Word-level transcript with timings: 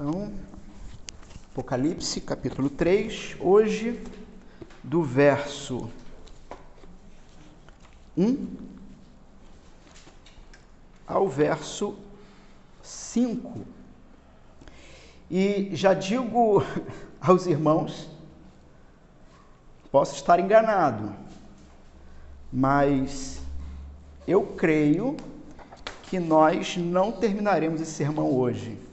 Então, 0.00 0.32
Apocalipse, 1.50 2.20
capítulo 2.20 2.70
3, 2.70 3.36
hoje, 3.40 4.00
do 4.80 5.02
verso 5.02 5.90
1 8.16 8.46
ao 11.04 11.28
verso 11.28 11.98
5. 12.80 13.66
E 15.28 15.70
já 15.74 15.94
digo 15.94 16.62
aos 17.20 17.46
irmãos, 17.46 18.08
posso 19.90 20.14
estar 20.14 20.38
enganado, 20.38 21.12
mas 22.52 23.42
eu 24.28 24.46
creio 24.46 25.16
que 26.04 26.20
nós 26.20 26.76
não 26.76 27.10
terminaremos 27.10 27.80
esse 27.80 27.90
sermão 27.90 28.32
hoje. 28.32 28.86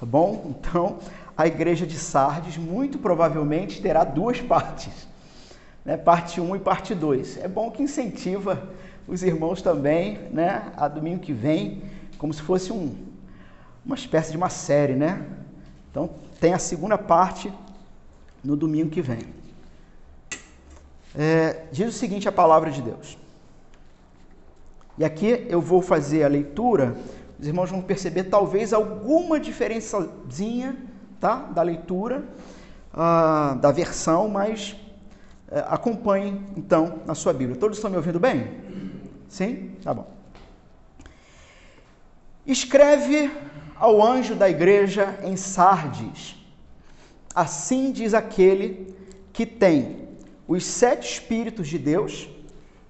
Tá 0.00 0.06
bom? 0.06 0.46
Então, 0.58 0.98
a 1.36 1.46
igreja 1.46 1.86
de 1.86 1.98
Sardes 1.98 2.56
muito 2.56 2.98
provavelmente 2.98 3.82
terá 3.82 4.02
duas 4.02 4.40
partes, 4.42 5.06
né? 5.84 5.98
parte 5.98 6.40
1 6.40 6.50
um 6.50 6.56
e 6.56 6.58
parte 6.58 6.94
2. 6.94 7.36
É 7.36 7.46
bom 7.46 7.70
que 7.70 7.82
incentiva 7.82 8.70
os 9.06 9.22
irmãos 9.22 9.60
também, 9.60 10.18
né? 10.30 10.72
A 10.74 10.88
domingo 10.88 11.20
que 11.20 11.34
vem, 11.34 11.82
como 12.16 12.32
se 12.32 12.40
fosse 12.40 12.72
um, 12.72 12.96
uma 13.84 13.94
espécie 13.94 14.30
de 14.30 14.38
uma 14.38 14.48
série, 14.48 14.94
né? 14.94 15.22
Então, 15.90 16.08
tem 16.40 16.54
a 16.54 16.58
segunda 16.58 16.96
parte 16.96 17.52
no 18.42 18.56
domingo 18.56 18.88
que 18.88 19.02
vem. 19.02 19.20
É, 21.14 21.64
diz 21.70 21.94
o 21.94 21.98
seguinte 21.98 22.26
a 22.26 22.32
palavra 22.32 22.70
de 22.70 22.80
Deus. 22.80 23.18
E 24.96 25.04
aqui 25.04 25.46
eu 25.50 25.60
vou 25.60 25.82
fazer 25.82 26.24
a 26.24 26.28
leitura 26.28 26.96
os 27.40 27.46
irmãos 27.46 27.70
vão 27.70 27.80
perceber 27.80 28.24
talvez 28.24 28.72
alguma 28.72 29.40
diferençazinha 29.40 30.76
tá, 31.18 31.36
da 31.36 31.62
leitura, 31.62 32.22
uh, 32.92 33.58
da 33.58 33.72
versão, 33.72 34.28
mas 34.28 34.72
uh, 35.48 35.64
acompanhem 35.68 36.44
então 36.54 37.00
na 37.06 37.14
sua 37.14 37.32
Bíblia. 37.32 37.58
Todos 37.58 37.78
estão 37.78 37.90
me 37.90 37.96
ouvindo 37.96 38.20
bem? 38.20 38.60
Sim? 39.26 39.70
Tá 39.82 39.94
bom. 39.94 40.06
Escreve 42.46 43.30
ao 43.74 44.02
anjo 44.02 44.34
da 44.34 44.48
igreja 44.50 45.18
em 45.22 45.34
Sardes: 45.34 46.36
Assim 47.34 47.90
diz 47.90 48.12
aquele 48.12 48.94
que 49.32 49.46
tem 49.46 50.08
os 50.46 50.64
sete 50.66 51.10
Espíritos 51.10 51.68
de 51.68 51.78
Deus 51.78 52.28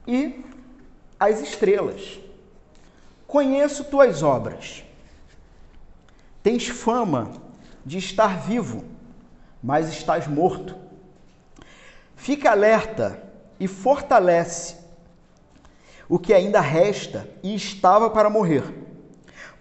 e 0.08 0.44
as 1.20 1.40
estrelas. 1.40 2.18
Conheço 3.30 3.84
tuas 3.84 4.24
obras. 4.24 4.82
Tens 6.42 6.66
fama 6.66 7.30
de 7.86 7.96
estar 7.96 8.40
vivo, 8.40 8.84
mas 9.62 9.88
estás 9.88 10.26
morto. 10.26 10.74
Fica 12.16 12.50
alerta 12.50 13.22
e 13.60 13.68
fortalece 13.68 14.74
o 16.08 16.18
que 16.18 16.34
ainda 16.34 16.60
resta 16.60 17.30
e 17.40 17.54
estava 17.54 18.10
para 18.10 18.28
morrer, 18.28 18.64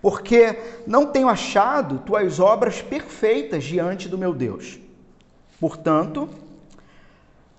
porque 0.01 0.57
não 0.87 1.05
tenho 1.05 1.29
achado 1.29 1.99
tuas 1.99 2.39
obras 2.39 2.81
perfeitas 2.81 3.63
diante 3.63 4.09
do 4.09 4.17
meu 4.17 4.33
Deus. 4.33 4.79
Portanto, 5.59 6.27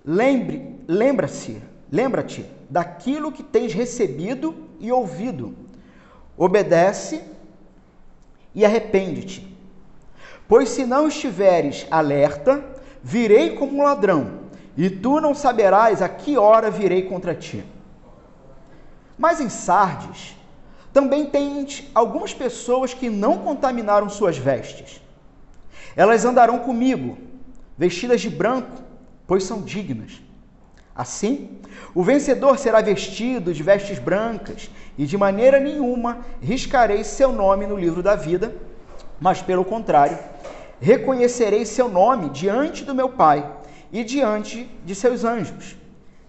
lembre, 0.04 0.74
lembra-se, 0.88 1.62
lembra-te 1.88 2.44
daquilo 2.68 3.30
que 3.30 3.44
tens 3.44 3.72
recebido 3.72 4.68
e 4.80 4.90
ouvido 4.90 5.69
obedece 6.40 7.22
e 8.54 8.64
arrepende-te. 8.64 9.54
Pois 10.48 10.70
se 10.70 10.86
não 10.86 11.06
estiveres 11.06 11.86
alerta, 11.90 12.64
virei 13.02 13.56
como 13.56 13.76
um 13.76 13.82
ladrão, 13.82 14.40
e 14.74 14.88
tu 14.88 15.20
não 15.20 15.34
saberás 15.34 16.00
a 16.00 16.08
que 16.08 16.38
hora 16.38 16.70
virei 16.70 17.02
contra 17.02 17.34
ti. 17.34 17.62
Mas 19.18 19.38
em 19.38 19.50
Sardes 19.50 20.34
também 20.94 21.26
tens 21.26 21.90
algumas 21.94 22.32
pessoas 22.32 22.94
que 22.94 23.10
não 23.10 23.36
contaminaram 23.40 24.08
suas 24.08 24.38
vestes. 24.38 24.98
Elas 25.94 26.24
andarão 26.24 26.60
comigo, 26.60 27.18
vestidas 27.76 28.22
de 28.22 28.30
branco, 28.30 28.82
pois 29.26 29.44
são 29.44 29.60
dignas. 29.60 30.22
Assim, 30.94 31.60
o 31.94 32.02
vencedor 32.02 32.58
será 32.58 32.80
vestido 32.80 33.54
de 33.54 33.62
vestes 33.62 33.98
brancas, 33.98 34.70
e 34.98 35.06
de 35.06 35.16
maneira 35.16 35.58
nenhuma 35.58 36.18
riscarei 36.42 37.04
seu 37.04 37.32
nome 37.32 37.66
no 37.66 37.76
livro 37.76 38.02
da 38.02 38.16
vida, 38.16 38.54
mas 39.20 39.40
pelo 39.40 39.64
contrário, 39.64 40.18
reconhecerei 40.80 41.64
seu 41.64 41.88
nome 41.88 42.30
diante 42.30 42.84
do 42.84 42.94
meu 42.94 43.10
Pai 43.10 43.50
e 43.92 44.02
diante 44.04 44.68
de 44.84 44.94
seus 44.94 45.24
anjos. 45.24 45.76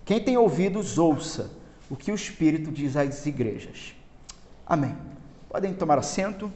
Quem 0.06 0.20
tem 0.20 0.38
ouvidos, 0.38 0.98
ouça 0.98 1.52
o 1.90 1.96
que 1.96 2.12
o 2.12 2.16
Espírito 2.16 2.72
diz 2.72 2.96
às 2.96 3.26
igrejas. 3.26 3.96
Amém. 4.66 4.96
Podem 5.50 5.74
tomar 5.74 5.98
assento. 5.98 6.52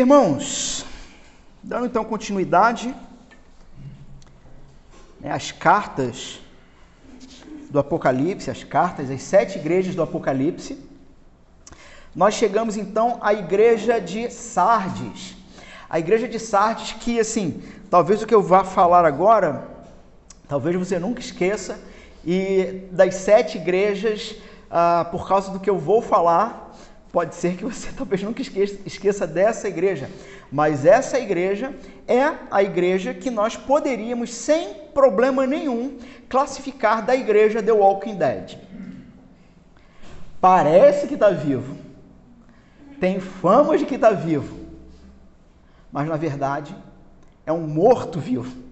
Irmãos, 0.00 0.86
dando 1.62 1.84
então 1.84 2.02
continuidade 2.02 2.94
né, 5.20 5.30
às 5.30 5.52
cartas 5.52 6.40
do 7.68 7.78
Apocalipse, 7.78 8.50
as 8.50 8.64
cartas, 8.64 9.10
as 9.10 9.20
sete 9.20 9.58
igrejas 9.58 9.94
do 9.94 10.02
Apocalipse, 10.02 10.82
nós 12.16 12.32
chegamos 12.32 12.78
então 12.78 13.18
à 13.20 13.34
igreja 13.34 14.00
de 14.00 14.30
Sardes. 14.30 15.36
A 15.90 15.98
igreja 15.98 16.26
de 16.26 16.38
Sardes, 16.38 16.94
que 16.94 17.20
assim, 17.20 17.62
talvez 17.90 18.22
o 18.22 18.26
que 18.26 18.34
eu 18.34 18.42
vá 18.42 18.64
falar 18.64 19.04
agora, 19.04 19.68
talvez 20.48 20.74
você 20.76 20.98
nunca 20.98 21.20
esqueça, 21.20 21.78
e 22.24 22.88
das 22.90 23.16
sete 23.16 23.58
igrejas, 23.58 24.34
ah, 24.70 25.06
por 25.10 25.28
causa 25.28 25.50
do 25.50 25.60
que 25.60 25.68
eu 25.68 25.78
vou 25.78 26.00
falar, 26.00 26.69
Pode 27.12 27.34
ser 27.34 27.56
que 27.56 27.64
você 27.64 27.90
talvez 27.96 28.22
nunca 28.22 28.42
esqueça, 28.42 28.78
esqueça 28.86 29.26
dessa 29.26 29.68
igreja, 29.68 30.08
mas 30.50 30.84
essa 30.84 31.18
igreja 31.18 31.74
é 32.06 32.34
a 32.50 32.62
igreja 32.62 33.12
que 33.12 33.30
nós 33.30 33.56
poderíamos, 33.56 34.32
sem 34.32 34.74
problema 34.94 35.46
nenhum, 35.46 35.98
classificar 36.28 37.04
da 37.04 37.14
igreja 37.14 37.62
The 37.62 37.72
Walking 37.72 38.16
Dead. 38.16 38.58
Parece 40.40 41.06
que 41.06 41.14
está 41.14 41.30
vivo, 41.30 41.76
tem 42.98 43.20
fama 43.20 43.76
de 43.76 43.84
que 43.84 43.96
está 43.96 44.10
vivo, 44.10 44.58
mas 45.92 46.08
na 46.08 46.16
verdade 46.16 46.74
é 47.44 47.52
um 47.52 47.66
morto-vivo. 47.66 48.70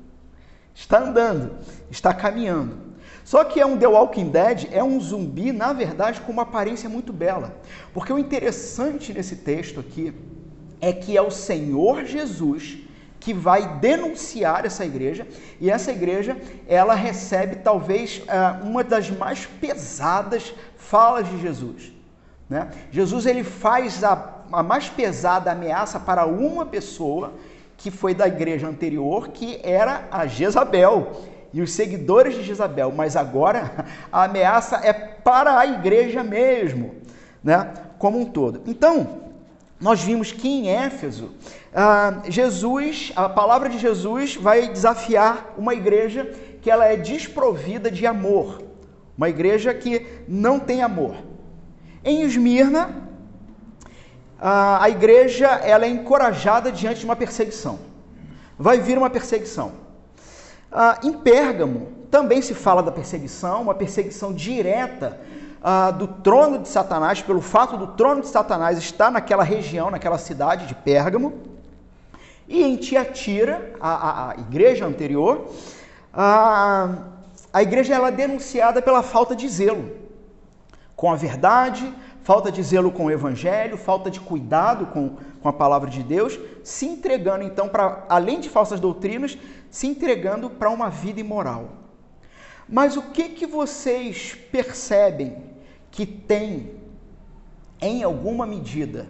Está 0.74 1.00
andando, 1.00 1.58
está 1.90 2.14
caminhando. 2.14 2.87
Só 3.28 3.44
que 3.44 3.60
é 3.60 3.66
um 3.66 3.76
The 3.76 3.86
Walking 3.86 4.30
Dead, 4.30 4.68
é 4.72 4.82
um 4.82 4.98
zumbi, 4.98 5.52
na 5.52 5.74
verdade, 5.74 6.18
com 6.22 6.32
uma 6.32 6.44
aparência 6.44 6.88
muito 6.88 7.12
bela. 7.12 7.60
Porque 7.92 8.10
o 8.10 8.18
interessante 8.18 9.12
nesse 9.12 9.36
texto 9.36 9.80
aqui 9.80 10.14
é 10.80 10.94
que 10.94 11.14
é 11.14 11.20
o 11.20 11.30
Senhor 11.30 12.06
Jesus 12.06 12.78
que 13.20 13.34
vai 13.34 13.80
denunciar 13.80 14.64
essa 14.64 14.82
igreja 14.82 15.28
e 15.60 15.70
essa 15.70 15.92
igreja 15.92 16.38
ela 16.66 16.94
recebe 16.94 17.56
talvez 17.56 18.22
uh, 18.22 18.64
uma 18.66 18.82
das 18.82 19.10
mais 19.10 19.44
pesadas 19.44 20.54
falas 20.78 21.28
de 21.28 21.38
Jesus. 21.38 21.92
Né? 22.48 22.70
Jesus 22.90 23.26
ele 23.26 23.44
faz 23.44 24.02
a, 24.02 24.42
a 24.50 24.62
mais 24.62 24.88
pesada 24.88 25.52
ameaça 25.52 26.00
para 26.00 26.24
uma 26.24 26.64
pessoa 26.64 27.34
que 27.76 27.90
foi 27.90 28.14
da 28.14 28.26
igreja 28.26 28.66
anterior, 28.66 29.28
que 29.28 29.60
era 29.62 30.08
a 30.10 30.26
Jezabel 30.26 31.12
e 31.52 31.62
os 31.62 31.72
seguidores 31.72 32.34
de 32.34 32.42
Jezabel, 32.42 32.92
mas 32.94 33.16
agora 33.16 33.86
a 34.12 34.24
ameaça 34.24 34.76
é 34.76 34.92
para 34.92 35.58
a 35.58 35.66
igreja 35.66 36.22
mesmo, 36.22 36.94
né? 37.42 37.72
como 37.98 38.18
um 38.20 38.24
todo. 38.24 38.62
Então, 38.66 39.22
nós 39.80 40.02
vimos 40.02 40.32
que 40.32 40.48
em 40.48 40.68
Éfeso, 40.68 41.30
ah, 41.74 42.22
Jesus, 42.28 43.12
a 43.14 43.28
palavra 43.28 43.68
de 43.68 43.78
Jesus 43.78 44.36
vai 44.36 44.68
desafiar 44.68 45.54
uma 45.56 45.74
igreja 45.74 46.32
que 46.60 46.70
ela 46.70 46.86
é 46.86 46.96
desprovida 46.96 47.90
de 47.90 48.06
amor, 48.06 48.62
uma 49.16 49.28
igreja 49.28 49.72
que 49.72 50.06
não 50.26 50.58
tem 50.58 50.82
amor. 50.82 51.16
Em 52.04 52.22
Esmirna, 52.22 53.08
ah, 54.40 54.82
a 54.82 54.90
igreja 54.90 55.46
ela 55.46 55.84
é 55.84 55.88
encorajada 55.88 56.70
diante 56.70 57.00
de 57.00 57.04
uma 57.04 57.16
perseguição. 57.16 57.78
Vai 58.58 58.78
vir 58.80 58.98
uma 58.98 59.10
perseguição. 59.10 59.87
Ah, 60.70 60.98
em 61.02 61.12
Pérgamo 61.12 61.88
também 62.10 62.42
se 62.42 62.54
fala 62.54 62.82
da 62.82 62.90
perseguição, 62.90 63.62
uma 63.62 63.74
perseguição 63.74 64.32
direta 64.32 65.20
ah, 65.62 65.90
do 65.90 66.06
trono 66.06 66.58
de 66.58 66.68
Satanás, 66.68 67.22
pelo 67.22 67.40
fato 67.40 67.76
do 67.76 67.88
trono 67.88 68.20
de 68.20 68.28
Satanás 68.28 68.78
estar 68.78 69.10
naquela 69.10 69.42
região, 69.42 69.90
naquela 69.90 70.18
cidade 70.18 70.66
de 70.66 70.74
Pérgamo. 70.74 71.32
E 72.46 72.62
em 72.62 72.76
Tiatira, 72.76 73.74
a, 73.80 73.90
a, 73.90 74.30
a 74.32 74.34
igreja 74.36 74.86
anterior, 74.86 75.48
a, 76.12 76.88
a 77.52 77.62
igreja 77.62 77.94
ela 77.94 78.08
é 78.08 78.12
denunciada 78.12 78.80
pela 78.80 79.02
falta 79.02 79.36
de 79.36 79.48
zelo 79.48 80.08
com 80.98 81.12
a 81.12 81.14
verdade, 81.14 81.94
falta 82.28 82.52
de 82.52 82.62
zelo 82.62 82.92
com 82.92 83.06
o 83.06 83.10
evangelho, 83.10 83.78
falta 83.78 84.10
de 84.10 84.20
cuidado 84.20 84.84
com, 84.88 85.16
com 85.40 85.48
a 85.48 85.52
palavra 85.52 85.88
de 85.88 86.02
Deus, 86.02 86.38
se 86.62 86.84
entregando 86.84 87.42
então 87.42 87.70
para, 87.70 88.04
além 88.06 88.38
de 88.38 88.50
falsas 88.50 88.78
doutrinas, 88.78 89.38
se 89.70 89.86
entregando 89.86 90.50
para 90.50 90.68
uma 90.68 90.90
vida 90.90 91.20
imoral. 91.20 91.70
Mas 92.68 92.98
o 92.98 93.02
que 93.12 93.30
que 93.30 93.46
vocês 93.46 94.36
percebem 94.52 95.42
que 95.90 96.04
tem 96.04 96.72
em 97.80 98.02
alguma 98.02 98.44
medida, 98.44 99.08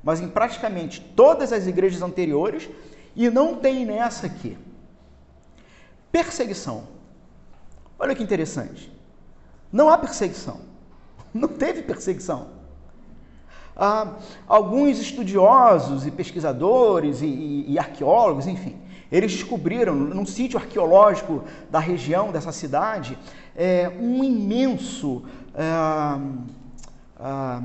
mas 0.00 0.20
em 0.20 0.28
praticamente 0.28 1.00
todas 1.16 1.52
as 1.52 1.66
igrejas 1.66 2.00
anteriores 2.00 2.70
e 3.16 3.28
não 3.28 3.56
tem 3.56 3.84
nessa 3.84 4.28
aqui? 4.28 4.56
Perseguição. 6.12 6.84
Olha 7.98 8.14
que 8.14 8.22
interessante. 8.22 8.88
Não 9.72 9.90
há 9.90 9.98
perseguição. 9.98 10.71
Não 11.32 11.48
teve 11.48 11.82
perseguição. 11.82 12.48
Ah, 13.76 14.16
alguns 14.46 14.98
estudiosos 14.98 16.06
e 16.06 16.10
pesquisadores 16.10 17.22
e, 17.22 17.26
e, 17.26 17.72
e 17.72 17.78
arqueólogos, 17.78 18.46
enfim, 18.46 18.76
eles 19.10 19.32
descobriram 19.32 19.94
num 19.94 20.26
sítio 20.26 20.58
arqueológico 20.58 21.44
da 21.70 21.78
região 21.78 22.30
dessa 22.30 22.52
cidade 22.52 23.18
é, 23.56 23.90
um 24.00 24.22
imenso. 24.22 25.22
Ah, 25.54 26.20
ah, 27.18 27.62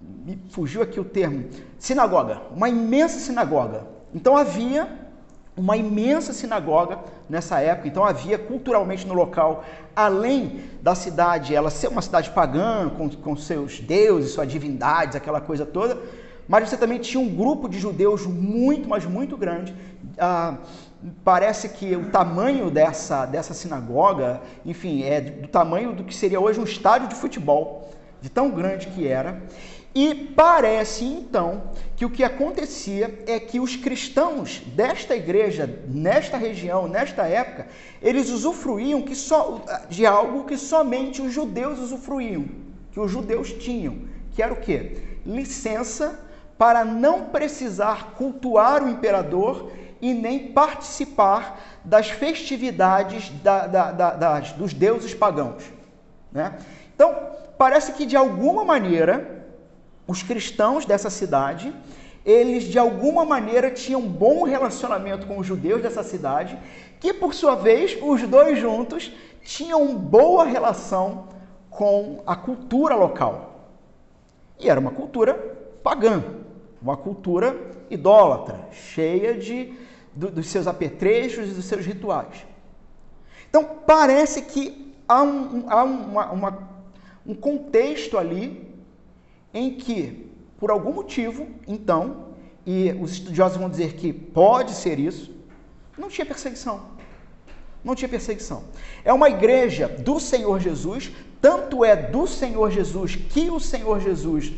me 0.00 0.38
fugiu 0.50 0.82
aqui 0.82 0.98
o 0.98 1.04
termo, 1.04 1.48
sinagoga, 1.78 2.42
uma 2.54 2.68
imensa 2.68 3.18
sinagoga. 3.18 3.86
Então 4.14 4.36
havia 4.36 4.88
uma 5.56 5.76
imensa 5.76 6.32
sinagoga 6.32 6.98
nessa 7.28 7.60
época. 7.60 7.88
Então 7.88 8.04
havia 8.04 8.38
culturalmente 8.38 9.06
no 9.06 9.14
local, 9.14 9.64
além 9.94 10.64
da 10.80 10.94
cidade, 10.94 11.54
ela 11.54 11.70
ser 11.70 11.88
uma 11.88 12.02
cidade 12.02 12.30
pagã, 12.30 12.88
com, 12.90 13.08
com 13.10 13.36
seus 13.36 13.80
deuses, 13.80 14.32
suas 14.32 14.50
divindades, 14.50 15.16
aquela 15.16 15.40
coisa 15.40 15.66
toda, 15.66 15.98
mas 16.48 16.68
você 16.68 16.76
também 16.76 16.98
tinha 16.98 17.20
um 17.20 17.28
grupo 17.28 17.68
de 17.68 17.78
judeus 17.78 18.26
muito, 18.26 18.88
mas 18.88 19.04
muito 19.04 19.36
grande. 19.36 19.74
Ah, 20.18 20.56
parece 21.24 21.68
que 21.68 21.94
o 21.96 22.10
tamanho 22.10 22.70
dessa, 22.70 23.26
dessa 23.26 23.54
sinagoga, 23.54 24.40
enfim, 24.64 25.02
é 25.02 25.20
do 25.20 25.48
tamanho 25.48 25.92
do 25.92 26.04
que 26.04 26.14
seria 26.14 26.40
hoje 26.40 26.60
um 26.60 26.64
estádio 26.64 27.08
de 27.08 27.14
futebol, 27.14 27.90
de 28.20 28.28
tão 28.28 28.50
grande 28.50 28.88
que 28.88 29.06
era. 29.06 29.42
E 29.94 30.14
parece 30.14 31.04
então 31.04 31.62
que 32.02 32.06
o 32.06 32.10
que 32.10 32.24
acontecia 32.24 33.22
é 33.28 33.38
que 33.38 33.60
os 33.60 33.76
cristãos 33.76 34.60
desta 34.74 35.14
igreja, 35.14 35.78
nesta 35.86 36.36
região, 36.36 36.88
nesta 36.88 37.28
época, 37.28 37.68
eles 38.02 38.28
usufruíam 38.28 39.02
que 39.02 39.14
só, 39.14 39.64
de 39.88 40.04
algo 40.04 40.44
que 40.44 40.56
somente 40.56 41.22
os 41.22 41.32
judeus 41.32 41.78
usufruíam, 41.78 42.46
que 42.90 42.98
os 42.98 43.08
judeus 43.08 43.52
tinham, 43.52 43.98
que 44.32 44.42
era 44.42 44.52
o 44.52 44.56
quê? 44.56 44.96
Licença 45.24 46.18
para 46.58 46.84
não 46.84 47.26
precisar 47.26 48.14
cultuar 48.16 48.82
o 48.82 48.90
imperador 48.90 49.70
e 50.00 50.12
nem 50.12 50.48
participar 50.48 51.60
das 51.84 52.10
festividades 52.10 53.30
da, 53.44 53.68
da, 53.68 53.92
da, 53.92 54.10
das, 54.10 54.50
dos 54.50 54.74
deuses 54.74 55.14
pagãos. 55.14 55.62
Né? 56.32 56.58
Então, 56.96 57.14
parece 57.56 57.92
que 57.92 58.04
de 58.04 58.16
alguma 58.16 58.64
maneira 58.64 59.41
os 60.06 60.22
cristãos 60.22 60.84
dessa 60.84 61.10
cidade, 61.10 61.72
eles 62.24 62.64
de 62.64 62.78
alguma 62.78 63.24
maneira 63.24 63.70
tinham 63.70 64.00
um 64.00 64.08
bom 64.08 64.44
relacionamento 64.44 65.26
com 65.26 65.38
os 65.38 65.46
judeus 65.46 65.82
dessa 65.82 66.02
cidade, 66.02 66.58
que 67.00 67.12
por 67.12 67.34
sua 67.34 67.54
vez, 67.56 67.98
os 68.00 68.22
dois 68.22 68.58
juntos 68.58 69.12
tinham 69.42 69.96
boa 69.96 70.44
relação 70.44 71.28
com 71.68 72.22
a 72.26 72.36
cultura 72.36 72.94
local. 72.94 73.70
E 74.58 74.68
era 74.68 74.78
uma 74.78 74.92
cultura 74.92 75.34
pagã, 75.82 76.22
uma 76.80 76.96
cultura 76.96 77.56
idólatra, 77.90 78.60
cheia 78.70 79.34
de, 79.34 79.74
do, 80.14 80.30
dos 80.30 80.46
seus 80.46 80.66
apetrechos 80.66 81.48
e 81.48 81.52
dos 81.52 81.64
seus 81.64 81.84
rituais. 81.84 82.46
Então, 83.48 83.64
parece 83.86 84.42
que 84.42 84.94
há 85.08 85.22
um, 85.22 85.64
há 85.68 85.82
uma, 85.82 86.30
uma, 86.30 86.68
um 87.26 87.34
contexto 87.34 88.16
ali 88.16 88.71
em 89.52 89.74
que, 89.74 90.30
por 90.58 90.70
algum 90.70 90.92
motivo, 90.92 91.46
então, 91.66 92.28
e 92.64 92.92
os 93.00 93.12
estudiosos 93.12 93.58
vão 93.58 93.68
dizer 93.68 93.94
que 93.94 94.12
pode 94.12 94.72
ser 94.72 94.98
isso, 94.98 95.34
não 95.98 96.08
tinha 96.08 96.24
perseguição. 96.24 96.92
Não 97.84 97.94
tinha 97.94 98.08
perseguição. 98.08 98.64
É 99.04 99.12
uma 99.12 99.28
igreja 99.28 99.88
do 99.88 100.20
Senhor 100.20 100.60
Jesus, 100.60 101.10
tanto 101.40 101.84
é 101.84 101.96
do 101.96 102.26
Senhor 102.26 102.70
Jesus 102.70 103.16
que 103.16 103.50
o 103.50 103.58
Senhor 103.58 104.00
Jesus 104.00 104.52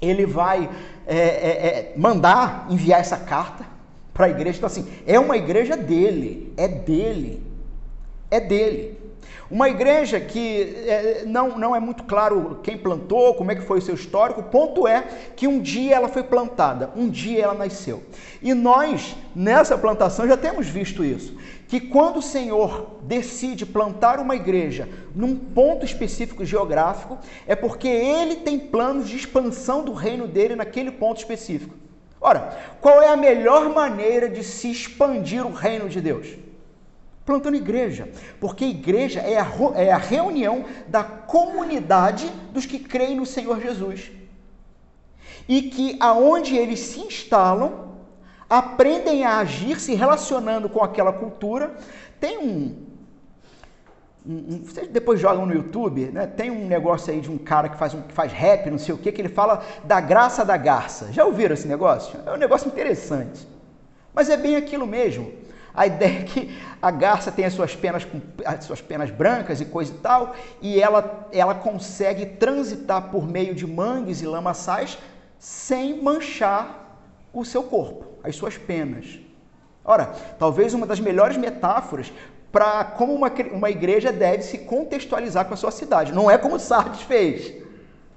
ele 0.00 0.26
vai 0.26 0.68
é, 1.06 1.16
é, 1.16 1.66
é, 1.66 1.94
mandar 1.96 2.66
enviar 2.68 3.00
essa 3.00 3.16
carta 3.16 3.64
para 4.12 4.26
a 4.26 4.30
igreja. 4.30 4.58
Então, 4.58 4.66
assim, 4.66 4.86
é 5.06 5.18
uma 5.18 5.36
igreja 5.36 5.76
dele, 5.76 6.52
é 6.56 6.66
dele, 6.66 7.42
é 8.30 8.40
dele. 8.40 8.97
Uma 9.50 9.70
igreja 9.70 10.20
que 10.20 10.76
é, 10.86 11.24
não, 11.26 11.58
não 11.58 11.74
é 11.74 11.80
muito 11.80 12.04
claro 12.04 12.60
quem 12.62 12.76
plantou, 12.76 13.34
como 13.34 13.50
é 13.50 13.54
que 13.54 13.62
foi 13.62 13.78
o 13.78 13.82
seu 13.82 13.94
histórico, 13.94 14.40
o 14.40 14.44
ponto 14.44 14.86
é 14.86 15.02
que 15.34 15.48
um 15.48 15.58
dia 15.58 15.96
ela 15.96 16.08
foi 16.08 16.22
plantada, 16.22 16.90
um 16.94 17.08
dia 17.08 17.44
ela 17.44 17.54
nasceu. 17.54 18.02
E 18.42 18.52
nós, 18.52 19.16
nessa 19.34 19.78
plantação, 19.78 20.28
já 20.28 20.36
temos 20.36 20.66
visto 20.66 21.02
isso. 21.02 21.34
Que 21.66 21.80
quando 21.80 22.18
o 22.18 22.22
Senhor 22.22 22.98
decide 23.02 23.64
plantar 23.64 24.20
uma 24.20 24.36
igreja 24.36 24.88
num 25.14 25.34
ponto 25.34 25.84
específico 25.84 26.44
geográfico, 26.44 27.18
é 27.46 27.56
porque 27.56 27.88
ele 27.88 28.36
tem 28.36 28.58
planos 28.58 29.08
de 29.08 29.16
expansão 29.16 29.82
do 29.82 29.92
reino 29.92 30.26
dele 30.26 30.56
naquele 30.56 30.90
ponto 30.90 31.18
específico. 31.18 31.74
Ora, 32.20 32.56
qual 32.80 33.00
é 33.00 33.08
a 33.08 33.16
melhor 33.16 33.68
maneira 33.70 34.28
de 34.28 34.42
se 34.42 34.70
expandir 34.70 35.46
o 35.46 35.52
reino 35.52 35.88
de 35.88 36.00
Deus? 36.00 36.47
Plantando 37.28 37.56
igreja, 37.56 38.08
porque 38.40 38.64
igreja 38.64 39.20
é 39.20 39.38
a, 39.38 39.46
é 39.74 39.92
a 39.92 39.98
reunião 39.98 40.64
da 40.86 41.04
comunidade 41.04 42.26
dos 42.54 42.64
que 42.64 42.78
creem 42.78 43.16
no 43.16 43.26
Senhor 43.26 43.60
Jesus. 43.60 44.10
E 45.46 45.60
que 45.60 45.98
aonde 46.00 46.56
eles 46.56 46.80
se 46.80 47.00
instalam, 47.00 47.96
aprendem 48.48 49.26
a 49.26 49.40
agir 49.40 49.78
se 49.78 49.94
relacionando 49.94 50.70
com 50.70 50.82
aquela 50.82 51.12
cultura. 51.12 51.76
Tem 52.18 52.38
um, 52.38 52.86
um, 54.26 54.62
vocês 54.64 54.88
depois 54.88 55.20
jogam 55.20 55.44
no 55.44 55.52
YouTube, 55.52 56.06
né? 56.06 56.26
Tem 56.26 56.50
um 56.50 56.66
negócio 56.66 57.12
aí 57.12 57.20
de 57.20 57.30
um 57.30 57.36
cara 57.36 57.68
que 57.68 57.76
faz, 57.76 57.92
um, 57.92 58.00
que 58.00 58.14
faz 58.14 58.32
rap, 58.32 58.70
não 58.70 58.78
sei 58.78 58.94
o 58.94 58.98
que, 58.98 59.12
que 59.12 59.20
ele 59.20 59.28
fala 59.28 59.62
da 59.84 60.00
graça 60.00 60.46
da 60.46 60.56
garça. 60.56 61.12
Já 61.12 61.26
ouviram 61.26 61.52
esse 61.52 61.68
negócio? 61.68 62.18
É 62.24 62.32
um 62.32 62.38
negócio 62.38 62.68
interessante. 62.68 63.46
Mas 64.14 64.30
é 64.30 64.36
bem 64.38 64.56
aquilo 64.56 64.86
mesmo. 64.86 65.30
A 65.74 65.86
ideia 65.86 66.20
é 66.20 66.22
que 66.22 66.58
a 66.80 66.90
garça 66.90 67.30
tem 67.30 67.44
as 67.44 67.52
suas 67.52 67.74
penas, 67.74 68.06
as 68.44 68.64
suas 68.64 68.80
penas 68.80 69.10
brancas 69.10 69.60
e 69.60 69.64
coisa 69.64 69.92
e 69.92 69.98
tal, 69.98 70.34
e 70.60 70.80
ela, 70.80 71.28
ela 71.32 71.54
consegue 71.54 72.26
transitar 72.26 73.10
por 73.10 73.26
meio 73.26 73.54
de 73.54 73.66
mangues 73.66 74.22
e 74.22 74.26
lamaçais 74.26 74.98
sem 75.38 76.02
manchar 76.02 76.98
o 77.32 77.44
seu 77.44 77.62
corpo, 77.62 78.06
as 78.24 78.34
suas 78.34 78.56
penas. 78.56 79.18
Ora, 79.84 80.06
talvez 80.38 80.74
uma 80.74 80.86
das 80.86 81.00
melhores 81.00 81.36
metáforas 81.36 82.12
para 82.50 82.84
como 82.84 83.14
uma, 83.14 83.30
uma 83.52 83.70
igreja 83.70 84.10
deve 84.10 84.42
se 84.42 84.58
contextualizar 84.58 85.44
com 85.44 85.54
a 85.54 85.56
sua 85.56 85.70
cidade. 85.70 86.12
Não 86.12 86.30
é 86.30 86.36
como 86.36 86.58
Sardes 86.58 87.02
fez, 87.02 87.54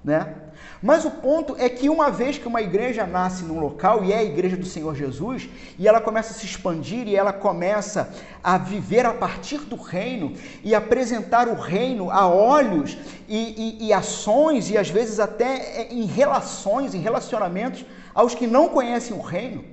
né? 0.04 0.36
Mas 0.82 1.06
o 1.06 1.12
ponto 1.12 1.56
é 1.60 1.70
que 1.70 1.90
uma 1.90 2.10
vez 2.10 2.40
que 2.40 2.48
uma 2.48 2.62
igreja 2.62 3.06
nasce 3.06 3.44
num 3.44 3.60
local 3.60 4.04
e 4.04 4.12
é 4.12 4.18
a 4.18 4.24
igreja 4.24 4.58
do 4.58 4.66
Senhor 4.66 4.96
Jesus, 4.96 5.48
e 5.78 5.88
ela 5.88 6.02
começa 6.02 6.32
a 6.32 6.34
se 6.34 6.46
expandir 6.46 7.08
e 7.08 7.16
ela 7.16 7.32
começa 7.32 8.12
a 8.44 8.58
viver 8.58 9.06
a 9.06 9.14
partir 9.14 9.60
do 9.60 9.76
reino 9.76 10.34
e 10.64 10.74
apresentar 10.74 11.48
o 11.48 11.54
reino 11.54 12.10
a 12.10 12.28
olhos 12.28 12.98
e, 13.30 13.78
e, 13.80 13.88
e 13.88 13.94
ações 13.94 14.72
e 14.72 14.78
às 14.78 14.90
vezes 14.90 15.20
até 15.20 15.88
em 15.92 16.06
relações, 16.06 16.96
em 16.96 17.00
relacionamentos 17.00 17.86
aos 18.12 18.34
que 18.34 18.48
não 18.48 18.70
conhecem 18.70 19.16
o 19.16 19.22
reino. 19.22 19.64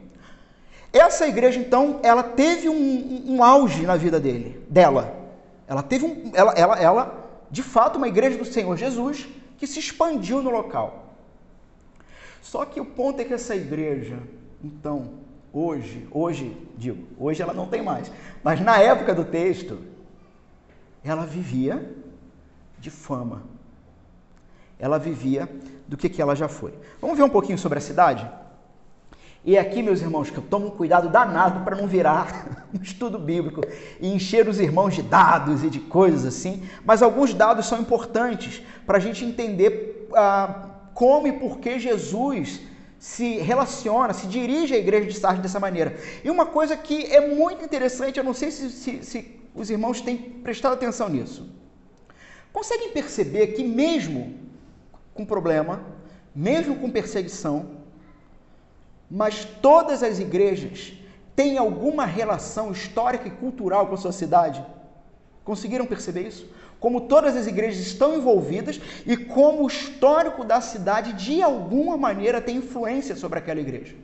Essa 0.93 1.27
igreja, 1.27 1.59
então, 1.59 2.01
ela 2.03 2.23
teve 2.23 2.69
um, 2.69 3.25
um 3.27 3.43
auge 3.43 3.87
na 3.87 3.97
vida 3.97 4.21
dele, 4.21 4.63
dela. 4.69 5.15
Ela 5.67 5.83
teve 5.83 6.05
um, 6.05 6.31
ela, 6.35 6.53
ela, 6.53 6.79
ela, 6.79 7.29
de 7.51 7.63
fato, 7.63 7.97
uma 7.97 8.09
igreja 8.09 8.37
do 8.37 8.45
Senhor 8.45 8.77
Jesus 8.77 9.27
que 9.59 9.67
se 9.67 9.79
expandiu 9.79 10.43
no 10.43 10.51
local. 10.51 11.15
Só 12.41 12.65
que 12.65 12.81
o 12.81 12.85
ponto 12.85 13.21
é 13.21 13.25
que 13.25 13.35
essa 13.35 13.55
igreja, 13.55 14.19
então, 14.63 15.15
hoje, 15.53 16.07
hoje, 16.11 16.57
digo, 16.77 17.07
hoje 17.19 17.43
ela 17.43 17.53
não 17.53 17.67
tem 17.67 17.83
mais, 17.83 18.11
mas 18.43 18.61
na 18.61 18.79
época 18.79 19.15
do 19.15 19.25
texto, 19.25 19.79
ela 21.05 21.27
vivia 21.27 21.95
de 22.79 22.91
fama. 22.91 23.43
Ela 24.79 24.99
vivia 24.99 25.49
do 25.87 25.97
que, 25.97 26.09
que 26.09 26.23
ela 26.23 26.37
já 26.37 26.49
foi. 26.49 26.73
Vamos 27.01 27.17
ver 27.17 27.25
um 27.25 27.29
pouquinho 27.29 27.59
sobre 27.59 27.79
a 27.79 27.81
cidade? 27.83 28.31
E 29.49 29.57
aqui, 29.57 29.83
meus 29.83 30.03
irmãos, 30.03 30.29
que 30.29 30.37
eu 30.37 30.43
tomo 30.43 30.67
um 30.67 30.71
cuidado 30.71 31.09
danado 31.09 31.65
para 31.65 31.75
não 31.75 31.87
virar 31.87 32.69
um 32.79 32.83
estudo 32.83 33.19
bíblico 33.19 33.63
e 33.99 34.13
encher 34.13 34.47
os 34.47 34.61
irmãos 34.61 34.95
de 34.95 35.01
dados 35.01 35.65
e 35.65 35.71
de 35.71 35.81
coisas 35.81 36.27
assim. 36.27 36.69
Mas 36.85 37.03
alguns 37.03 37.33
dados 37.33 37.65
são 37.65 37.81
importantes 37.81 38.63
para 38.87 38.99
a 38.99 39.01
gente 39.01 39.25
entender 39.25 40.07
ah, 40.15 40.91
como 40.93 41.27
e 41.27 41.33
por 41.33 41.61
que 41.61 41.79
Jesus 41.79 42.61
se 42.99 43.39
relaciona, 43.39 44.13
se 44.13 44.27
dirige 44.27 44.75
à 44.75 44.77
igreja 44.77 45.07
de 45.07 45.19
Sardes 45.19 45.41
dessa 45.41 45.59
maneira. 45.59 45.97
E 46.23 46.31
uma 46.31 46.45
coisa 46.45 46.77
que 46.77 47.07
é 47.07 47.35
muito 47.35 47.65
interessante, 47.65 48.19
eu 48.19 48.25
não 48.25 48.35
sei 48.35 48.51
se, 48.51 48.69
se, 48.69 49.03
se 49.03 49.41
os 49.55 49.71
irmãos 49.71 50.03
têm 50.03 50.19
prestado 50.19 50.75
atenção 50.75 51.09
nisso. 51.09 51.49
Conseguem 52.53 52.91
perceber 52.91 53.47
que, 53.55 53.65
mesmo 53.65 54.35
com 55.15 55.25
problema, 55.25 55.81
mesmo 56.35 56.77
com 56.77 56.91
perseguição, 56.91 57.78
mas 59.11 59.45
todas 59.45 60.03
as 60.03 60.19
igrejas 60.19 60.93
têm 61.35 61.57
alguma 61.57 62.05
relação 62.05 62.73
histórica 62.73 63.29
e 63.29 63.31
cultural 63.31 63.87
com 63.87 63.95
a 63.95 63.99
sua 63.99 64.13
cidade? 64.13 64.65
Conseguiram 65.45 65.87
perceber 65.87 66.27
isso? 66.27 66.47
Como 66.79 67.03
todas 67.03 67.37
as 67.37 67.47
igrejas 67.47 67.81
estão 67.81 68.15
envolvidas 68.15 68.81
e 69.07 69.17
como 69.17 69.65
o 69.65 69.67
histórico 69.67 70.45
da 70.45 70.61
cidade, 70.61 71.13
de 71.15 71.43
alguma 71.43 71.97
maneira, 71.97 72.41
tem 72.41 72.57
influência 72.57 73.17
sobre 73.17 73.39
aquela 73.39 73.61
igreja. 73.61 73.97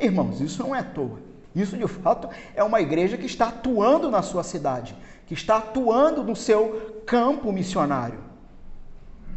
Irmãos, 0.00 0.40
isso 0.40 0.62
não 0.62 0.74
é 0.74 0.78
à 0.78 0.84
toa. 0.84 1.18
Isso, 1.54 1.76
de 1.76 1.86
fato, 1.88 2.28
é 2.54 2.62
uma 2.62 2.80
igreja 2.80 3.18
que 3.18 3.26
está 3.26 3.48
atuando 3.48 4.10
na 4.10 4.22
sua 4.22 4.42
cidade, 4.42 4.94
que 5.26 5.34
está 5.34 5.58
atuando 5.58 6.22
no 6.22 6.36
seu 6.36 7.02
campo 7.04 7.52
missionário. 7.52 8.27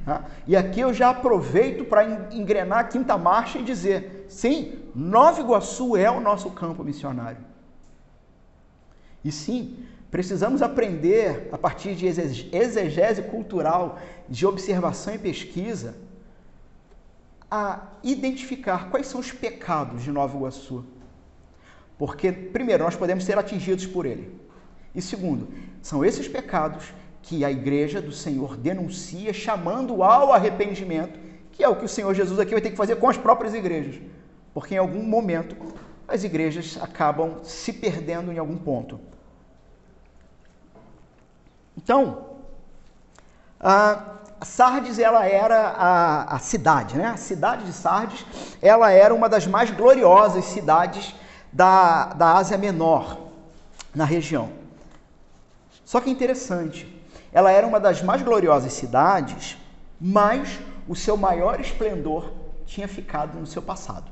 Tá? 0.06 0.26
E 0.48 0.56
aqui 0.56 0.80
eu 0.80 0.94
já 0.94 1.12
aproveito 1.12 1.86
para 1.86 2.34
engrenar 2.34 2.80
a 2.80 2.84
quinta 2.84 3.18
marcha 3.18 3.60
e 3.60 3.64
dizer: 3.64 4.26
sim, 4.28 4.80
Nova 4.96 5.42
Iguaçu 5.42 5.96
é 5.96 6.10
o 6.10 6.20
nosso 6.20 6.50
campo 6.52 6.84
missionário. 6.84 7.52
E 9.24 9.32
sim, 9.32 9.86
precisamos 10.10 10.62
aprender, 10.62 11.50
a 11.52 11.58
partir 11.58 11.96
de 11.96 12.08
exegese 12.08 13.22
cultural, 13.24 14.00
de 14.28 14.46
observação 14.46 15.14
e 15.14 15.20
pesquisa, 15.20 15.96
a 17.50 17.88
identificar 18.04 18.90
quais 18.90 19.08
são 19.08 19.20
os 19.20 19.32
pecados 19.32 20.02
de 20.02 20.12
Nova 20.12 20.36
Iguaçu. 20.36 20.84
Porque, 21.98 22.32
primeiro, 22.32 22.84
nós 22.84 22.96
podemos 22.96 23.24
ser 23.24 23.38
atingidos 23.38 23.86
por 23.86 24.08
ele. 24.08 24.36
E 24.96 25.02
segundo, 25.02 25.50
são 25.82 26.04
esses 26.04 26.28
pecados 26.28 26.94
que 27.22 27.46
a 27.46 27.52
igreja 27.52 28.02
do 28.02 28.12
Senhor 28.12 28.58
denuncia, 28.58 29.34
chamando 29.34 30.04
ao 30.04 30.34
arrependimento, 30.34 31.20
que 31.52 31.64
é 31.64 31.70
o 31.70 31.76
que 31.76 31.86
o 31.86 31.90
Senhor 31.90 32.14
Jesus 32.14 32.40
aqui 32.40 32.52
vai 32.52 32.62
ter 32.62 32.72
que 32.72 32.78
fazer 32.78 32.96
com 32.96 33.10
as 33.10 33.18
próprias 33.18 33.54
igrejas. 33.54 34.02
Porque 34.54 34.76
em 34.76 34.78
algum 34.78 35.04
momento 35.04 35.56
as 36.08 36.24
igrejas 36.24 36.78
acabam 36.82 37.40
se 37.44 37.72
perdendo 37.72 38.32
em 38.32 38.38
algum 38.38 38.58
ponto. 38.58 39.00
Então, 41.78 42.26
a 43.60 44.18
Sardes 44.44 45.00
ela 45.00 45.26
era 45.26 45.70
a, 45.70 46.36
a, 46.36 46.40
cidade, 46.40 46.98
né? 46.98 47.08
A 47.08 47.18
cidade 47.18 47.66
de 47.66 47.74
Sardes 47.74 48.26
ela 48.62 48.92
era 48.92 49.14
uma 49.14 49.30
das 49.30 49.46
mais 49.46 49.72
gloriosas 49.72 50.46
cidades 50.46 51.16
da, 51.54 52.08
da 52.08 52.34
Ásia 52.34 52.58
Menor 52.58 53.28
na 53.94 54.04
região. 54.04 54.50
Só 55.86 56.00
que 56.02 56.10
é 56.10 56.14
interessante, 56.14 57.01
ela 57.34 57.52
era 57.52 57.66
uma 57.66 57.80
das 57.80 58.02
mais 58.02 58.22
gloriosas 58.22 58.74
cidades, 58.74 59.58
mas 60.00 60.60
o 60.88 60.96
seu 60.96 61.16
maior 61.16 61.60
esplendor 61.60 62.32
tinha 62.66 62.88
ficado 62.88 63.40
no 63.40 63.46
seu 63.46 63.62
passado. 63.62 64.12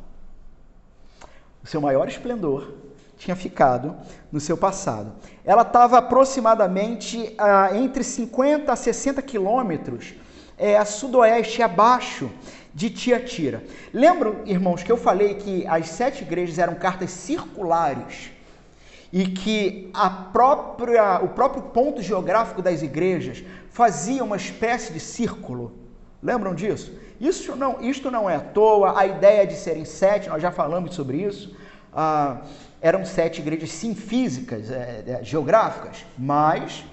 O 1.64 1.68
seu 1.68 1.82
maior 1.82 2.08
esplendor 2.08 2.74
tinha 3.18 3.36
ficado 3.36 3.96
no 4.32 4.40
seu 4.40 4.56
passado. 4.56 5.12
Ela 5.44 5.64
estava 5.64 5.98
aproximadamente 5.98 7.36
ah, 7.38 7.70
entre 7.76 8.04
50 8.04 8.72
a 8.72 8.76
60 8.76 9.22
quilômetros 9.22 10.14
é, 10.58 10.78
a 10.78 10.86
sudoeste, 10.86 11.62
abaixo 11.62 12.30
de 12.74 12.90
Tiatira. 12.90 13.64
Lembram, 13.94 14.42
irmãos, 14.46 14.84
que 14.84 14.92
eu 14.92 14.98
falei 14.98 15.36
que 15.36 15.66
as 15.66 15.88
sete 15.90 16.22
igrejas 16.22 16.60
eram 16.60 16.76
cartas 16.76 17.12
circulares 17.12 18.32
e 19.12 19.26
que 19.26 19.90
a 19.94 20.10
própria, 20.10 21.20
o 21.24 21.30
próprio 21.30 21.64
ponto 21.64 22.02
geográfico 22.02 22.62
das 22.62 22.82
igrejas 22.82 23.44
fazia 23.70 24.24
uma 24.24 24.38
espécie 24.38 24.94
de 24.94 25.00
círculo. 25.00 25.74
Lembram 26.22 26.54
disso? 26.54 26.94
Isso 27.20 27.56
não, 27.56 27.82
isto 27.82 28.10
não 28.12 28.30
é 28.30 28.36
à 28.36 28.40
toa, 28.40 29.00
a 29.00 29.06
ideia 29.06 29.46
de 29.46 29.56
serem 29.56 29.84
sete, 29.84 30.30
nós 30.30 30.42
já 30.42 30.52
falamos 30.52 30.96
sobre 30.96 31.18
isso. 31.18 31.56
Ah, 31.94 32.42
eram 32.82 33.04
sete 33.04 33.42
igrejas, 33.42 33.72
sim, 33.72 33.94
físicas, 33.94 34.72
é, 34.72 35.04
é, 35.06 35.24
geográficas, 35.24 36.06
mas 36.18 36.86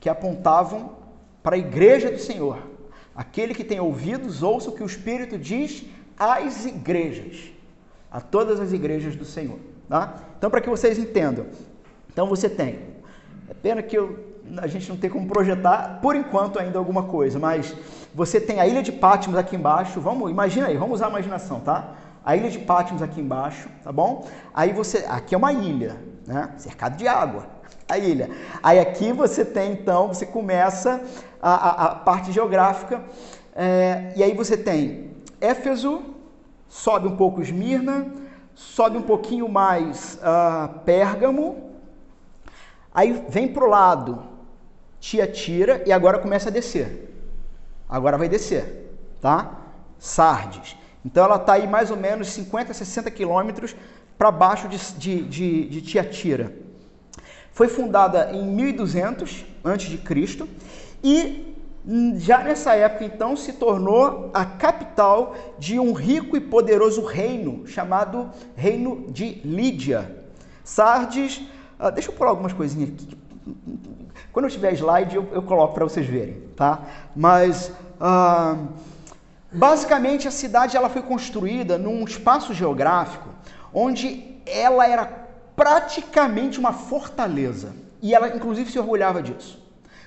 que 0.00 0.08
apontavam 0.08 0.96
para 1.42 1.56
a 1.56 1.58
igreja 1.58 2.10
do 2.10 2.18
Senhor. 2.18 2.58
Aquele 3.14 3.54
que 3.54 3.62
tem 3.62 3.78
ouvidos, 3.78 4.42
ouça 4.42 4.70
o 4.70 4.72
que 4.72 4.82
o 4.82 4.86
Espírito 4.86 5.38
diz 5.38 5.84
às 6.18 6.64
igrejas, 6.64 7.52
a 8.10 8.20
todas 8.20 8.58
as 8.60 8.72
igrejas 8.72 9.14
do 9.14 9.24
Senhor. 9.24 9.58
Tá? 9.88 10.14
Então, 10.40 10.48
para 10.48 10.62
que 10.62 10.70
vocês 10.70 10.98
entendam, 10.98 11.44
então 12.10 12.26
você 12.26 12.48
tem, 12.48 12.78
é 13.46 13.52
pena 13.52 13.82
que 13.82 13.94
eu, 13.94 14.18
a 14.56 14.66
gente 14.66 14.88
não 14.88 14.96
tem 14.96 15.10
como 15.10 15.28
projetar, 15.28 15.98
por 16.00 16.16
enquanto, 16.16 16.58
ainda 16.58 16.78
alguma 16.78 17.02
coisa, 17.02 17.38
mas 17.38 17.76
você 18.14 18.40
tem 18.40 18.58
a 18.58 18.66
ilha 18.66 18.82
de 18.82 18.90
Patmos 18.90 19.36
aqui 19.36 19.54
embaixo, 19.54 20.00
vamos, 20.00 20.30
imagina 20.30 20.68
aí, 20.68 20.78
vamos 20.78 20.94
usar 20.94 21.08
a 21.08 21.10
imaginação, 21.10 21.60
tá? 21.60 21.92
A 22.24 22.34
ilha 22.34 22.48
de 22.48 22.58
Patmos 22.58 23.02
aqui 23.02 23.20
embaixo, 23.20 23.68
tá 23.84 23.92
bom? 23.92 24.26
Aí 24.54 24.72
você, 24.72 25.04
aqui 25.10 25.34
é 25.34 25.36
uma 25.36 25.52
ilha, 25.52 25.98
né? 26.26 26.54
Cercado 26.56 26.96
de 26.96 27.06
água, 27.06 27.46
a 27.86 27.98
ilha. 27.98 28.30
Aí 28.62 28.78
aqui 28.78 29.12
você 29.12 29.44
tem, 29.44 29.72
então, 29.72 30.08
você 30.08 30.24
começa 30.24 31.02
a, 31.42 31.52
a, 31.52 31.84
a 31.84 31.94
parte 31.96 32.32
geográfica, 32.32 33.04
é, 33.54 34.14
e 34.16 34.22
aí 34.22 34.32
você 34.32 34.56
tem 34.56 35.10
Éfeso, 35.38 36.00
sobe 36.66 37.08
um 37.08 37.16
pouco 37.18 37.42
Esmirna, 37.42 38.06
sobe 38.60 38.98
um 38.98 39.02
pouquinho 39.02 39.48
mais 39.48 40.18
uh, 40.22 40.80
Pérgamo, 40.80 41.70
aí 42.94 43.24
vem 43.26 43.48
para 43.48 43.64
o 43.64 43.68
lado 43.68 44.22
Tiatira 45.00 45.82
e 45.86 45.92
agora 45.92 46.18
começa 46.18 46.50
a 46.50 46.52
descer. 46.52 47.10
Agora 47.88 48.18
vai 48.18 48.28
descer, 48.28 48.94
tá? 49.18 49.58
Sardes. 49.98 50.76
Então 51.02 51.24
ela 51.24 51.36
está 51.36 51.54
aí 51.54 51.66
mais 51.66 51.90
ou 51.90 51.96
menos 51.96 52.28
50, 52.28 52.74
60 52.74 53.10
quilômetros 53.10 53.74
para 54.18 54.30
baixo 54.30 54.68
de, 54.68 54.76
de, 54.92 55.22
de, 55.22 55.68
de 55.68 55.82
Tiatira. 55.82 56.54
Foi 57.52 57.66
fundada 57.66 58.30
em 58.30 58.46
1200 58.46 59.46
a.C. 59.64 60.48
e 61.02 61.49
já 62.16 62.42
nessa 62.42 62.74
época 62.74 63.04
então 63.04 63.36
se 63.36 63.54
tornou 63.54 64.30
a 64.34 64.44
capital 64.44 65.34
de 65.58 65.78
um 65.78 65.92
rico 65.92 66.36
e 66.36 66.40
poderoso 66.40 67.04
reino 67.04 67.66
chamado 67.66 68.30
Reino 68.54 69.10
de 69.10 69.40
Lídia. 69.44 70.24
Sardes, 70.62 71.38
uh, 71.78 71.90
deixa 71.92 72.10
eu 72.10 72.14
pôr 72.14 72.26
algumas 72.26 72.52
coisinhas 72.52 72.90
aqui. 72.90 73.16
Quando 74.32 74.44
eu 74.44 74.50
tiver 74.50 74.74
slide 74.74 75.16
eu, 75.16 75.26
eu 75.32 75.42
coloco 75.42 75.74
para 75.74 75.84
vocês 75.84 76.06
verem, 76.06 76.42
tá? 76.54 76.82
Mas 77.16 77.72
uh, 77.98 78.68
Basicamente, 79.52 80.28
a 80.28 80.30
cidade 80.30 80.76
ela 80.76 80.88
foi 80.88 81.02
construída 81.02 81.76
num 81.76 82.04
espaço 82.04 82.54
geográfico 82.54 83.28
onde 83.74 84.36
ela 84.46 84.86
era 84.86 85.04
praticamente 85.56 86.58
uma 86.58 86.72
fortaleza. 86.72 87.74
E 88.00 88.14
ela, 88.14 88.28
inclusive, 88.28 88.70
se 88.70 88.78
orgulhava 88.78 89.22
disso. 89.22 89.60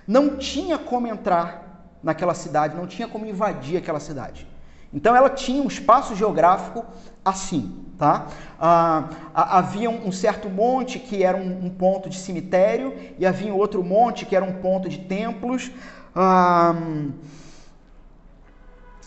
Não 0.08 0.38
tinha 0.38 0.78
como 0.78 1.08
entrar 1.08 1.63
naquela 2.04 2.34
cidade, 2.34 2.76
não 2.76 2.86
tinha 2.86 3.08
como 3.08 3.26
invadir 3.26 3.78
aquela 3.78 4.00
cidade. 4.00 4.46
Então, 4.94 5.16
ela 5.16 5.30
tinha 5.30 5.64
um 5.64 5.68
espaço 5.68 6.16
geográfico 6.16 6.86
assim, 7.26 7.86
tá? 7.98 8.28
Ah, 8.60 9.10
havia 9.34 9.90
um 9.90 10.12
certo 10.12 10.50
monte 10.50 11.00
que 11.00 11.24
era 11.24 11.38
um, 11.38 11.66
um, 11.66 11.70
ponto 11.70 12.10
de 12.10 12.18
cemitério 12.18 12.94
e 13.18 13.26
havia 13.26 13.54
outro 13.54 13.84
monte 13.84 14.26
que 14.26 14.36
era 14.36 14.46
um 14.46 14.54
ponto 14.54 14.90
de 14.90 15.00
templos. 15.00 15.72
Ah, 16.16 16.76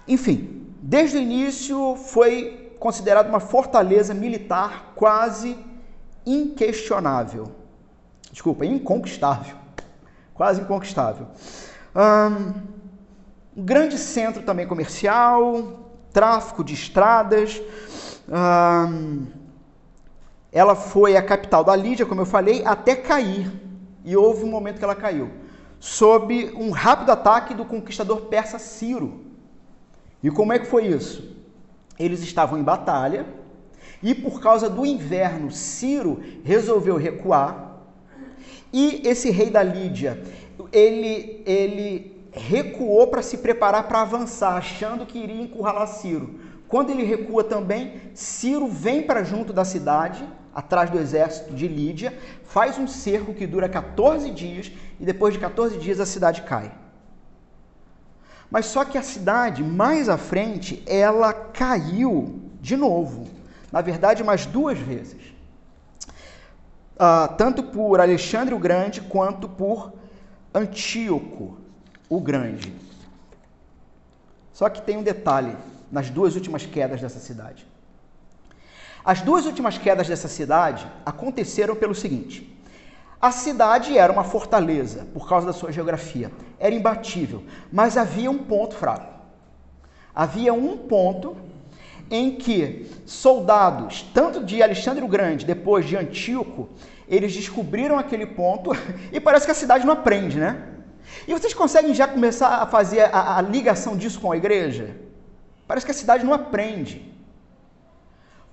enfim, 0.09 0.67
desde 0.81 1.19
o 1.19 1.21
início 1.21 1.97
foi 1.97 2.75
considerado 2.81 3.29
uma 3.29 3.41
fortaleza 3.41 4.15
militar 4.15 4.93
quase 4.97 5.57
inquestionável. 6.25 7.53
Desculpa, 8.33 8.67
inconquistável. 8.67 9.57
Quase 10.35 10.61
inconquistável. 10.61 11.29
Um 13.57 13.65
grande 13.65 13.97
centro 13.97 14.43
também 14.43 14.67
comercial, 14.67 15.91
tráfico 16.13 16.63
de 16.63 16.75
estradas. 16.75 17.63
Um, 18.29 19.25
ela 20.53 20.75
foi 20.75 21.17
a 21.17 21.23
capital 21.23 21.65
da 21.65 21.75
Lídia, 21.75 22.05
como 22.05 22.21
eu 22.21 22.27
falei, 22.27 22.63
até 22.67 22.95
cair. 22.95 23.51
E 24.05 24.15
houve 24.15 24.45
um 24.45 24.51
momento 24.51 24.77
que 24.77 24.85
ela 24.85 24.95
caiu. 24.95 25.31
Sob 25.81 26.53
um 26.55 26.71
rápido 26.71 27.11
ataque 27.11 27.55
do 27.55 27.65
conquistador 27.65 28.27
persa 28.27 28.59
Ciro. 28.59 29.25
E 30.23 30.31
como 30.31 30.53
é 30.53 30.59
que 30.59 30.67
foi 30.67 30.89
isso? 30.89 31.35
Eles 31.99 32.21
estavam 32.21 32.59
em 32.59 32.63
batalha 32.63 33.25
E 34.03 34.15
por 34.15 34.39
causa 34.41 34.69
do 34.69 34.85
inverno, 34.85 35.51
Ciro 35.51 36.23
resolveu 36.45 36.99
recuar. 36.99 37.81
E 38.71 39.01
esse 39.09 39.31
rei 39.31 39.49
da 39.49 39.63
Lídia, 39.63 40.23
ele, 40.71 41.43
ele 41.47 42.16
recuou 42.37 43.07
para 43.07 43.23
se 43.23 43.38
preparar 43.38 43.88
para 43.88 44.02
avançar, 44.02 44.57
achando 44.57 45.07
que 45.07 45.19
iria 45.19 45.43
encurralar 45.43 45.88
Ciro. 45.88 46.38
Quando 46.69 46.90
ele 46.90 47.02
recua 47.02 47.43
também, 47.43 48.00
Ciro 48.14 48.69
vem 48.69 49.02
para 49.02 49.25
junto 49.25 49.52
da 49.52 49.64
cidade, 49.64 50.26
atrás 50.55 50.90
do 50.90 50.99
exército 50.99 51.55
de 51.55 51.66
Lídia, 51.66 52.16
faz 52.45 52.78
um 52.78 52.87
cerco 52.87 53.33
que 53.33 53.47
dura 53.47 53.69
14 53.69 54.31
dias 54.31 54.71
e 55.00 55.05
depois 55.05 55.35
de 55.35 55.40
14 55.40 55.78
dias 55.78 56.00
a 56.00 56.07
cidade 56.07 56.43
cai. 56.43 56.73
Mas 58.50 58.66
só 58.66 58.85
que 58.85 58.97
a 58.97 59.02
cidade, 59.02 59.62
mais 59.62 60.09
à 60.09 60.16
frente, 60.16 60.83
ela 60.87 61.33
caiu 61.33 62.40
de 62.61 62.76
novo. 62.76 63.26
Na 63.73 63.81
verdade, 63.81 64.23
mais 64.23 64.47
duas 64.47 64.78
vezes. 64.78 65.21
Uh, 66.95 67.35
tanto 67.37 67.62
por 67.62 68.00
Alexandre 68.00 68.55
o 68.55 68.59
Grande 68.59 69.00
quanto 69.02 69.49
por 69.49 69.93
Antíoco 70.55 71.66
o 72.09 72.21
Grande. 72.21 72.73
Só 74.53 74.69
que 74.69 74.83
tem 74.83 74.97
um 74.97 75.03
detalhe 75.03 75.57
nas 75.91 76.11
duas 76.11 76.35
últimas 76.35 76.65
quedas 76.65 77.01
dessa 77.01 77.19
cidade. 77.19 77.67
As 79.05 79.21
duas 79.21 79.47
últimas 79.47 79.79
quedas 79.79 80.09
dessa 80.09 80.29
cidade 80.29 80.87
aconteceram 81.05 81.77
pelo 81.77 81.95
seguinte: 81.95 82.59
a 83.21 83.31
cidade 83.31 83.97
era 83.97 84.13
uma 84.13 84.25
fortaleza 84.25 85.07
por 85.13 85.29
causa 85.29 85.47
da 85.47 85.53
sua 85.53 85.73
geografia, 85.73 86.33
era 86.59 86.75
imbatível, 86.75 87.45
mas 87.73 87.97
havia 87.97 88.31
um 88.31 88.39
ponto 88.39 88.75
fraco. 88.75 89.15
Havia 90.15 90.53
um 90.55 90.77
ponto 90.77 91.37
em 92.11 92.37
que 92.37 92.91
soldados, 93.05 94.03
tanto 94.15 94.45
de 94.45 94.63
Alexandre 94.63 95.05
o 95.05 95.09
Grande, 95.09 95.45
depois 95.45 95.87
de 95.87 95.97
Antíoco, 95.97 96.69
eles 97.09 97.35
descobriram 97.35 97.99
aquele 97.99 98.27
ponto 98.27 98.71
e 99.13 99.21
parece 99.21 99.47
que 99.47 99.53
a 99.53 99.55
cidade 99.55 99.85
não 99.85 99.93
aprende, 99.93 100.39
né? 100.39 100.75
E 101.27 101.33
vocês 101.33 101.55
conseguem 101.55 101.95
já 101.95 102.07
começar 102.07 102.63
a 102.63 102.67
fazer 102.67 103.03
a, 103.13 103.39
a 103.39 103.41
ligação 103.41 103.97
disso 103.97 104.21
com 104.21 104.33
a 104.33 104.37
igreja? 104.37 104.97
Parece 105.67 105.85
que 105.85 105.93
a 105.93 105.95
cidade 105.95 106.25
não 106.25 106.33
aprende. 106.33 107.13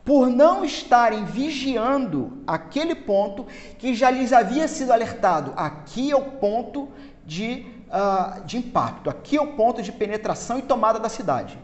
Por 0.04 0.28
não 0.28 0.66
estarem 0.66 1.24
vigiando 1.24 2.44
aquele 2.46 2.94
ponto 2.94 3.46
que 3.78 3.94
já 3.94 4.10
lhes 4.10 4.34
havia 4.34 4.68
sido 4.68 4.92
alertado. 4.92 5.54
Aqui 5.56 6.12
é 6.12 6.16
o 6.16 6.24
ponto 6.24 6.90
de, 7.26 7.66
uh, 7.88 8.44
de 8.44 8.58
impacto, 8.58 9.10
aqui 9.10 9.38
é 9.38 9.42
o 9.42 9.54
ponto 9.54 9.82
de 9.82 9.92
penetração 9.92 10.60
e 10.60 10.62
tomada 10.62 11.00
da 11.00 11.08
cidade. 11.08 11.58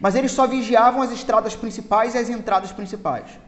Mas 0.00 0.14
eles 0.14 0.32
só 0.32 0.46
vigiavam 0.46 1.02
as 1.02 1.12
estradas 1.12 1.54
principais 1.54 2.14
e 2.14 2.18
as 2.18 2.28
entradas 2.28 2.72
principais. 2.72 3.38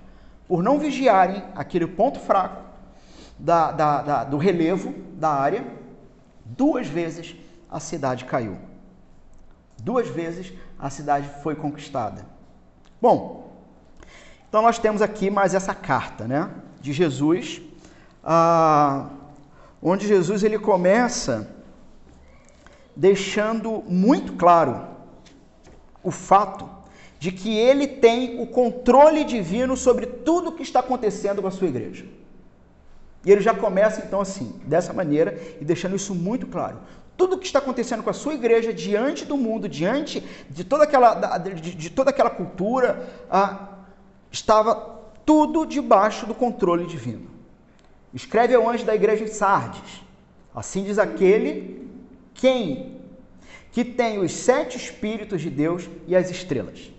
Por 0.47 0.63
não 0.63 0.79
vigiarem 0.79 1.43
aquele 1.55 1.87
ponto 1.87 2.21
fraco 2.21 2.63
da, 3.39 3.73
da, 3.73 4.03
da, 4.03 4.25
do 4.25 4.39
relevo 4.39 4.95
da 5.15 5.31
área, 5.31 5.65
duas 6.49 6.87
vezes 6.87 7.35
a 7.71 7.81
cidade 7.81 8.25
caiu. 8.25 8.57
Duas 9.83 10.09
vezes 10.09 10.53
a 10.79 10.91
cidade 10.91 11.29
foi 11.43 11.55
conquistada. 11.55 12.27
Bom, 13.01 13.53
então 14.49 14.63
nós 14.63 14.79
temos 14.79 15.03
aqui 15.03 15.31
mais 15.31 15.55
essa 15.55 15.75
carta, 15.75 16.27
né, 16.27 16.51
de 16.81 16.93
Jesus, 16.93 17.61
ah, 18.25 19.11
onde 19.83 20.07
Jesus 20.07 20.43
ele 20.43 20.59
começa 20.59 21.55
deixando 22.97 23.85
muito 23.87 24.33
claro 24.33 24.89
o 26.03 26.11
fato 26.11 26.69
de 27.19 27.31
que 27.31 27.57
ele 27.57 27.87
tem 27.87 28.41
o 28.41 28.47
controle 28.47 29.25
divino 29.25 29.77
sobre 29.77 30.07
tudo 30.07 30.51
o 30.51 30.53
que 30.53 30.63
está 30.63 30.81
acontecendo 30.81 31.43
com 31.43 31.49
a 31.49 31.51
sua 31.51 31.69
igreja. 31.69 32.07
E 33.25 33.33
ele 33.33 33.41
já 33.41 33.55
começa 33.55 34.03
então 34.05 34.21
assim, 34.21 34.61
dessa 34.65 34.93
maneira, 34.93 35.39
e 35.61 35.65
deixando 35.65 35.97
isso 35.97 36.15
muito 36.15 36.47
claro. 36.47 36.79
Tudo 37.17 37.35
o 37.35 37.39
que 37.39 37.47
está 37.47 37.59
acontecendo 37.59 38.03
com 38.03 38.11
a 38.11 38.15
sua 38.15 38.35
igreja 38.35 38.73
diante 38.73 39.25
do 39.25 39.37
mundo, 39.37 39.69
diante 39.69 40.23
de 40.49 40.63
toda 40.63 40.85
aquela, 40.85 41.39
de, 41.39 41.75
de 41.75 41.91
toda 41.91 42.11
aquela 42.11 42.31
cultura, 42.31 43.09
ah, 43.29 43.71
estava 44.31 44.75
tudo 45.27 45.67
debaixo 45.67 46.27
do 46.27 46.35
controle 46.35 46.87
divino. 46.87 47.29
Escreve 48.15 48.55
ao 48.55 48.69
anjo 48.69 48.85
da 48.85 48.95
igreja 48.95 49.25
em 49.25 49.29
Sardes. 49.29 50.03
Assim 50.55 50.85
diz 50.85 50.99
aquele 50.99 51.89
quem 52.35 52.99
que 53.73 53.85
tem 53.85 54.19
os 54.19 54.33
sete 54.33 54.77
espíritos 54.77 55.43
de 55.43 55.51
Deus 55.51 55.89
e 56.07 56.17
as 56.17 56.31
estrelas. 56.31 56.91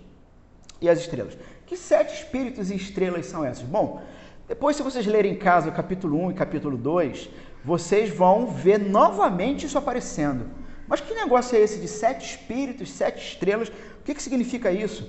E 0.80 0.88
as 0.88 1.00
estrelas. 1.00 1.36
Que 1.66 1.76
sete 1.76 2.14
espíritos 2.14 2.70
e 2.70 2.76
estrelas 2.76 3.26
são 3.26 3.44
essas? 3.44 3.64
Bom, 3.64 4.02
depois, 4.50 4.74
se 4.74 4.82
vocês 4.82 5.06
lerem 5.06 5.34
em 5.34 5.36
casa 5.36 5.68
o 5.68 5.72
capítulo 5.72 6.20
1 6.24 6.32
e 6.32 6.34
capítulo 6.34 6.76
2, 6.76 7.30
vocês 7.64 8.10
vão 8.10 8.48
ver 8.48 8.80
novamente 8.80 9.64
isso 9.64 9.78
aparecendo. 9.78 10.44
Mas 10.88 11.00
que 11.00 11.14
negócio 11.14 11.56
é 11.56 11.60
esse 11.60 11.78
de 11.78 11.86
sete 11.86 12.30
espíritos, 12.30 12.90
sete 12.90 13.24
estrelas? 13.24 13.68
O 13.68 14.02
que, 14.04 14.12
que 14.12 14.20
significa 14.20 14.72
isso? 14.72 15.08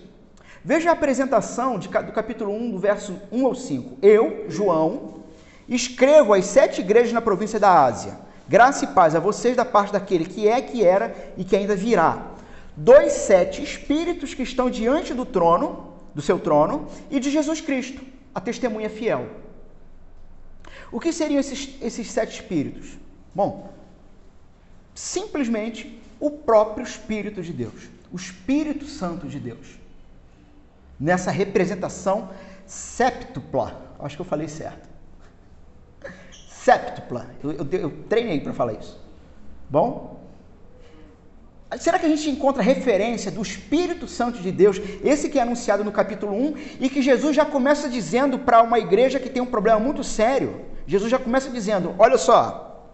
Veja 0.63 0.91
a 0.91 0.93
apresentação 0.93 1.79
de, 1.79 1.87
do 1.87 2.11
capítulo 2.11 2.53
1, 2.53 2.69
do 2.69 2.77
verso 2.77 3.19
1 3.31 3.47
ao 3.47 3.55
5. 3.55 3.97
Eu, 3.99 4.45
João, 4.47 5.23
escrevo 5.67 6.35
às 6.35 6.45
sete 6.45 6.81
igrejas 6.81 7.11
na 7.11 7.19
província 7.19 7.59
da 7.59 7.83
Ásia. 7.83 8.19
Graça 8.47 8.85
e 8.85 8.89
paz 8.89 9.15
a 9.15 9.19
vocês 9.19 9.57
da 9.57 9.65
parte 9.65 9.91
daquele 9.91 10.25
que 10.25 10.47
é, 10.47 10.61
que 10.61 10.85
era 10.85 11.15
e 11.35 11.43
que 11.43 11.55
ainda 11.55 11.75
virá. 11.75 12.27
Dois 12.77 13.13
sete 13.13 13.63
espíritos 13.63 14.35
que 14.35 14.43
estão 14.43 14.69
diante 14.69 15.15
do 15.15 15.25
trono, 15.25 15.95
do 16.13 16.21
seu 16.21 16.37
trono, 16.37 16.87
e 17.09 17.19
de 17.19 17.31
Jesus 17.31 17.59
Cristo 17.59 18.10
a 18.33 18.41
testemunha 18.41 18.89
fiel. 18.89 19.29
O 20.91 20.99
que 20.99 21.11
seriam 21.11 21.39
esses, 21.39 21.75
esses 21.81 22.11
sete 22.11 22.41
espíritos? 22.41 22.97
Bom, 23.33 23.73
simplesmente 24.93 26.01
o 26.19 26.29
próprio 26.29 26.83
Espírito 26.83 27.41
de 27.41 27.53
Deus, 27.53 27.89
o 28.11 28.15
Espírito 28.15 28.85
Santo 28.85 29.27
de 29.27 29.39
Deus. 29.39 29.79
Nessa 30.99 31.31
representação 31.31 32.29
séptupla, 32.65 33.95
acho 33.99 34.15
que 34.15 34.21
eu 34.21 34.25
falei 34.25 34.47
certo. 34.47 34.87
Séptupla, 36.47 37.27
eu, 37.43 37.51
eu, 37.53 37.67
eu 37.71 38.03
treinei 38.07 38.39
para 38.39 38.53
falar 38.53 38.73
isso. 38.73 38.99
Bom? 39.69 40.20
Será 41.79 41.97
que 41.97 42.05
a 42.05 42.09
gente 42.09 42.29
encontra 42.29 42.61
referência 42.61 43.31
do 43.31 43.41
Espírito 43.41 44.05
Santo 44.05 44.39
de 44.39 44.51
Deus, 44.51 44.81
esse 45.03 45.29
que 45.29 45.39
é 45.39 45.41
anunciado 45.41 45.83
no 45.83 45.91
capítulo 45.91 46.33
1 46.35 46.55
e 46.81 46.89
que 46.89 47.01
Jesus 47.01 47.33
já 47.33 47.45
começa 47.45 47.87
dizendo 47.87 48.37
para 48.39 48.61
uma 48.61 48.77
igreja 48.77 49.19
que 49.19 49.29
tem 49.29 49.41
um 49.41 49.45
problema 49.45 49.79
muito 49.79 50.03
sério? 50.03 50.65
Jesus 50.85 51.09
já 51.09 51.17
começa 51.17 51.49
dizendo: 51.49 51.95
Olha 51.97 52.17
só, 52.17 52.89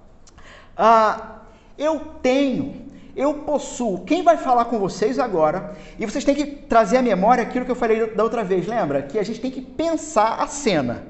ah, 0.77 1.39
eu 1.75 1.99
tenho, 2.21 2.85
eu 3.15 3.33
possuo. 3.33 4.05
Quem 4.05 4.21
vai 4.21 4.37
falar 4.37 4.65
com 4.65 4.77
vocês 4.77 5.17
agora? 5.17 5.75
E 5.97 6.05
vocês 6.05 6.23
têm 6.23 6.35
que 6.35 6.45
trazer 6.45 6.97
à 6.97 7.01
memória 7.01 7.41
aquilo 7.41 7.65
que 7.65 7.71
eu 7.71 7.75
falei 7.75 8.11
da 8.11 8.23
outra 8.23 8.43
vez, 8.43 8.67
lembra? 8.67 9.01
Que 9.01 9.17
a 9.17 9.23
gente 9.23 9.41
tem 9.41 9.49
que 9.49 9.61
pensar 9.61 10.35
a 10.39 10.45
cena. 10.45 11.03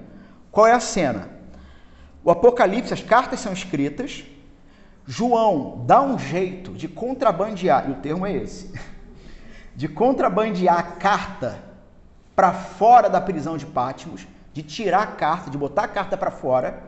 Qual 0.49 0.65
é 0.65 0.71
a 0.71 0.79
cena? 0.79 1.29
O 2.23 2.31
Apocalipse, 2.31 2.93
as 2.93 3.01
cartas 3.01 3.41
são 3.41 3.51
escritas 3.51 4.23
João 5.07 5.85
dá 5.85 6.01
um 6.01 6.19
jeito 6.19 6.73
de 6.73 6.87
contrabandear, 6.87 7.87
e 7.87 7.93
o 7.93 7.95
termo 7.95 8.25
é 8.25 8.33
esse, 8.33 8.73
de 9.73 9.87
contrabandear 9.87 10.77
a 10.77 10.83
carta 10.83 11.63
para 12.35 12.51
fora 12.51 13.09
da 13.09 13.21
prisão 13.21 13.57
de 13.57 13.65
Pátimos, 13.65 14.27
de 14.53 14.61
tirar 14.61 15.03
a 15.03 15.07
carta, 15.07 15.49
de 15.49 15.57
botar 15.57 15.83
a 15.83 15.87
carta 15.87 16.17
para 16.17 16.29
fora, 16.29 16.83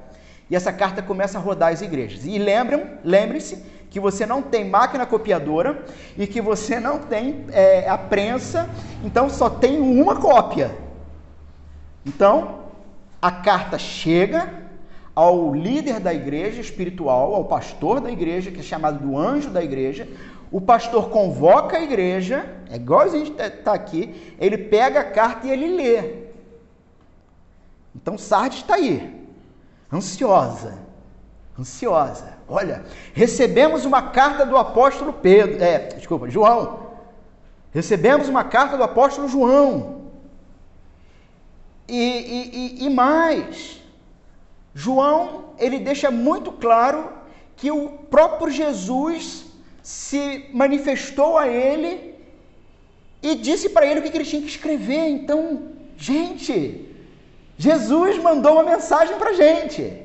e 0.50 0.56
essa 0.56 0.74
carta 0.74 1.02
começa 1.02 1.38
a 1.38 1.42
rodar 1.42 1.72
as 1.72 1.82
igrejas. 1.82 2.26
E 2.26 2.38
lembram, 2.38 2.98
lembre-se 3.04 3.64
que 3.90 4.00
você 4.00 4.26
não 4.26 4.42
tem 4.42 4.70
máquina 4.70 5.06
copiadora 5.06 5.84
e 6.18 6.28
que 6.28 6.42
você 6.42 6.80
não 6.80 7.00
tem 7.00 7.46
é, 7.52 7.88
a 7.88 7.98
prensa, 7.98 8.70
então 9.04 9.30
só 9.30 9.50
tem 9.50 9.80
uma 9.80 10.20
cópia. 10.20 10.76
Então, 12.06 12.66
a 13.22 13.32
carta 13.32 13.78
chega, 13.78 14.52
ao 15.20 15.54
líder 15.54 16.00
da 16.00 16.14
igreja 16.14 16.62
espiritual, 16.62 17.36
ao 17.36 17.44
pastor 17.44 18.00
da 18.00 18.10
igreja, 18.10 18.52
que 18.52 18.62
é 18.62 18.64
chamado 18.64 19.06
do 19.06 19.18
anjo 19.18 19.50
da 19.50 19.62
igreja. 19.62 20.08
O 20.50 20.62
pastor 20.62 21.10
convoca 21.10 21.76
a 21.76 21.82
igreja, 21.82 22.50
é 22.72 22.78
igual 22.78 23.02
a 23.02 23.10
gente 23.10 23.32
está 23.32 23.50
tá 23.50 23.74
aqui, 23.74 24.34
ele 24.40 24.58
pega 24.58 25.02
a 25.02 25.04
carta 25.04 25.46
e 25.46 25.52
ele 25.52 25.76
lê. 25.76 26.30
Então 27.94 28.18
Sardes 28.18 28.60
está 28.60 28.76
aí, 28.76 29.28
ansiosa, 29.92 30.78
ansiosa. 31.60 32.38
Olha, 32.48 32.86
recebemos 33.14 33.84
uma 33.84 34.02
carta 34.02 34.46
do 34.46 34.56
apóstolo 34.56 35.12
Pedro, 35.12 35.62
é, 35.62 35.80
desculpa, 35.80 36.30
João. 36.30 36.94
Recebemos 37.74 38.30
uma 38.30 38.46
carta 38.46 38.78
do 38.78 38.84
apóstolo 38.84 39.28
João. 39.28 40.00
E, 41.90 41.98
e, 41.98 42.84
e, 42.84 42.86
e 42.86 42.90
mais, 42.90 43.79
João, 44.84 45.22
ele 45.58 45.80
deixa 45.90 46.10
muito 46.10 46.52
claro 46.66 47.00
que 47.56 47.70
o 47.72 47.90
próprio 48.14 48.52
Jesus 48.52 49.46
se 49.84 50.46
manifestou 50.54 51.38
a 51.38 51.48
ele 51.48 51.94
e 53.22 53.36
disse 53.36 53.68
para 53.70 53.86
ele 53.86 54.00
o 54.00 54.04
que 54.04 54.18
ele 54.18 54.32
tinha 54.32 54.42
que 54.42 54.54
escrever. 54.56 55.06
Então, 55.18 55.42
Gente, 56.00 56.96
Jesus 57.58 58.18
mandou 58.24 58.54
uma 58.54 58.64
mensagem 58.64 59.18
para 59.18 59.34
gente. 59.34 60.02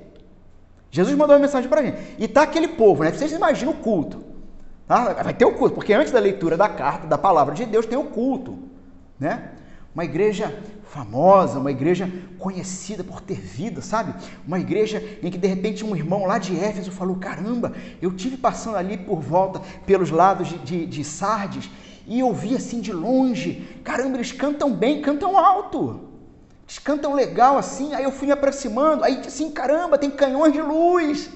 Jesus 0.90 1.16
mandou 1.16 1.36
uma 1.36 1.42
mensagem 1.42 1.70
para 1.70 1.84
gente. 1.84 1.98
E 2.18 2.26
tá 2.26 2.42
aquele 2.42 2.66
povo, 2.66 3.04
né? 3.04 3.12
Vocês 3.12 3.30
imaginam 3.30 3.72
o 3.72 3.76
culto. 3.76 4.24
Tá? 4.88 5.12
Vai 5.22 5.32
ter 5.32 5.44
o 5.44 5.52
culto, 5.52 5.76
porque 5.76 5.92
antes 5.92 6.12
da 6.12 6.18
leitura 6.18 6.56
da 6.56 6.68
carta, 6.68 7.06
da 7.06 7.16
palavra 7.16 7.54
de 7.54 7.64
Deus, 7.64 7.86
tem 7.86 7.96
o 7.96 8.04
culto. 8.04 8.58
Né? 9.20 9.52
Uma 9.94 10.04
igreja 10.04 10.52
famosa, 10.88 11.60
uma 11.60 11.70
igreja 11.70 12.10
conhecida 12.38 13.04
por 13.04 13.20
ter 13.20 13.40
vida, 13.40 13.80
sabe? 13.80 14.12
Uma 14.46 14.58
igreja 14.58 15.02
em 15.22 15.30
que 15.30 15.38
de 15.38 15.46
repente 15.46 15.84
um 15.84 15.94
irmão 15.94 16.26
lá 16.26 16.36
de 16.36 16.58
Éfeso 16.58 16.90
falou: 16.90 17.16
Caramba, 17.16 17.72
eu 18.02 18.12
tive 18.12 18.36
passando 18.36 18.76
ali 18.76 18.96
por 18.96 19.20
volta, 19.20 19.60
pelos 19.86 20.10
lados 20.10 20.48
de, 20.48 20.58
de, 20.58 20.86
de 20.86 21.04
Sardes, 21.04 21.70
e 22.06 22.18
eu 22.18 22.32
vi 22.32 22.56
assim 22.56 22.80
de 22.80 22.92
longe: 22.92 23.80
Caramba, 23.84 24.16
eles 24.16 24.32
cantam 24.32 24.74
bem, 24.74 25.00
cantam 25.00 25.38
alto. 25.38 26.00
Eles 26.64 26.78
cantam 26.78 27.14
legal 27.14 27.56
assim. 27.56 27.94
Aí 27.94 28.02
eu 28.02 28.10
fui 28.10 28.26
me 28.26 28.32
aproximando, 28.32 29.04
aí 29.04 29.20
assim: 29.24 29.52
Caramba, 29.52 29.96
tem 29.96 30.10
canhões 30.10 30.52
de 30.52 30.60
luz. 30.60 31.30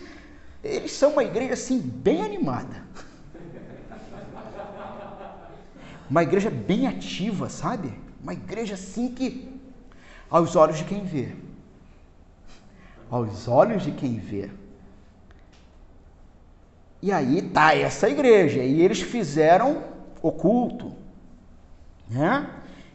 Eles 0.65 0.91
são 0.91 1.13
uma 1.13 1.23
igreja 1.23 1.55
assim, 1.55 1.79
bem 1.79 2.23
animada. 2.23 2.83
Uma 6.11 6.25
igreja 6.25 6.51
bem 6.51 6.89
ativa, 6.89 7.49
sabe? 7.49 8.08
Uma 8.23 8.33
igreja 8.33 8.75
assim 8.75 9.09
que, 9.13 9.49
aos 10.31 10.57
olhos 10.57 10.79
de 10.79 10.85
quem 10.85 11.05
vê, 11.05 11.33
aos 13.11 13.49
olhos 13.49 13.83
de 13.83 13.93
quem 13.93 14.19
vê. 14.19 14.51
E 17.01 17.13
aí 17.13 17.43
tá 17.43 17.75
essa 17.75 18.09
igreja, 18.09 18.63
e 18.63 18.81
eles 18.81 19.01
fizeram 19.01 19.85
o 20.21 20.33
culto, 20.33 20.93
né? 22.11 22.51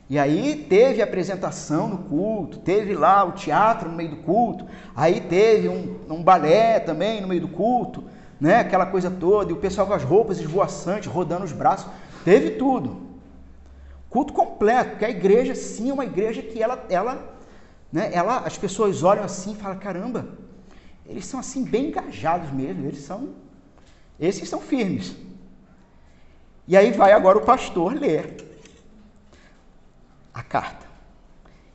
E 0.09 0.19
aí 0.19 0.65
teve 0.69 1.01
apresentação 1.01 1.87
no 1.87 1.97
culto, 1.99 2.59
teve 2.59 2.93
lá 2.93 3.23
o 3.23 3.31
teatro 3.31 3.89
no 3.89 3.95
meio 3.95 4.11
do 4.11 4.17
culto, 4.17 4.67
aí 4.93 5.21
teve 5.21 5.69
um, 5.69 5.97
um 6.09 6.21
balé 6.21 6.79
também 6.79 7.21
no 7.21 7.27
meio 7.27 7.41
do 7.41 7.47
culto, 7.47 8.03
né? 8.39 8.59
Aquela 8.59 8.85
coisa 8.85 9.09
toda, 9.09 9.51
e 9.51 9.53
o 9.53 9.57
pessoal 9.57 9.87
com 9.87 9.93
as 9.93 10.03
roupas 10.03 10.37
esvoaçantes, 10.39 11.07
rodando 11.07 11.45
os 11.45 11.53
braços, 11.53 11.89
teve 12.25 12.51
tudo. 12.51 13.02
Culto 14.13 14.31
completo, 14.31 14.91
porque 14.91 15.05
a 15.05 15.09
igreja 15.09 15.55
sim 15.55 15.89
é 15.89 15.93
uma 15.93 16.05
igreja 16.05 16.43
que 16.43 16.61
ela, 16.61 16.85
ela, 16.87 17.35
né, 17.91 18.11
ela, 18.13 18.41
as 18.41 18.55
pessoas 18.55 19.01
olham 19.01 19.23
assim 19.23 19.53
e 19.53 19.55
falam, 19.55 19.79
caramba, 19.79 20.37
eles 21.03 21.25
são 21.25 21.39
assim 21.39 21.63
bem 21.63 21.87
engajados 21.87 22.51
mesmo, 22.51 22.85
eles 22.85 22.99
são, 22.99 23.33
esses 24.19 24.47
são 24.47 24.61
firmes. 24.61 25.15
E 26.67 26.77
aí 26.77 26.91
vai 26.91 27.11
agora 27.11 27.39
o 27.39 27.43
pastor 27.43 27.95
ler 27.95 28.37
a 30.31 30.43
carta. 30.43 30.85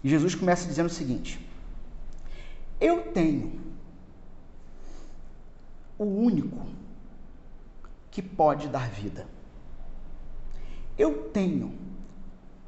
E 0.05 0.09
Jesus 0.09 0.37
começa 0.37 0.69
dizendo 0.69 0.87
o 0.87 0.91
seguinte: 0.91 1.45
Eu 2.81 3.11
tenho 3.11 3.61
o 5.99 6.05
único 6.05 6.69
que 8.13 8.23
pode 8.23 8.69
dar 8.69 8.89
vida. 8.89 9.27
Eu 10.97 11.31
tenho 11.31 11.78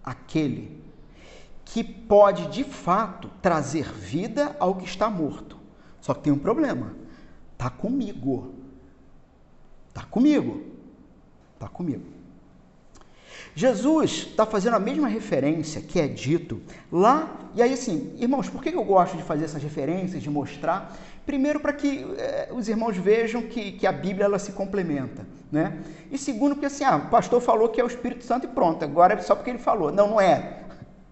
aquele 0.04 0.80
que 1.64 1.84
pode 1.84 2.48
de 2.48 2.64
fato 2.64 3.30
trazer 3.40 3.92
vida 3.92 4.56
ao 4.58 4.74
que 4.74 4.84
está 4.84 5.08
morto. 5.08 5.56
Só 6.00 6.14
que 6.14 6.22
tem 6.22 6.32
um 6.32 6.38
problema. 6.38 6.94
Tá 7.56 7.70
comigo. 7.70 8.54
Tá 9.92 10.02
comigo. 10.02 10.62
Tá 11.58 11.68
comigo. 11.68 12.20
Jesus 13.54 14.28
está 14.30 14.46
fazendo 14.46 14.74
a 14.74 14.80
mesma 14.80 15.08
referência 15.08 15.80
que 15.80 16.00
é 16.00 16.08
dito 16.08 16.60
lá. 16.90 17.50
E 17.54 17.62
aí, 17.62 17.72
assim, 17.72 18.14
irmãos, 18.18 18.48
por 18.48 18.62
que 18.62 18.70
eu 18.70 18.84
gosto 18.84 19.16
de 19.16 19.22
fazer 19.22 19.44
essas 19.44 19.62
referências, 19.62 20.22
de 20.22 20.30
mostrar? 20.30 20.96
Primeiro, 21.30 21.60
para 21.60 21.72
que 21.72 22.04
eh, 22.18 22.48
os 22.50 22.68
irmãos 22.68 22.96
vejam 22.96 23.42
que, 23.42 23.70
que 23.70 23.86
a 23.86 23.92
Bíblia 23.92 24.24
ela 24.24 24.36
se 24.36 24.50
complementa. 24.50 25.24
Né? 25.52 25.80
E 26.10 26.18
segundo, 26.18 26.56
porque 26.56 26.66
assim, 26.66 26.82
ah, 26.82 26.96
o 26.96 27.08
pastor 27.08 27.40
falou 27.40 27.68
que 27.68 27.80
é 27.80 27.84
o 27.84 27.86
Espírito 27.86 28.24
Santo 28.24 28.46
e 28.46 28.48
pronto, 28.48 28.84
agora 28.84 29.14
é 29.14 29.18
só 29.18 29.36
porque 29.36 29.48
ele 29.48 29.60
falou. 29.60 29.92
Não, 29.92 30.10
não 30.10 30.20
é. 30.20 30.64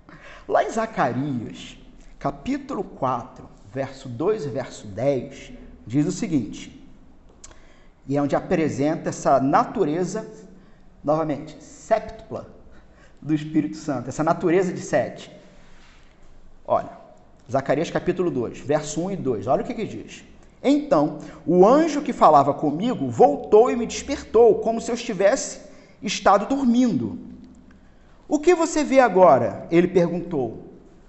Lá 0.48 0.64
em 0.64 0.70
Zacarias, 0.70 1.78
capítulo 2.18 2.82
4, 2.82 3.48
verso 3.72 4.08
2 4.08 4.46
e 4.46 4.48
verso 4.48 4.88
10, 4.88 5.52
diz 5.86 6.04
o 6.04 6.10
seguinte, 6.10 6.84
e 8.04 8.16
é 8.16 8.20
onde 8.20 8.34
apresenta 8.34 9.10
essa 9.10 9.38
natureza, 9.38 10.28
novamente, 11.04 11.62
séptupla 11.62 12.48
do 13.22 13.32
Espírito 13.32 13.76
Santo, 13.76 14.08
essa 14.08 14.24
natureza 14.24 14.72
de 14.72 14.80
sete. 14.80 15.30
Olha, 16.66 16.97
Zacarias 17.50 17.90
capítulo 17.90 18.30
2, 18.30 18.58
verso 18.58 19.00
1 19.06 19.12
e 19.12 19.16
2, 19.16 19.46
olha 19.46 19.62
o 19.62 19.64
que 19.64 19.72
que 19.72 19.86
diz. 19.86 20.22
Então, 20.62 21.18
o 21.46 21.66
anjo 21.66 22.02
que 22.02 22.12
falava 22.12 22.52
comigo 22.52 23.08
voltou 23.08 23.70
e 23.70 23.76
me 23.76 23.86
despertou, 23.86 24.56
como 24.56 24.80
se 24.80 24.90
eu 24.90 24.94
estivesse 24.94 25.60
estado 26.02 26.46
dormindo. 26.46 27.18
O 28.28 28.38
que 28.38 28.54
você 28.54 28.84
vê 28.84 29.00
agora? 29.00 29.66
Ele 29.70 29.88
perguntou. 29.88 30.64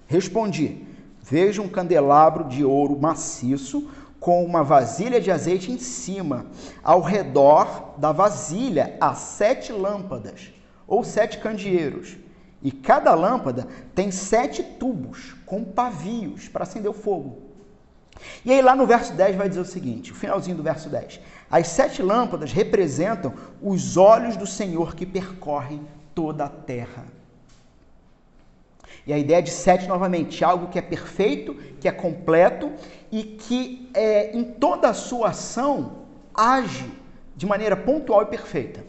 Respondi: 0.07 0.85
Vejo 1.21 1.61
um 1.61 1.67
candelabro 1.67 2.45
de 2.45 2.63
ouro 2.63 2.97
maciço 2.97 3.89
com 4.17 4.43
uma 4.45 4.63
vasilha 4.63 5.19
de 5.19 5.31
azeite 5.31 5.71
em 5.71 5.77
cima. 5.77 6.45
Ao 6.81 7.01
redor 7.01 7.95
da 7.97 8.13
vasilha 8.13 8.95
há 9.01 9.13
sete 9.13 9.73
lâmpadas, 9.73 10.53
ou 10.87 11.03
sete 11.03 11.39
candeeiros. 11.39 12.17
E 12.61 12.71
cada 12.71 13.13
lâmpada 13.13 13.67
tem 13.93 14.11
sete 14.11 14.63
tubos 14.63 15.38
com 15.49 15.63
pavios 15.63 16.47
para 16.47 16.63
acender 16.63 16.89
o 16.89 16.93
fogo. 16.93 17.49
E 18.45 18.51
aí 18.51 18.61
lá 18.61 18.75
no 18.75 18.85
verso 18.85 19.13
10 19.13 19.35
vai 19.35 19.49
dizer 19.49 19.61
o 19.61 19.65
seguinte, 19.65 20.11
o 20.11 20.15
finalzinho 20.15 20.55
do 20.55 20.61
verso 20.61 20.89
10. 20.89 21.19
As 21.49 21.67
sete 21.67 22.03
lâmpadas 22.03 22.51
representam 22.51 23.33
os 23.61 23.97
olhos 23.97 24.37
do 24.37 24.45
Senhor 24.45 24.95
que 24.95 25.05
percorrem 25.05 25.81
toda 26.13 26.45
a 26.45 26.49
terra. 26.49 27.05
E 29.07 29.13
a 29.13 29.17
ideia 29.17 29.41
de 29.41 29.49
sete, 29.49 29.87
novamente, 29.87 30.43
algo 30.45 30.67
que 30.67 30.77
é 30.77 30.81
perfeito, 30.81 31.55
que 31.79 31.87
é 31.87 31.91
completo 31.91 32.71
e 33.11 33.23
que 33.23 33.89
é, 33.93 34.37
em 34.37 34.43
toda 34.43 34.89
a 34.89 34.93
sua 34.93 35.29
ação 35.29 36.03
age 36.35 36.91
de 37.35 37.47
maneira 37.47 37.75
pontual 37.75 38.21
e 38.21 38.25
perfeita. 38.27 38.85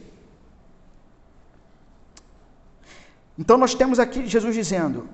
Então 3.39 3.57
nós 3.57 3.75
temos 3.75 3.99
aqui 3.99 4.27
Jesus 4.27 4.55
dizendo: 4.55 5.09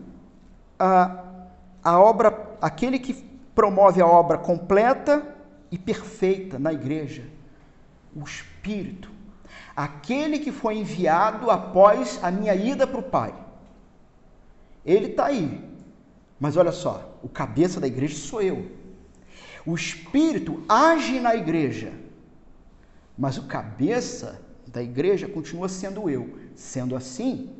a, 0.79 1.26
a 1.87 2.01
obra, 2.01 2.57
aquele 2.61 2.99
que 2.99 3.15
promove 3.55 4.03
a 4.03 4.07
obra 4.09 4.37
completa 4.37 5.25
e 5.71 5.79
perfeita 5.79 6.59
na 6.59 6.73
igreja. 6.73 7.23
O 8.13 8.25
Espírito, 8.25 9.09
aquele 9.77 10.41
que 10.41 10.51
foi 10.51 10.79
enviado 10.79 11.49
após 11.49 12.19
a 12.25 12.29
minha 12.29 12.57
ida 12.57 12.89
para 12.89 12.99
o 12.99 13.05
Pai. 13.05 13.33
Ele 14.85 15.07
está 15.13 15.27
aí. 15.27 15.65
Mas 16.41 16.57
olha 16.57 16.73
só, 16.73 17.21
o 17.23 17.29
cabeça 17.29 17.79
da 17.79 17.87
igreja 17.87 18.17
sou 18.17 18.43
eu. 18.43 18.69
O 19.65 19.77
Espírito 19.77 20.65
age 20.69 21.21
na 21.21 21.37
igreja, 21.37 21.93
mas 23.17 23.39
o 23.39 23.45
cabeça 23.45 24.43
da 24.67 24.83
igreja 24.83 25.29
continua 25.29 25.69
sendo 25.69 26.11
eu. 26.11 26.37
Sendo 26.57 26.97
assim, 26.97 27.55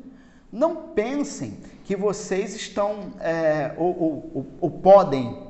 não 0.51 0.89
pensem 0.89 1.59
que 1.87 1.95
vocês 1.95 2.53
estão 2.53 3.13
é, 3.17 3.73
ou, 3.77 3.97
ou, 3.97 4.31
ou, 4.33 4.47
ou 4.59 4.69
podem 4.69 5.41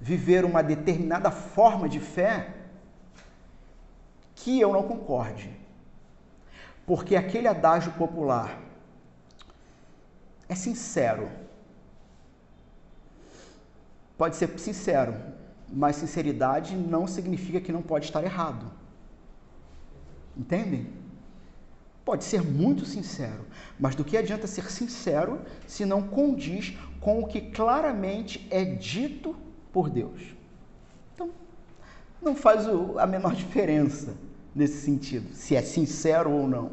viver 0.00 0.46
uma 0.46 0.62
determinada 0.62 1.30
forma 1.30 1.90
de 1.90 2.00
fé 2.00 2.54
que 4.34 4.58
eu 4.58 4.72
não 4.72 4.82
concorde. 4.82 5.54
Porque 6.86 7.14
aquele 7.14 7.46
adágio 7.46 7.92
popular 7.92 8.58
é 10.48 10.54
sincero. 10.54 11.28
Pode 14.16 14.36
ser 14.36 14.58
sincero, 14.58 15.14
mas 15.68 15.96
sinceridade 15.96 16.74
não 16.74 17.06
significa 17.06 17.60
que 17.60 17.70
não 17.70 17.82
pode 17.82 18.06
estar 18.06 18.24
errado. 18.24 18.72
Entendem? 20.34 20.90
Pode 22.04 22.24
ser 22.24 22.42
muito 22.42 22.84
sincero, 22.84 23.44
mas 23.78 23.94
do 23.94 24.04
que 24.04 24.16
adianta 24.16 24.46
ser 24.46 24.70
sincero 24.70 25.40
se 25.66 25.84
não 25.84 26.02
condiz 26.02 26.76
com 27.00 27.20
o 27.20 27.26
que 27.26 27.40
claramente 27.40 28.46
é 28.50 28.64
dito 28.64 29.36
por 29.72 29.88
Deus. 29.88 30.20
Então, 31.14 31.30
não 32.20 32.34
faz 32.34 32.66
a 32.98 33.06
menor 33.06 33.34
diferença 33.34 34.14
nesse 34.54 34.80
sentido, 34.80 35.32
se 35.34 35.54
é 35.54 35.62
sincero 35.62 36.30
ou 36.30 36.48
não. 36.48 36.72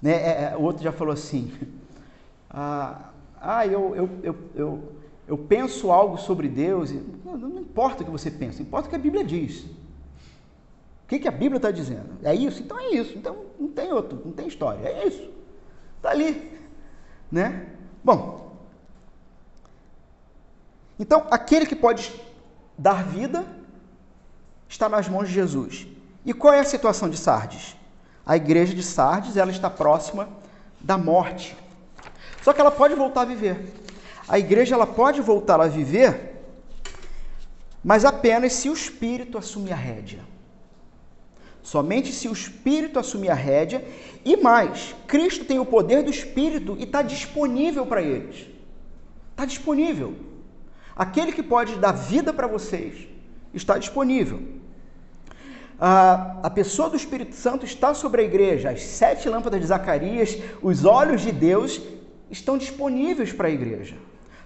Né? 0.00 0.12
É, 0.12 0.50
é 0.52 0.56
o 0.56 0.62
outro 0.62 0.82
já 0.82 0.92
falou 0.92 1.12
assim: 1.12 1.52
ah, 2.50 3.10
ah 3.40 3.66
eu, 3.66 3.94
eu, 3.94 4.10
eu, 4.22 4.36
eu, 4.54 4.92
eu 5.26 5.38
penso 5.38 5.90
algo 5.90 6.16
sobre 6.16 6.48
Deus. 6.48 6.90
Não, 7.24 7.36
não, 7.36 7.60
importa 7.60 8.02
o 8.02 8.06
que 8.06 8.10
você 8.10 8.30
pensa, 8.30 8.62
importa 8.62 8.86
o 8.86 8.90
que 8.90 8.96
a 8.96 9.00
Bíblia 9.00 9.24
diz. 9.24 9.66
O 11.08 11.10
que, 11.10 11.20
que 11.20 11.28
a 11.28 11.30
Bíblia 11.30 11.56
está 11.56 11.70
dizendo? 11.70 12.18
É 12.22 12.34
isso? 12.34 12.60
Então 12.60 12.78
é 12.78 12.90
isso. 12.90 13.16
Então 13.16 13.46
não 13.58 13.68
tem 13.68 13.90
outro, 13.90 14.20
não 14.22 14.30
tem 14.30 14.46
história. 14.46 14.86
É 14.86 15.06
isso. 15.06 15.30
Está 15.96 16.10
ali. 16.10 16.52
Né? 17.32 17.66
Bom, 18.04 18.46
Então, 20.98 21.26
aquele 21.30 21.64
que 21.64 21.74
pode 21.74 22.12
dar 22.76 23.04
vida 23.04 23.46
está 24.68 24.86
nas 24.86 25.08
mãos 25.08 25.28
de 25.28 25.34
Jesus. 25.34 25.86
E 26.26 26.34
qual 26.34 26.52
é 26.52 26.60
a 26.60 26.64
situação 26.64 27.08
de 27.08 27.16
Sardes? 27.16 27.74
A 28.26 28.36
igreja 28.36 28.74
de 28.74 28.82
Sardes, 28.82 29.38
ela 29.38 29.50
está 29.50 29.70
próxima 29.70 30.28
da 30.78 30.98
morte. 30.98 31.56
Só 32.42 32.52
que 32.52 32.60
ela 32.60 32.70
pode 32.70 32.94
voltar 32.94 33.22
a 33.22 33.24
viver. 33.24 33.72
A 34.28 34.38
igreja 34.38 34.74
ela 34.74 34.86
pode 34.86 35.22
voltar 35.22 35.58
a 35.58 35.68
viver, 35.68 36.44
mas 37.82 38.04
apenas 38.04 38.52
se 38.52 38.68
o 38.68 38.74
espírito 38.74 39.38
assumir 39.38 39.72
a 39.72 39.76
rédea. 39.76 40.20
Somente 41.68 42.12
se 42.12 42.26
o 42.28 42.32
espírito 42.32 42.98
assumir 42.98 43.28
a 43.28 43.34
rédea 43.34 43.84
e 44.24 44.38
mais, 44.38 44.94
Cristo 45.06 45.44
tem 45.44 45.58
o 45.58 45.66
poder 45.66 46.02
do 46.02 46.10
espírito 46.10 46.74
e 46.78 46.84
está 46.84 47.02
disponível 47.02 47.84
para 47.84 48.00
eles. 48.00 48.46
Está 49.32 49.44
disponível. 49.44 50.14
Aquele 50.96 51.30
que 51.30 51.42
pode 51.42 51.74
dar 51.76 51.92
vida 51.92 52.32
para 52.32 52.46
vocês 52.46 53.06
está 53.52 53.76
disponível. 53.76 54.40
A, 55.78 56.38
a 56.42 56.48
pessoa 56.48 56.88
do 56.88 56.96
Espírito 56.96 57.34
Santo 57.34 57.66
está 57.66 57.92
sobre 57.92 58.22
a 58.22 58.24
igreja. 58.24 58.70
As 58.70 58.82
sete 58.82 59.28
lâmpadas 59.28 59.60
de 59.60 59.66
Zacarias, 59.66 60.38
os 60.62 60.86
olhos 60.86 61.20
de 61.20 61.32
Deus 61.32 61.82
estão 62.30 62.56
disponíveis 62.56 63.30
para 63.30 63.48
a 63.48 63.50
igreja. 63.50 63.94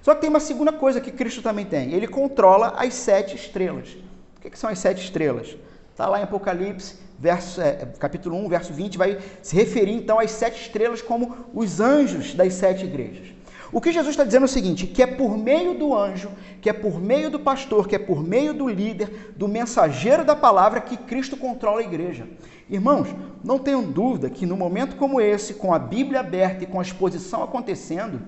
Só 0.03 0.13
que 0.13 0.23
tem 0.23 0.29
uma 0.29 0.41
segunda 0.41 0.73
coisa 0.73 1.01
que 1.01 1.13
Cristo 1.13 1.41
também 1.41 1.67
tem. 1.67 1.93
Ele 1.93 2.09
controla 2.09 2.75
as 2.77 2.95
sete 2.95 3.37
estrelas. 3.37 3.91
O 4.37 4.41
que, 4.41 4.51
que 4.51 4.59
são 4.59 4.69
as 4.69 4.81
sete 4.81 5.05
estrelas? 5.05 5.57
Está 5.93 6.09
lá 6.09 6.19
em 6.19 6.25
Apocalipse, 6.25 6.97
verso, 7.23 7.61
é, 7.61 7.87
capítulo 8.01 8.37
1, 8.37 8.49
verso 8.49 8.73
20, 8.73 8.99
vai 8.99 9.17
se 9.41 9.55
referir 9.55 9.93
então 9.93 10.19
às 10.19 10.33
sete 10.33 10.61
estrelas 10.61 11.01
como 11.01 11.37
os 11.55 11.79
anjos 11.79 12.35
das 12.35 12.55
sete 12.55 12.85
igrejas. 12.85 13.29
O 13.71 13.81
que 13.81 13.93
Jesus 13.93 14.11
está 14.11 14.25
dizendo 14.25 14.43
é 14.43 14.47
o 14.47 14.49
seguinte: 14.49 14.89
que 14.89 15.01
é 15.01 15.07
por 15.07 15.39
meio 15.39 15.79
do 15.79 15.97
anjo, 15.97 16.33
que 16.61 16.69
é 16.69 16.73
por 16.73 17.01
meio 17.01 17.31
do 17.31 17.39
pastor, 17.39 17.87
que 17.87 17.95
é 17.95 17.99
por 17.99 18.25
meio 18.25 18.53
do 18.53 18.69
líder, 18.69 19.33
do 19.37 19.47
mensageiro 19.47 20.25
da 20.25 20.35
palavra 20.35 20.81
que 20.81 20.97
Cristo 20.97 21.37
controla 21.37 21.81
a 21.81 21.85
igreja. 21.85 22.27
Irmãos, 22.69 23.15
não 23.45 23.57
tenham 23.57 23.85
dúvida 23.85 24.29
que 24.29 24.45
no 24.45 24.57
momento 24.57 24.97
como 24.97 25.21
esse, 25.21 25.55
com 25.55 25.73
a 25.73 25.79
Bíblia 25.79 26.21
aberta 26.21 26.65
e 26.65 26.67
com 26.67 26.81
a 26.81 26.83
exposição 26.83 27.45
acontecendo, 27.45 28.21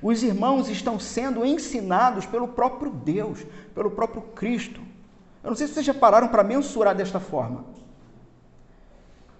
os 0.00 0.22
irmãos 0.22 0.70
estão 0.70 0.98
sendo 0.98 1.44
ensinados 1.44 2.24
pelo 2.24 2.48
próprio 2.48 2.90
Deus, 2.90 3.44
pelo 3.74 3.90
próprio 3.90 4.22
Cristo. 4.34 4.80
Eu 5.44 5.50
não 5.50 5.56
sei 5.56 5.66
se 5.66 5.74
vocês 5.74 5.84
já 5.84 5.94
pararam 5.94 6.28
para 6.28 6.42
mensurar 6.42 6.94
desta 6.94 7.20
forma. 7.20 7.76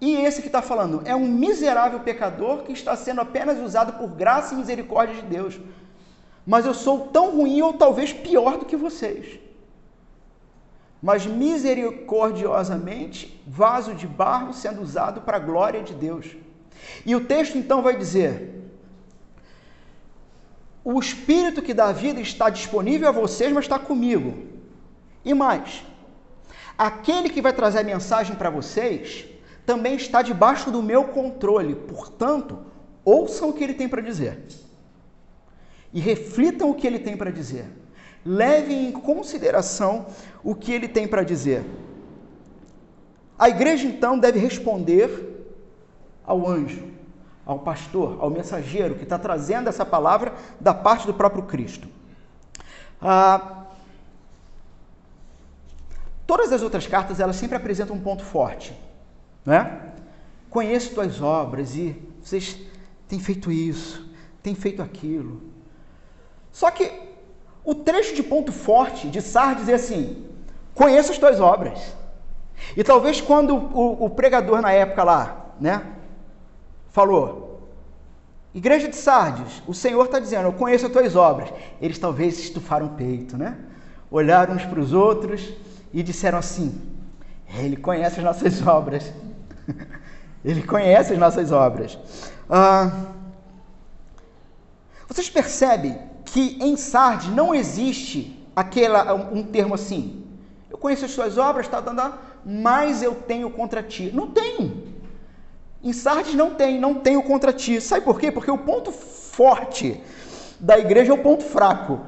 E 0.01 0.15
esse 0.15 0.41
que 0.41 0.47
está 0.47 0.61
falando 0.61 1.01
é 1.05 1.15
um 1.15 1.27
miserável 1.27 1.99
pecador 1.99 2.63
que 2.63 2.71
está 2.71 2.95
sendo 2.95 3.19
apenas 3.21 3.59
usado 3.59 3.93
por 3.93 4.09
graça 4.09 4.53
e 4.53 4.57
misericórdia 4.57 5.15
de 5.15 5.23
Deus. 5.23 5.59
Mas 6.47 6.65
eu 6.65 6.73
sou 6.73 7.07
tão 7.07 7.31
ruim 7.31 7.61
ou 7.61 7.73
talvez 7.73 8.13
pior 8.13 8.57
do 8.57 8.65
que 8.65 8.77
vocês. 8.77 9.39
Mas 11.01 11.25
misericordiosamente, 11.25 13.41
vaso 13.45 13.93
de 13.93 14.07
barro 14.07 14.53
sendo 14.53 14.81
usado 14.81 15.19
para 15.21 15.35
a 15.37 15.39
glória 15.39 15.83
de 15.83 15.93
Deus. 15.93 16.27
E 17.05 17.15
o 17.15 17.25
texto 17.25 17.57
então 17.57 17.81
vai 17.81 17.97
dizer: 17.97 18.69
O 20.83 20.99
Espírito 20.99 21.61
que 21.61 21.73
dá 21.73 21.91
vida 21.91 22.21
está 22.21 22.49
disponível 22.49 23.09
a 23.09 23.13
vocês, 23.13 23.51
mas 23.51 23.65
está 23.65 23.79
comigo. 23.79 24.47
E 25.23 25.33
mais, 25.33 25.83
aquele 26.77 27.29
que 27.29 27.41
vai 27.41 27.53
trazer 27.53 27.79
a 27.79 27.83
mensagem 27.83 28.35
para 28.35 28.49
vocês 28.49 29.25
também 29.69 29.93
está 29.93 30.23
debaixo 30.23 30.71
do 30.71 30.81
meu 30.81 31.03
controle. 31.03 31.75
Portanto, 31.75 32.57
ouçam 33.05 33.49
o 33.49 33.53
que 33.53 33.63
ele 33.63 33.75
tem 33.75 33.87
para 33.87 34.01
dizer. 34.01 34.43
E 35.93 35.99
reflitam 35.99 36.71
o 36.71 36.73
que 36.73 36.87
ele 36.87 36.97
tem 36.97 37.15
para 37.15 37.31
dizer. 37.31 37.67
Levem 38.25 38.87
em 38.87 38.91
consideração 38.91 40.07
o 40.43 40.55
que 40.55 40.71
ele 40.71 40.87
tem 40.87 41.07
para 41.07 41.21
dizer. 41.21 41.63
A 43.37 43.47
igreja 43.47 43.85
então 43.85 44.17
deve 44.17 44.39
responder 44.39 45.45
ao 46.25 46.49
anjo, 46.49 46.87
ao 47.45 47.59
pastor, 47.59 48.17
ao 48.21 48.31
mensageiro 48.31 48.95
que 48.95 49.03
está 49.03 49.19
trazendo 49.19 49.69
essa 49.69 49.85
palavra 49.85 50.33
da 50.59 50.73
parte 50.73 51.05
do 51.05 51.13
próprio 51.13 51.43
Cristo. 51.43 51.87
Ah, 52.99 53.65
todas 56.25 56.51
as 56.51 56.63
outras 56.63 56.87
cartas 56.87 57.19
elas 57.19 57.35
sempre 57.35 57.55
apresentam 57.55 57.95
um 57.95 58.01
ponto 58.01 58.23
forte 58.23 58.88
não 59.45 59.53
é? 59.53 59.79
Conheço 60.49 60.93
tuas 60.93 61.21
obras 61.21 61.75
e 61.75 61.95
vocês 62.21 62.57
têm 63.07 63.19
feito 63.19 63.51
isso, 63.51 64.09
têm 64.41 64.55
feito 64.55 64.81
aquilo. 64.81 65.41
Só 66.51 66.71
que 66.71 66.91
o 67.63 67.75
trecho 67.75 68.15
de 68.15 68.23
ponto 68.23 68.51
forte 68.51 69.07
de 69.07 69.21
Sardes 69.21 69.69
é 69.69 69.75
assim: 69.75 70.25
conheço 70.73 71.11
as 71.11 71.17
tuas 71.17 71.39
obras. 71.39 71.95
E 72.75 72.83
talvez 72.83 73.21
quando 73.21 73.55
o, 73.55 74.05
o 74.05 74.09
pregador 74.09 74.61
na 74.61 74.71
época 74.71 75.03
lá, 75.03 75.53
né, 75.59 75.81
falou, 76.89 77.49
Igreja 78.53 78.87
de 78.87 78.95
Sardes, 78.95 79.61
o 79.67 79.73
Senhor 79.73 80.03
está 80.05 80.19
dizendo, 80.19 80.47
eu 80.47 80.53
conheço 80.53 80.87
as 80.87 80.91
tuas 80.91 81.15
obras. 81.15 81.53
Eles 81.79 81.99
talvez 81.99 82.39
estufaram 82.39 82.87
o 82.87 82.89
peito, 82.89 83.37
né? 83.37 83.57
Olharam 84.09 84.55
uns 84.55 84.65
para 84.65 84.79
os 84.79 84.91
outros 84.91 85.53
e 85.93 86.01
disseram 86.01 86.39
assim: 86.39 86.81
Ele 87.59 87.77
conhece 87.77 88.19
as 88.19 88.25
nossas 88.25 88.61
obras. 88.65 89.13
Ele 90.43 90.63
conhece 90.63 91.13
as 91.13 91.19
nossas 91.19 91.51
obras. 91.51 91.97
Ah, 92.49 92.91
vocês 95.07 95.29
percebem 95.29 95.97
que 96.25 96.57
em 96.61 96.77
Sardes 96.77 97.29
não 97.29 97.53
existe 97.53 98.47
aquela, 98.55 99.13
um 99.13 99.43
termo 99.43 99.73
assim. 99.73 100.23
Eu 100.69 100.77
conheço 100.77 101.05
as 101.05 101.11
suas 101.11 101.37
obras, 101.37 101.67
tá, 101.67 101.81
tá, 101.81 101.93
tá, 101.93 102.17
mas 102.45 103.01
eu 103.01 103.15
tenho 103.15 103.49
contra 103.49 103.81
ti. 103.81 104.11
Não 104.13 104.29
tem. 104.29 104.83
Em 105.83 105.93
Sardes 105.93 106.35
não 106.35 106.53
tem, 106.53 106.79
não 106.79 106.95
tenho 106.95 107.23
contra 107.23 107.51
ti. 107.51 107.81
Sabe 107.81 108.05
por 108.05 108.19
quê? 108.19 108.31
Porque 108.31 108.51
o 108.51 108.57
ponto 108.57 108.91
forte 108.91 110.01
da 110.59 110.77
igreja 110.77 111.11
é 111.11 111.15
o 111.15 111.23
ponto 111.23 111.43
fraco. 111.43 112.01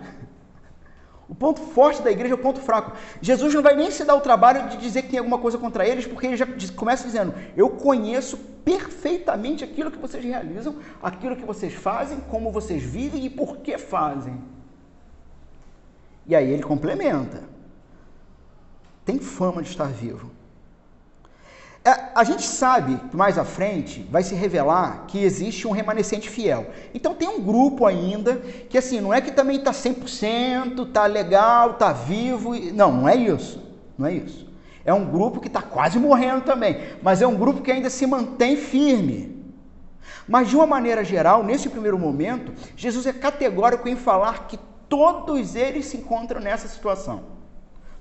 O 1.31 1.35
ponto 1.35 1.61
forte 1.61 2.01
da 2.01 2.11
igreja 2.11 2.33
é 2.33 2.35
o 2.35 2.37
ponto 2.37 2.59
fraco. 2.59 2.91
Jesus 3.21 3.53
não 3.53 3.63
vai 3.63 3.73
nem 3.73 3.89
se 3.89 4.03
dar 4.03 4.15
o 4.15 4.19
trabalho 4.19 4.67
de 4.67 4.75
dizer 4.75 5.03
que 5.03 5.11
tem 5.11 5.17
alguma 5.17 5.37
coisa 5.37 5.57
contra 5.57 5.87
eles, 5.87 6.05
porque 6.05 6.27
ele 6.27 6.35
já 6.35 6.45
começa 6.75 7.05
dizendo: 7.05 7.33
Eu 7.55 7.69
conheço 7.69 8.37
perfeitamente 8.65 9.63
aquilo 9.63 9.89
que 9.89 9.97
vocês 9.97 10.21
realizam, 10.21 10.75
aquilo 11.01 11.37
que 11.37 11.45
vocês 11.45 11.73
fazem, 11.73 12.19
como 12.29 12.51
vocês 12.51 12.83
vivem 12.83 13.25
e 13.25 13.29
por 13.29 13.59
que 13.59 13.77
fazem. 13.77 14.43
E 16.27 16.35
aí 16.35 16.51
ele 16.51 16.63
complementa: 16.63 17.43
Tem 19.05 19.17
fama 19.17 19.63
de 19.63 19.69
estar 19.69 19.87
vivo. 19.87 20.29
É, 21.83 22.11
a 22.13 22.23
gente 22.23 22.43
sabe 22.43 22.95
que 23.09 23.17
mais 23.17 23.39
à 23.39 23.43
frente 23.43 24.07
vai 24.11 24.21
se 24.21 24.35
revelar 24.35 25.05
que 25.07 25.23
existe 25.23 25.67
um 25.67 25.71
remanescente 25.71 26.29
fiel. 26.29 26.67
Então 26.93 27.15
tem 27.15 27.27
um 27.27 27.41
grupo 27.41 27.87
ainda 27.87 28.35
que 28.69 28.77
assim, 28.77 29.01
não 29.01 29.11
é 29.11 29.19
que 29.19 29.31
também 29.31 29.57
está 29.57 29.71
100%, 29.71 30.87
está 30.87 31.07
legal, 31.07 31.71
está 31.71 31.91
vivo. 31.91 32.53
Não, 32.71 32.91
não 32.91 33.09
é 33.09 33.15
isso. 33.15 33.63
Não 33.97 34.05
é 34.05 34.13
isso. 34.13 34.47
É 34.85 34.93
um 34.93 35.05
grupo 35.05 35.39
que 35.39 35.47
está 35.47 35.61
quase 35.61 35.97
morrendo 35.97 36.41
também, 36.41 36.77
mas 37.01 37.21
é 37.21 37.27
um 37.27 37.35
grupo 37.35 37.61
que 37.61 37.71
ainda 37.71 37.89
se 37.89 38.05
mantém 38.05 38.55
firme. 38.55 39.43
Mas 40.27 40.49
de 40.49 40.55
uma 40.55 40.67
maneira 40.67 41.03
geral, 41.03 41.43
nesse 41.43 41.67
primeiro 41.67 41.97
momento, 41.97 42.53
Jesus 42.75 43.07
é 43.07 43.13
categórico 43.13 43.89
em 43.89 43.95
falar 43.95 44.47
que 44.47 44.59
todos 44.87 45.55
eles 45.55 45.85
se 45.85 45.97
encontram 45.97 46.39
nessa 46.39 46.67
situação. 46.67 47.23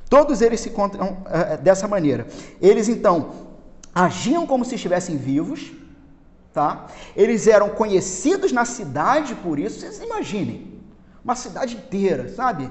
Todos 0.09 0.43
eles 0.43 0.61
se 0.61 0.69
encontram 0.69 1.19
uh, 1.25 1.63
dessa 1.63 1.87
maneira. 1.87 2.27
Eles 2.61 2.89
então 2.89 3.50
agiam 3.95 4.47
como 4.47 4.65
se 4.65 4.75
estivessem 4.75 5.17
vivos, 5.17 5.73
tá? 6.53 6.87
Eles 7.17 7.47
eram 7.47 7.71
conhecidos 7.71 8.53
na 8.53 8.65
cidade 8.65 9.35
por 9.35 9.59
isso. 9.59 9.81
Vocês 9.81 10.01
imaginem, 10.01 10.81
uma 11.25 11.35
cidade 11.35 11.77
inteira, 11.77 12.29
sabe? 12.29 12.71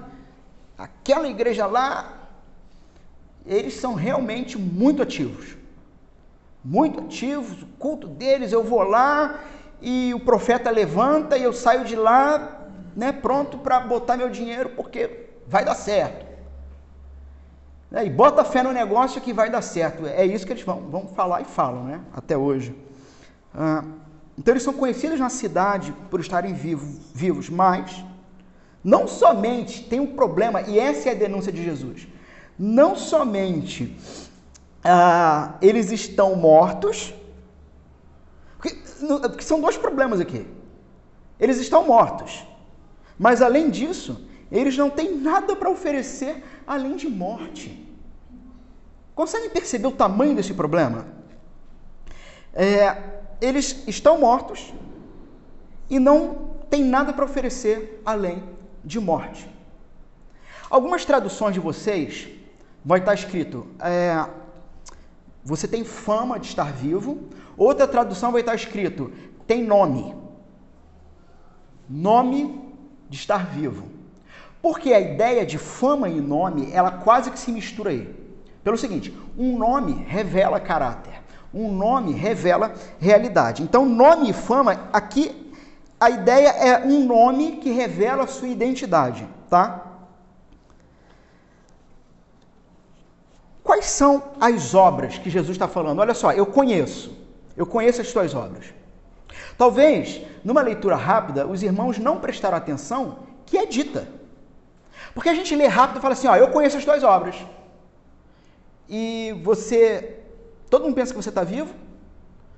Aquela 0.78 1.28
igreja 1.28 1.66
lá, 1.66 2.30
eles 3.46 3.76
são 3.76 3.94
realmente 3.94 4.58
muito 4.58 5.02
ativos. 5.02 5.58
Muito 6.64 7.00
ativos, 7.00 7.62
o 7.62 7.68
culto 7.78 8.08
deles, 8.08 8.52
eu 8.52 8.64
vou 8.64 8.84
lá 8.84 9.40
e 9.82 10.14
o 10.14 10.20
profeta 10.20 10.70
levanta 10.70 11.38
e 11.38 11.44
eu 11.44 11.54
saio 11.54 11.86
de 11.86 11.96
lá, 11.96 12.68
né, 12.96 13.12
pronto 13.14 13.58
para 13.58 13.80
botar 13.80 14.18
meu 14.18 14.30
dinheiro 14.30 14.70
porque 14.76 15.30
vai 15.48 15.64
dar 15.64 15.76
certo. 15.76 16.29
Né? 17.90 18.06
E 18.06 18.10
bota 18.10 18.44
fé 18.44 18.62
no 18.62 18.72
negócio 18.72 19.22
que 19.22 19.34
vai 19.34 19.50
dar 19.50 19.62
certo. 19.62 20.06
É 20.06 20.26
isso 20.26 20.46
que 20.46 20.54
eles 20.54 20.64
vão, 20.64 20.82
vão 20.82 21.08
falar 21.08 21.42
e 21.42 21.46
falam, 21.46 21.84
né? 21.84 22.02
Até 22.14 22.38
hoje. 22.38 22.76
Ah, 23.54 23.84
então 24.38 24.54
eles 24.54 24.64
são 24.64 24.74
conhecidos 24.74 25.20
na 25.20 25.30
cidade 25.30 25.94
por 26.10 26.20
estarem 26.20 26.54
vivo, 26.54 27.00
vivos, 27.14 27.50
mas 27.50 28.04
não 28.84 29.08
somente 29.08 29.84
tem 29.84 30.00
um 30.00 30.16
problema, 30.16 30.62
e 30.62 30.80
essa 30.80 31.10
é 31.10 31.12
a 31.12 31.16
denúncia 31.16 31.52
de 31.52 31.62
Jesus. 31.64 32.08
Não 32.58 32.96
somente 32.96 33.98
ah, 34.84 35.56
eles 35.62 35.92
estão 35.92 36.36
mortos, 36.36 37.14
porque, 38.58 38.78
porque 39.22 39.44
são 39.44 39.60
dois 39.60 39.78
problemas 39.78 40.20
aqui. 40.20 40.48
Eles 41.40 41.58
estão 41.58 41.86
mortos, 41.86 42.46
mas 43.18 43.42
além 43.42 43.70
disso, 43.70 44.26
eles 44.52 44.78
não 44.78 44.90
têm 44.90 45.16
nada 45.16 45.56
para 45.56 45.70
oferecer 45.70 46.44
além 46.66 46.96
de 46.96 47.08
morte. 47.08 47.88
Conseguem 49.14 49.50
perceber 49.50 49.88
o 49.88 49.92
tamanho 49.92 50.36
desse 50.36 50.54
problema? 50.54 51.06
É, 52.54 52.98
eles 53.42 53.84
estão 53.88 54.20
mortos 54.20 54.74
e 55.90 56.00
não 56.00 56.56
têm 56.70 56.84
nada 56.84 57.14
para 57.14 57.26
oferecer 57.26 58.02
além 58.06 58.44
de 58.84 59.00
morte. 59.00 59.50
Algumas 60.70 61.06
traduções 61.06 61.54
de 61.54 61.60
vocês 61.60 62.30
vai 62.84 63.00
estar 63.00 63.14
escrito: 63.14 63.68
é, 63.80 64.26
você 65.44 65.68
tem 65.68 65.84
fama 65.84 66.40
de 66.40 66.48
estar 66.48 66.72
vivo. 66.72 67.30
Outra 67.58 67.88
tradução 67.88 68.32
vai 68.32 68.42
estar 68.42 68.56
escrito: 68.56 69.12
tem 69.46 69.64
nome. 69.64 70.16
Nome 71.90 72.74
de 73.10 73.18
estar 73.18 73.48
vivo. 73.48 73.99
Porque 74.62 74.94
a 74.94 75.00
ideia 75.00 75.46
de 75.46 75.58
fama 75.58 76.10
e 76.10 76.20
nome, 76.20 76.70
ela 76.72 76.92
quase 76.92 77.32
que 77.32 77.40
se 77.40 77.52
mistura 77.52 77.92
aí. 77.92 78.14
Pelo 78.64 78.78
seguinte, 78.78 79.18
um 79.38 79.58
nome 79.58 79.94
revela 80.08 80.60
caráter, 80.60 81.14
um 81.54 81.72
nome 81.72 82.12
revela 82.12 82.74
realidade. 83.00 83.64
Então, 83.64 83.86
nome 83.86 84.30
e 84.30 84.34
fama, 84.34 84.90
aqui 84.92 85.52
a 86.00 86.10
ideia 86.10 86.50
é 86.50 86.86
um 86.86 87.06
nome 87.06 87.58
que 87.58 87.72
revela 87.72 88.24
a 88.24 88.28
sua 88.28 88.48
identidade, 88.48 89.28
tá? 89.50 89.86
Quais 93.64 93.86
são 93.86 94.24
as 94.40 94.74
obras 94.74 95.18
que 95.18 95.30
Jesus 95.30 95.52
está 95.52 95.68
falando? 95.68 96.00
Olha 96.00 96.14
só, 96.14 96.32
eu 96.32 96.46
conheço, 96.46 97.18
eu 97.56 97.66
conheço 97.66 98.02
as 98.02 98.12
tuas 98.12 98.34
obras. 98.34 98.74
Talvez, 99.58 100.22
numa 100.44 100.62
leitura 100.62 100.96
rápida, 100.96 101.46
os 101.46 101.62
irmãos 101.62 101.98
não 101.98 102.20
prestaram 102.20 102.58
atenção 102.58 103.20
que 103.46 103.58
é 103.58 103.66
dita. 103.66 104.19
Porque 105.14 105.30
a 105.30 105.34
gente 105.34 105.56
lê 105.56 105.68
rápido 105.68 105.98
e 105.98 106.02
fala 106.02 106.14
assim, 106.14 106.28
ó, 106.28 106.36
eu 106.36 106.50
conheço 106.50 106.78
as 106.78 106.86
tuas 106.86 107.04
obras. 107.04 107.36
E 108.88 109.34
você, 109.44 110.20
todo 110.70 110.84
mundo 110.84 110.96
pensa 110.96 111.14
que 111.14 111.22
você 111.22 111.30
está 111.30 111.44
vivo, 111.44 111.74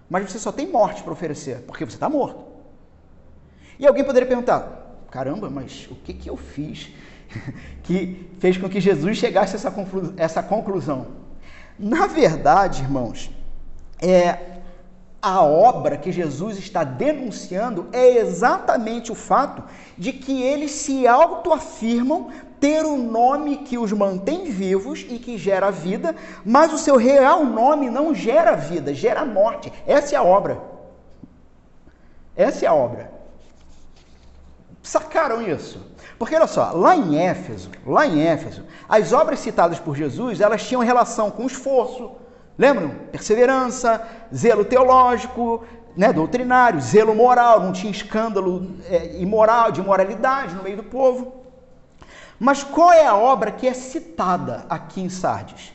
mas 0.09 0.29
você 0.29 0.39
só 0.39 0.51
tem 0.51 0.67
morte 0.67 1.03
para 1.03 1.13
oferecer, 1.13 1.63
porque 1.67 1.85
você 1.85 1.95
está 1.95 2.09
morto. 2.09 2.43
E 3.79 3.87
alguém 3.87 4.03
poderia 4.03 4.27
perguntar, 4.27 4.95
caramba, 5.09 5.49
mas 5.49 5.87
o 5.89 5.95
que, 5.95 6.13
que 6.13 6.29
eu 6.29 6.37
fiz 6.37 6.91
que 7.83 8.29
fez 8.39 8.57
com 8.57 8.69
que 8.69 8.79
Jesus 8.79 9.17
chegasse 9.17 9.55
a 9.55 10.13
essa 10.17 10.43
conclusão? 10.43 11.07
Na 11.79 12.07
verdade, 12.07 12.83
irmãos, 12.83 13.31
é, 13.99 14.50
a 15.21 15.43
obra 15.43 15.97
que 15.97 16.11
Jesus 16.11 16.57
está 16.57 16.83
denunciando 16.83 17.87
é 17.91 18.17
exatamente 18.17 19.11
o 19.11 19.15
fato 19.15 19.63
de 19.97 20.11
que 20.11 20.41
eles 20.41 20.71
se 20.71 21.07
autoafirmam 21.07 22.31
ter 22.59 22.83
o 22.85 22.93
um 22.93 23.11
nome 23.11 23.57
que 23.57 23.77
os 23.77 23.91
mantém 23.91 24.45
vivos 24.45 25.05
e 25.09 25.19
que 25.19 25.37
gera 25.37 25.71
vida, 25.71 26.15
mas 26.43 26.73
o 26.73 26.77
seu 26.77 26.95
real 26.95 27.45
nome 27.45 27.89
não 27.89 28.13
gera 28.13 28.55
vida, 28.55 28.93
gera 28.93 29.25
morte. 29.25 29.71
Essa 29.85 30.15
é 30.15 30.17
a 30.17 30.23
obra. 30.23 30.59
Essa 32.35 32.65
é 32.65 32.67
a 32.67 32.73
obra. 32.73 33.11
Sacaram 34.81 35.41
isso? 35.41 35.79
Porque 36.17 36.35
olha 36.35 36.47
só, 36.47 36.71
lá 36.71 36.95
em 36.95 37.17
Éfeso, 37.17 37.69
lá 37.85 38.05
em 38.05 38.21
Éfeso, 38.21 38.63
as 38.87 39.13
obras 39.13 39.39
citadas 39.39 39.79
por 39.79 39.95
Jesus, 39.95 40.39
elas 40.41 40.63
tinham 40.63 40.81
relação 40.81 41.29
com 41.29 41.45
esforço, 41.45 42.11
Lembram? 42.57 42.89
Perseverança, 43.11 44.07
zelo 44.33 44.65
teológico, 44.65 45.63
né, 45.95 46.13
doutrinário, 46.13 46.79
zelo 46.79 47.15
moral, 47.15 47.59
não 47.59 47.71
tinha 47.71 47.91
escândalo 47.91 48.75
é, 48.85 49.19
imoral, 49.19 49.71
de 49.71 49.81
imoralidade 49.81 50.55
no 50.55 50.63
meio 50.63 50.77
do 50.77 50.83
povo. 50.83 51.41
Mas 52.39 52.63
qual 52.63 52.91
é 52.91 53.05
a 53.05 53.15
obra 53.15 53.51
que 53.51 53.67
é 53.67 53.73
citada 53.73 54.65
aqui 54.69 55.01
em 55.01 55.09
Sardes? 55.09 55.73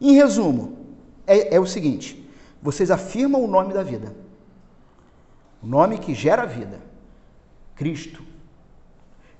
Em 0.00 0.12
resumo, 0.12 0.78
é, 1.26 1.56
é 1.56 1.60
o 1.60 1.66
seguinte: 1.66 2.28
vocês 2.62 2.90
afirmam 2.90 3.44
o 3.44 3.46
nome 3.48 3.74
da 3.74 3.82
vida, 3.82 4.14
o 5.62 5.66
nome 5.66 5.98
que 5.98 6.14
gera 6.14 6.46
vida, 6.46 6.80
Cristo. 7.74 8.29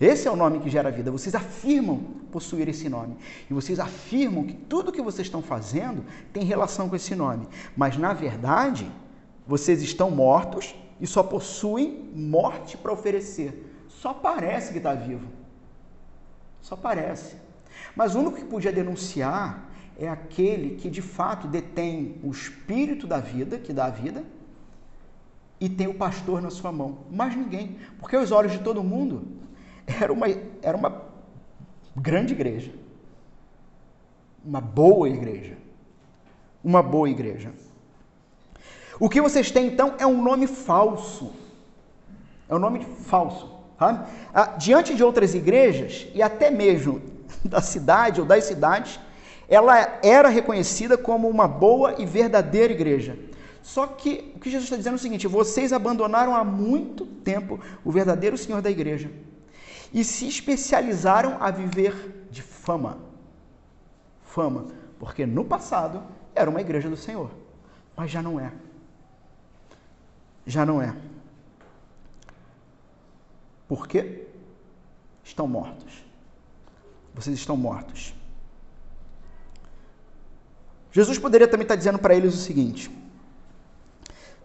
Esse 0.01 0.27
é 0.27 0.31
o 0.31 0.37
nome 0.37 0.61
que 0.61 0.71
gera 0.71 0.91
vida. 0.91 1.11
Vocês 1.11 1.35
afirmam 1.35 1.99
possuir 2.33 2.67
esse 2.69 2.89
nome. 2.89 3.17
E 3.51 3.53
vocês 3.53 3.79
afirmam 3.79 4.45
que 4.45 4.55
tudo 4.55 4.91
que 4.91 5.03
vocês 5.03 5.27
estão 5.27 5.43
fazendo 5.43 6.05
tem 6.33 6.43
relação 6.43 6.89
com 6.89 6.97
esse 6.97 7.15
nome. 7.15 7.47
Mas, 7.77 7.99
na 7.99 8.15
verdade, 8.15 8.91
vocês 9.47 9.83
estão 9.83 10.11
mortos 10.11 10.75
e 10.99 11.07
só 11.07 11.23
possuem 11.23 12.11
morte 12.15 12.79
para 12.79 12.93
oferecer. 12.93 13.85
Só 13.89 14.15
parece 14.15 14.73
que 14.73 14.79
está 14.79 14.95
vivo. 14.95 15.29
Só 16.63 16.77
parece. 16.77 17.37
Mas 17.95 18.15
o 18.15 18.21
único 18.21 18.37
que 18.37 18.45
podia 18.45 18.73
denunciar 18.73 19.71
é 19.99 20.09
aquele 20.09 20.77
que 20.77 20.89
de 20.89 21.03
fato 21.03 21.47
detém 21.47 22.19
o 22.23 22.31
espírito 22.31 23.07
da 23.07 23.19
vida, 23.19 23.59
que 23.59 23.73
dá 23.73 23.87
a 23.87 23.91
vida, 23.91 24.25
e 25.61 25.69
tem 25.69 25.87
o 25.87 25.95
pastor 25.95 26.41
na 26.41 26.49
sua 26.49 26.73
mão. 26.73 27.01
Mais 27.11 27.37
ninguém. 27.37 27.77
Porque 27.99 28.17
aos 28.17 28.31
olhos 28.31 28.53
de 28.53 28.61
todo 28.61 28.83
mundo, 28.83 29.27
era 30.01 30.13
uma, 30.13 30.27
era 30.63 30.77
uma 30.77 31.03
grande 31.97 32.33
igreja. 32.33 32.71
Uma 34.45 34.61
boa 34.61 35.09
igreja. 35.09 35.57
Uma 36.63 36.83
boa 36.83 37.09
igreja. 37.09 37.53
O 38.99 39.09
que 39.09 39.21
vocês 39.21 39.51
têm 39.51 39.67
então 39.67 39.95
é 39.99 40.07
um 40.07 40.23
nome 40.23 40.47
falso. 40.47 41.33
É 42.49 42.55
um 42.55 42.59
nome 42.59 42.87
falso. 43.07 43.59
Sabe? 43.79 44.11
Ah, 44.33 44.47
diante 44.59 44.95
de 44.95 45.03
outras 45.03 45.35
igrejas, 45.35 46.07
e 46.15 46.23
até 46.23 46.51
mesmo 46.51 47.01
da 47.45 47.61
cidade 47.61 48.21
ou 48.21 48.27
das 48.27 48.45
cidades, 48.45 49.01
ela 49.49 49.99
era 50.03 50.29
reconhecida 50.29 50.97
como 50.97 51.29
uma 51.29 51.49
boa 51.49 51.97
e 51.99 52.07
verdadeira 52.07 52.73
igreja. 52.73 53.19
Só 53.63 53.87
que 53.87 54.33
o 54.35 54.39
que 54.39 54.51
Jesus 54.51 54.65
está 54.65 54.77
dizendo 54.77 54.95
é 54.95 54.97
o 54.97 55.01
seguinte: 55.01 55.27
vocês 55.27 55.73
abandonaram 55.73 56.35
há 56.35 56.45
muito 56.45 57.05
tempo 57.05 57.59
o 57.85 57.91
verdadeiro 57.91 58.37
Senhor 58.39 58.63
da 58.63 58.71
igreja 58.71 59.11
e 59.93 60.05
se 60.05 60.29
especializaram 60.29 61.43
a 61.43 61.51
viver 61.51 62.27
de 62.31 62.43
fama. 62.43 62.99
Fama, 64.25 64.69
porque 64.99 65.27
no 65.27 65.45
passado 65.45 66.03
era 66.35 66.49
uma 66.49 66.61
igreja 66.61 66.89
do 66.89 66.97
Senhor, 66.97 67.31
mas 67.97 68.11
já 68.11 68.23
não 68.23 68.39
é. 68.39 68.53
Já 70.47 70.65
não 70.65 70.81
é. 70.81 70.95
Por 73.69 73.87
quê? 73.87 74.27
Estão 75.23 75.47
mortos. 75.47 76.05
Vocês 77.15 77.37
estão 77.37 77.57
mortos. 77.57 78.15
Jesus 80.93 81.19
poderia 81.19 81.47
também 81.47 81.65
estar 81.65 81.77
dizendo 81.77 81.99
para 81.99 82.15
eles 82.15 82.35
o 82.35 82.39
seguinte: 82.39 82.91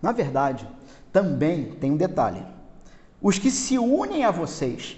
na 0.01 0.11
verdade, 0.11 0.67
também 1.11 1.71
tem 1.71 1.91
um 1.91 1.97
detalhe. 1.97 2.45
Os 3.21 3.39
que 3.39 3.49
se 3.49 3.79
unem 3.79 4.23
a 4.23 4.31
vocês 4.31 4.97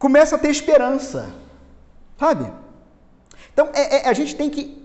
começa 0.00 0.36
a 0.36 0.38
ter 0.38 0.48
esperança, 0.48 1.30
sabe? 2.18 2.50
Então, 3.52 3.68
é, 3.74 3.98
é, 3.98 4.08
a 4.08 4.14
gente 4.14 4.34
tem 4.34 4.48
que 4.48 4.82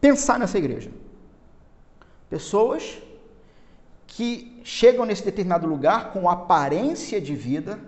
pensar 0.00 0.38
nessa 0.38 0.56
igreja. 0.56 0.88
Pessoas 2.30 2.96
que 4.06 4.62
chegam 4.62 5.04
nesse 5.04 5.24
determinado 5.24 5.66
lugar 5.66 6.12
com 6.12 6.30
aparência 6.30 7.20
de 7.20 7.34
vida 7.34 7.78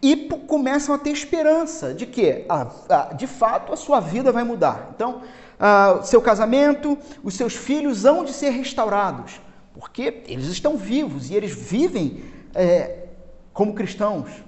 e 0.00 0.16
começam 0.48 0.94
a 0.94 0.98
ter 0.98 1.10
esperança 1.10 1.92
de 1.92 2.06
que, 2.06 2.46
ah, 2.48 2.70
ah, 2.88 3.12
de 3.14 3.26
fato, 3.26 3.70
a 3.70 3.76
sua 3.76 4.00
vida 4.00 4.32
vai 4.32 4.44
mudar. 4.44 4.92
Então, 4.94 5.20
ah, 5.60 6.00
seu 6.02 6.22
casamento, 6.22 6.96
os 7.22 7.34
seus 7.34 7.54
filhos 7.54 8.06
hão 8.06 8.24
de 8.24 8.32
ser 8.32 8.48
restaurados, 8.48 9.42
porque 9.74 10.22
eles 10.26 10.46
estão 10.46 10.78
vivos 10.78 11.28
e 11.28 11.34
eles 11.34 11.54
vivem 11.54 12.24
é, 12.54 13.08
como 13.52 13.74
cristãos 13.74 14.43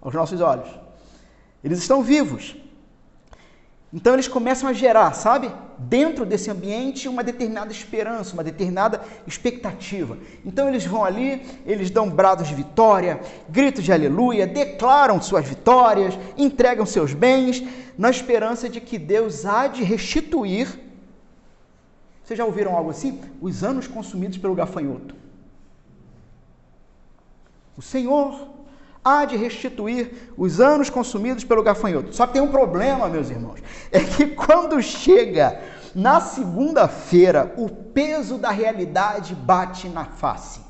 aos 0.00 0.14
nossos 0.14 0.40
olhos. 0.40 0.68
Eles 1.62 1.78
estão 1.78 2.02
vivos. 2.02 2.56
Então 3.92 4.12
eles 4.12 4.28
começam 4.28 4.68
a 4.68 4.72
gerar, 4.72 5.14
sabe? 5.14 5.50
Dentro 5.78 6.26
desse 6.26 6.50
ambiente, 6.50 7.08
uma 7.08 7.24
determinada 7.24 7.72
esperança, 7.72 8.34
uma 8.34 8.44
determinada 8.44 9.00
expectativa. 9.26 10.18
Então 10.44 10.68
eles 10.68 10.84
vão 10.84 11.04
ali, 11.04 11.42
eles 11.64 11.90
dão 11.90 12.10
brados 12.10 12.48
de 12.48 12.54
vitória, 12.54 13.20
gritos 13.48 13.82
de 13.82 13.92
aleluia, 13.92 14.46
declaram 14.46 15.22
suas 15.22 15.46
vitórias, 15.48 16.18
entregam 16.36 16.84
seus 16.84 17.14
bens, 17.14 17.64
na 17.96 18.10
esperança 18.10 18.68
de 18.68 18.80
que 18.80 18.98
Deus 18.98 19.46
há 19.46 19.66
de 19.66 19.82
restituir. 19.82 20.68
Vocês 22.22 22.36
já 22.36 22.44
ouviram 22.44 22.76
algo 22.76 22.90
assim? 22.90 23.18
Os 23.40 23.64
anos 23.64 23.86
consumidos 23.86 24.36
pelo 24.36 24.54
gafanhoto. 24.54 25.16
O 27.74 27.80
Senhor 27.80 28.57
há 29.04 29.24
de 29.24 29.36
restituir 29.36 30.32
os 30.36 30.60
anos 30.60 30.90
consumidos 30.90 31.44
pelo 31.44 31.62
gafanhoto. 31.62 32.14
Só 32.14 32.26
que 32.26 32.34
tem 32.34 32.42
um 32.42 32.50
problema, 32.50 33.08
meus 33.08 33.30
irmãos, 33.30 33.60
é 33.90 34.00
que 34.00 34.26
quando 34.34 34.80
chega 34.82 35.60
na 35.94 36.20
segunda-feira, 36.20 37.54
o 37.56 37.68
peso 37.68 38.38
da 38.38 38.50
realidade 38.50 39.34
bate 39.34 39.88
na 39.88 40.04
face. 40.04 40.60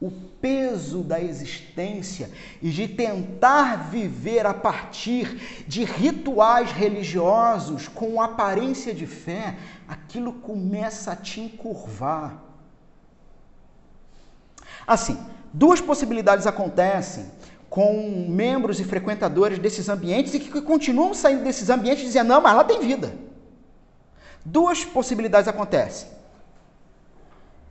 o 0.00 0.12
peso 0.40 1.02
da 1.02 1.20
existência 1.20 2.30
e 2.62 2.70
de 2.70 2.86
tentar 2.86 3.90
viver 3.90 4.46
a 4.46 4.54
partir 4.54 5.64
de 5.66 5.82
rituais 5.82 6.70
religiosos 6.70 7.88
com 7.88 8.22
aparência 8.22 8.94
de 8.94 9.08
fé, 9.08 9.58
aquilo 9.88 10.34
começa 10.34 11.10
a 11.10 11.16
te 11.16 11.40
encurvar. 11.40 12.38
Assim, 14.86 15.18
duas 15.52 15.80
possibilidades 15.80 16.46
acontecem 16.46 17.26
com 17.68 18.26
membros 18.28 18.80
e 18.80 18.84
frequentadores 18.84 19.58
desses 19.58 19.88
ambientes 19.88 20.34
e 20.34 20.40
que 20.40 20.60
continuam 20.62 21.12
saindo 21.14 21.44
desses 21.44 21.68
ambientes 21.70 22.04
dizendo: 22.04 22.28
não, 22.28 22.40
mas 22.40 22.56
lá 22.56 22.64
tem 22.64 22.80
vida. 22.80 23.14
Duas 24.44 24.84
possibilidades 24.84 25.48
acontecem. 25.48 26.08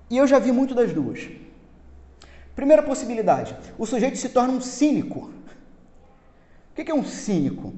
E 0.10 0.18
eu 0.18 0.28
já 0.28 0.40
vi 0.40 0.52
muito 0.52 0.74
das 0.76 0.94
duas. 0.94 1.28
Primeira 2.56 2.84
possibilidade: 2.84 3.56
o 3.78 3.86
sujeito 3.86 4.18
se 4.18 4.30
torna 4.30 4.54
um 4.54 4.62
cínico. 4.62 5.32
O 6.72 6.84
que 6.84 6.92
é 6.92 6.94
um 6.94 7.04
cínico? 7.04 7.74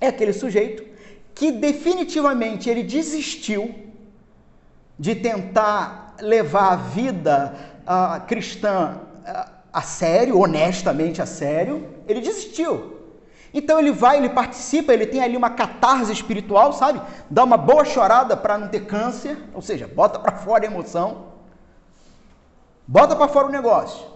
É 0.00 0.08
aquele 0.08 0.32
sujeito 0.32 0.84
que 1.34 1.50
definitivamente 1.50 2.68
ele 2.68 2.82
desistiu 2.82 3.74
de 4.98 5.14
tentar 5.14 6.16
levar 6.20 6.72
a 6.72 6.76
vida 6.76 7.54
uh, 7.80 8.26
cristã 8.26 9.00
a 9.72 9.82
sério, 9.82 10.40
honestamente 10.40 11.22
a 11.22 11.26
sério, 11.26 11.88
ele 12.08 12.20
desistiu. 12.20 12.98
Então 13.52 13.78
ele 13.78 13.90
vai, 13.90 14.16
ele 14.16 14.28
participa, 14.28 14.92
ele 14.92 15.06
tem 15.06 15.22
ali 15.22 15.36
uma 15.36 15.50
catarse 15.50 16.12
espiritual, 16.12 16.72
sabe? 16.72 17.00
Dá 17.28 17.42
uma 17.42 17.56
boa 17.56 17.84
chorada 17.84 18.36
para 18.36 18.56
não 18.56 18.68
ter 18.68 18.86
câncer, 18.86 19.36
ou 19.52 19.60
seja, 19.60 19.88
bota 19.88 20.18
para 20.18 20.36
fora 20.36 20.64
a 20.64 20.70
emoção. 20.70 21.30
Bota 22.86 23.16
para 23.16 23.28
fora 23.28 23.48
o 23.48 23.50
negócio. 23.50 24.06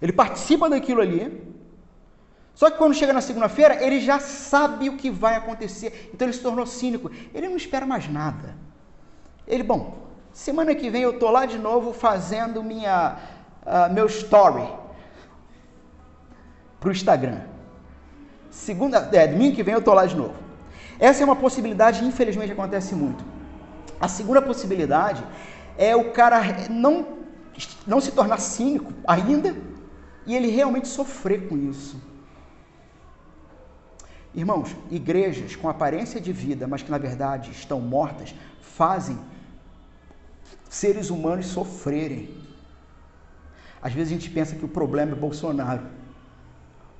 Ele 0.00 0.12
participa 0.12 0.68
daquilo 0.68 1.00
ali. 1.00 1.54
Só 2.54 2.70
que 2.70 2.78
quando 2.78 2.94
chega 2.94 3.12
na 3.12 3.20
segunda-feira, 3.20 3.82
ele 3.82 4.00
já 4.00 4.18
sabe 4.18 4.88
o 4.88 4.96
que 4.96 5.10
vai 5.10 5.34
acontecer. 5.36 6.10
Então 6.12 6.26
ele 6.26 6.36
se 6.36 6.42
tornou 6.42 6.66
cínico. 6.66 7.10
Ele 7.34 7.48
não 7.48 7.56
espera 7.56 7.86
mais 7.86 8.08
nada. 8.08 8.56
Ele, 9.46 9.62
bom, 9.62 10.06
semana 10.32 10.74
que 10.74 10.88
vem 10.90 11.02
eu 11.02 11.18
tô 11.18 11.30
lá 11.30 11.44
de 11.44 11.58
novo 11.58 11.92
fazendo 11.92 12.62
minha 12.62 13.18
uh, 13.66 13.92
meu 13.92 14.06
story 14.06 14.66
para 16.80 16.88
o 16.88 16.92
Instagram. 16.92 17.40
Segunda, 18.50 19.08
é, 19.12 19.26
domingo 19.26 19.56
que 19.56 19.62
vem 19.62 19.74
eu 19.74 19.82
tô 19.82 19.92
lá 19.92 20.06
de 20.06 20.16
novo. 20.16 20.34
Essa 20.98 21.22
é 21.22 21.24
uma 21.24 21.36
possibilidade, 21.36 22.04
infelizmente 22.04 22.52
acontece 22.52 22.94
muito. 22.94 23.24
A 24.00 24.08
segunda 24.08 24.40
possibilidade 24.40 25.22
é 25.76 25.94
o 25.94 26.12
cara 26.12 26.40
não 26.70 27.16
não 27.86 28.00
se 28.00 28.12
tornar 28.12 28.38
cínico 28.38 28.92
ainda 29.06 29.56
e 30.26 30.34
ele 30.36 30.48
realmente 30.48 30.88
sofrer 30.88 31.48
com 31.48 31.56
isso. 31.56 32.00
Irmãos, 34.34 34.76
igrejas 34.90 35.56
com 35.56 35.68
aparência 35.68 36.20
de 36.20 36.32
vida, 36.32 36.66
mas 36.66 36.82
que 36.82 36.90
na 36.90 36.98
verdade 36.98 37.50
estão 37.50 37.80
mortas, 37.80 38.34
fazem 38.60 39.18
seres 40.68 41.08
humanos 41.08 41.46
sofrerem. 41.46 42.45
Às 43.86 43.92
vezes 43.92 44.12
a 44.12 44.16
gente 44.16 44.30
pensa 44.30 44.56
que 44.56 44.64
o 44.64 44.68
problema 44.68 45.12
é 45.12 45.14
Bolsonaro, 45.14 45.86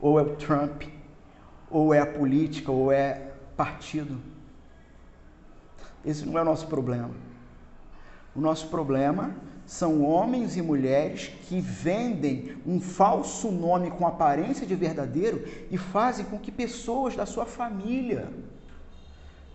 ou 0.00 0.20
é 0.20 0.22
o 0.22 0.36
Trump, 0.36 0.84
ou 1.68 1.92
é 1.92 1.98
a 1.98 2.06
política, 2.06 2.70
ou 2.70 2.92
é 2.92 3.32
partido. 3.56 4.20
Esse 6.04 6.24
não 6.24 6.38
é 6.38 6.42
o 6.42 6.44
nosso 6.44 6.68
problema. 6.68 7.10
O 8.36 8.40
nosso 8.40 8.68
problema 8.68 9.34
são 9.66 10.04
homens 10.04 10.56
e 10.56 10.62
mulheres 10.62 11.32
que 11.48 11.60
vendem 11.60 12.56
um 12.64 12.80
falso 12.80 13.50
nome 13.50 13.90
com 13.90 14.06
aparência 14.06 14.64
de 14.64 14.76
verdadeiro 14.76 15.44
e 15.68 15.76
fazem 15.76 16.24
com 16.24 16.38
que 16.38 16.52
pessoas 16.52 17.16
da 17.16 17.26
sua 17.26 17.46
família 17.46 18.32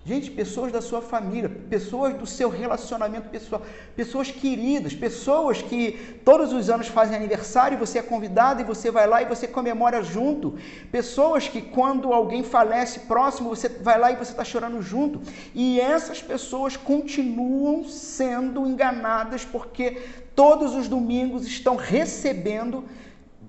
Gente, 0.03 0.31
pessoas 0.31 0.71
da 0.71 0.81
sua 0.81 0.99
família, 0.99 1.47
pessoas 1.69 2.15
do 2.15 2.25
seu 2.25 2.49
relacionamento 2.49 3.29
pessoal, 3.29 3.61
pessoas 3.95 4.31
queridas, 4.31 4.95
pessoas 4.95 5.61
que 5.61 6.19
todos 6.25 6.51
os 6.51 6.71
anos 6.71 6.87
fazem 6.87 7.15
aniversário 7.15 7.77
você 7.77 7.99
é 7.99 8.01
convidado 8.01 8.61
e 8.61 8.63
você 8.63 8.89
vai 8.89 9.05
lá 9.05 9.21
e 9.21 9.25
você 9.25 9.47
comemora 9.47 10.01
junto. 10.01 10.57
Pessoas 10.91 11.47
que 11.47 11.61
quando 11.61 12.11
alguém 12.13 12.41
falece 12.41 13.01
próximo, 13.01 13.49
você 13.49 13.69
vai 13.69 13.99
lá 13.99 14.11
e 14.11 14.15
você 14.15 14.31
está 14.31 14.43
chorando 14.43 14.81
junto. 14.81 15.21
E 15.53 15.79
essas 15.79 16.19
pessoas 16.19 16.75
continuam 16.75 17.83
sendo 17.83 18.65
enganadas 18.65 19.45
porque 19.45 20.01
todos 20.35 20.73
os 20.73 20.87
domingos 20.87 21.45
estão 21.45 21.75
recebendo 21.75 22.85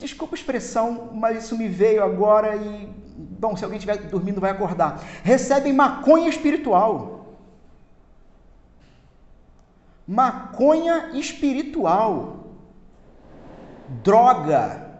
desculpa 0.05 0.34
a 0.34 0.38
expressão, 0.38 1.11
mas 1.14 1.44
isso 1.44 1.57
me 1.57 1.68
veio 1.68 2.03
agora 2.03 2.57
e, 2.57 2.88
bom, 3.16 3.57
se 3.57 3.64
alguém 3.64 3.78
estiver 3.78 3.96
dormindo 3.98 4.40
vai 4.40 4.50
acordar. 4.50 5.03
Recebem 5.22 5.72
maconha 5.72 6.28
espiritual. 6.28 7.38
Maconha 10.07 11.11
espiritual. 11.14 12.57
Droga. 14.03 14.90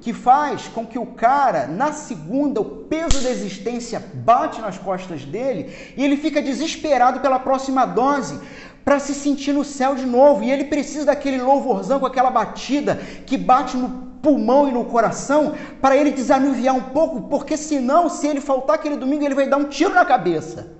Que 0.00 0.12
faz 0.12 0.68
com 0.68 0.86
que 0.86 0.98
o 0.98 1.06
cara, 1.06 1.66
na 1.66 1.92
segunda, 1.92 2.60
o 2.60 2.84
peso 2.84 3.22
da 3.22 3.30
existência 3.30 4.04
bate 4.12 4.60
nas 4.60 4.76
costas 4.76 5.24
dele 5.24 5.74
e 5.96 6.04
ele 6.04 6.18
fica 6.18 6.42
desesperado 6.42 7.20
pela 7.20 7.38
próxima 7.38 7.86
dose 7.86 8.38
para 8.84 8.98
se 8.98 9.14
sentir 9.14 9.52
no 9.52 9.64
céu 9.64 9.94
de 9.94 10.04
novo. 10.04 10.44
E 10.44 10.50
ele 10.50 10.64
precisa 10.64 11.06
daquele 11.06 11.40
louvorzão 11.40 11.98
com 11.98 12.06
aquela 12.06 12.30
batida 12.30 12.96
que 13.26 13.36
bate 13.36 13.76
no 13.76 14.04
pulmão 14.22 14.68
e 14.68 14.72
no 14.72 14.84
coração 14.84 15.54
para 15.80 15.96
ele 15.96 16.10
desanuviar 16.10 16.74
um 16.74 16.80
pouco, 16.80 17.22
porque 17.28 17.56
senão, 17.56 18.08
se 18.08 18.26
ele 18.26 18.40
faltar 18.40 18.76
aquele 18.76 18.96
domingo, 18.96 19.24
ele 19.24 19.34
vai 19.34 19.46
dar 19.46 19.58
um 19.58 19.68
tiro 19.68 19.94
na 19.94 20.04
cabeça. 20.04 20.72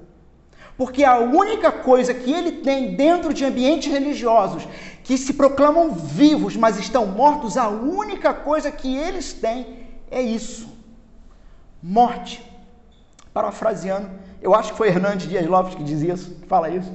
Porque 0.77 1.05
a 1.05 1.19
única 1.19 1.71
coisa 1.71 2.13
que 2.13 2.33
ele 2.33 2.53
tem 2.53 2.97
dentro 2.97 3.33
de 3.33 3.45
ambientes 3.45 3.93
religiosos 3.93 4.67
que 5.05 5.17
se 5.17 5.35
proclamam 5.35 5.93
vivos, 5.93 6.57
mas 6.57 6.79
estão 6.79 7.07
mortos, 7.07 7.57
a 7.57 7.69
única 7.69 8.35
coisa 8.35 8.73
que 8.73 8.97
eles 8.97 9.33
têm 9.33 9.87
é 10.11 10.21
isso: 10.21 10.67
morte. 11.83 12.43
Parafraseando, 13.33 14.09
eu 14.41 14.55
acho 14.55 14.73
que 14.73 14.79
foi 14.79 14.89
Hernandes 14.89 15.29
Dias 15.29 15.47
Lopes 15.47 15.75
que 15.75 15.83
diz 15.83 16.03
isso, 16.03 16.37
que 16.37 16.47
fala 16.47 16.71
isso. 16.71 16.91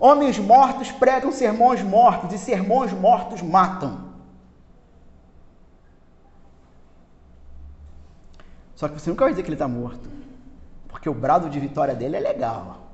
Homens 0.00 0.38
mortos 0.38 0.90
pregam 0.90 1.30
sermões 1.30 1.82
mortos 1.82 2.32
e 2.32 2.38
sermões 2.38 2.90
mortos 2.90 3.42
matam. 3.42 4.08
Só 8.74 8.88
que 8.88 8.98
você 8.98 9.10
nunca 9.10 9.24
vai 9.24 9.32
dizer 9.32 9.42
que 9.42 9.48
ele 9.48 9.56
está 9.56 9.68
morto. 9.68 10.08
Porque 10.88 11.06
o 11.06 11.12
brado 11.12 11.50
de 11.50 11.60
vitória 11.60 11.94
dele 11.94 12.16
é 12.16 12.20
legal. 12.20 12.88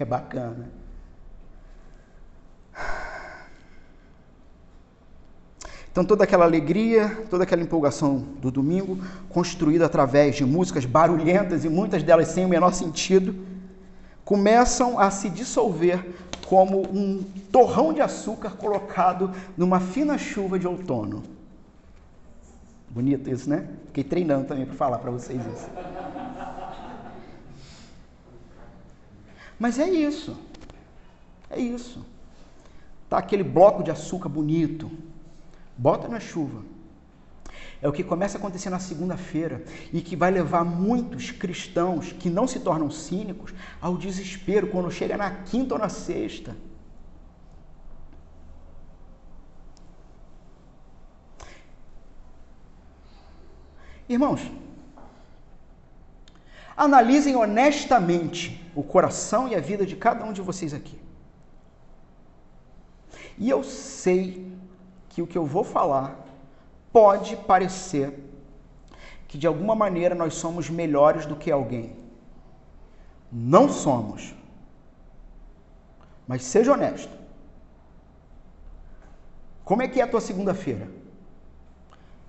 É 0.00 0.04
bacana. 0.04 0.68
Então, 5.92 6.04
toda 6.04 6.24
aquela 6.24 6.44
alegria, 6.44 7.24
toda 7.30 7.44
aquela 7.44 7.62
empolgação 7.62 8.18
do 8.18 8.50
domingo, 8.50 8.98
construída 9.28 9.86
através 9.86 10.34
de 10.34 10.44
músicas 10.44 10.84
barulhentas 10.84 11.64
e 11.64 11.68
muitas 11.68 12.02
delas 12.02 12.28
sem 12.28 12.44
o 12.44 12.48
menor 12.48 12.74
sentido, 12.74 13.55
começam 14.26 14.98
a 14.98 15.08
se 15.08 15.30
dissolver 15.30 16.04
como 16.48 16.82
um 16.82 17.22
torrão 17.52 17.92
de 17.92 18.02
açúcar 18.02 18.56
colocado 18.56 19.32
numa 19.56 19.78
fina 19.78 20.18
chuva 20.18 20.58
de 20.58 20.66
outono. 20.66 21.22
Bonito 22.90 23.30
isso, 23.30 23.48
né? 23.48 23.68
Fiquei 23.86 24.02
treinando 24.02 24.48
também 24.48 24.66
para 24.66 24.74
falar 24.74 24.98
para 24.98 25.12
vocês 25.12 25.40
isso. 25.46 25.70
Mas 29.58 29.78
é 29.78 29.88
isso. 29.88 30.36
É 31.48 31.60
isso. 31.60 32.04
Tá 33.08 33.18
aquele 33.18 33.44
bloco 33.44 33.84
de 33.84 33.92
açúcar 33.92 34.28
bonito. 34.28 34.90
Bota 35.78 36.08
na 36.08 36.18
chuva. 36.18 36.62
É 37.80 37.88
o 37.88 37.92
que 37.92 38.02
começa 38.02 38.36
a 38.36 38.38
acontecer 38.38 38.70
na 38.70 38.78
segunda-feira 38.78 39.64
e 39.92 40.00
que 40.00 40.16
vai 40.16 40.30
levar 40.30 40.64
muitos 40.64 41.30
cristãos 41.30 42.12
que 42.12 42.30
não 42.30 42.46
se 42.46 42.60
tornam 42.60 42.90
cínicos 42.90 43.52
ao 43.80 43.96
desespero 43.96 44.68
quando 44.68 44.90
chega 44.90 45.16
na 45.16 45.30
quinta 45.30 45.74
ou 45.74 45.80
na 45.80 45.88
sexta. 45.88 46.56
Irmãos, 54.08 54.40
analisem 56.76 57.34
honestamente 57.34 58.64
o 58.74 58.82
coração 58.82 59.48
e 59.48 59.54
a 59.54 59.60
vida 59.60 59.84
de 59.84 59.96
cada 59.96 60.24
um 60.24 60.32
de 60.32 60.40
vocês 60.40 60.72
aqui. 60.72 60.98
E 63.36 63.50
eu 63.50 63.62
sei 63.64 64.50
que 65.08 65.20
o 65.20 65.26
que 65.26 65.36
eu 65.36 65.44
vou 65.44 65.64
falar 65.64 66.25
pode 66.96 67.36
parecer 67.36 68.08
que 69.28 69.36
de 69.36 69.46
alguma 69.46 69.74
maneira 69.74 70.14
nós 70.14 70.32
somos 70.32 70.70
melhores 70.70 71.26
do 71.26 71.36
que 71.36 71.50
alguém. 71.50 71.94
Não 73.30 73.68
somos. 73.68 74.34
Mas 76.26 76.42
seja 76.42 76.72
honesto. 76.72 77.12
Como 79.62 79.82
é 79.82 79.88
que 79.88 80.00
é 80.00 80.04
a 80.04 80.08
tua 80.08 80.22
segunda-feira? 80.22 80.88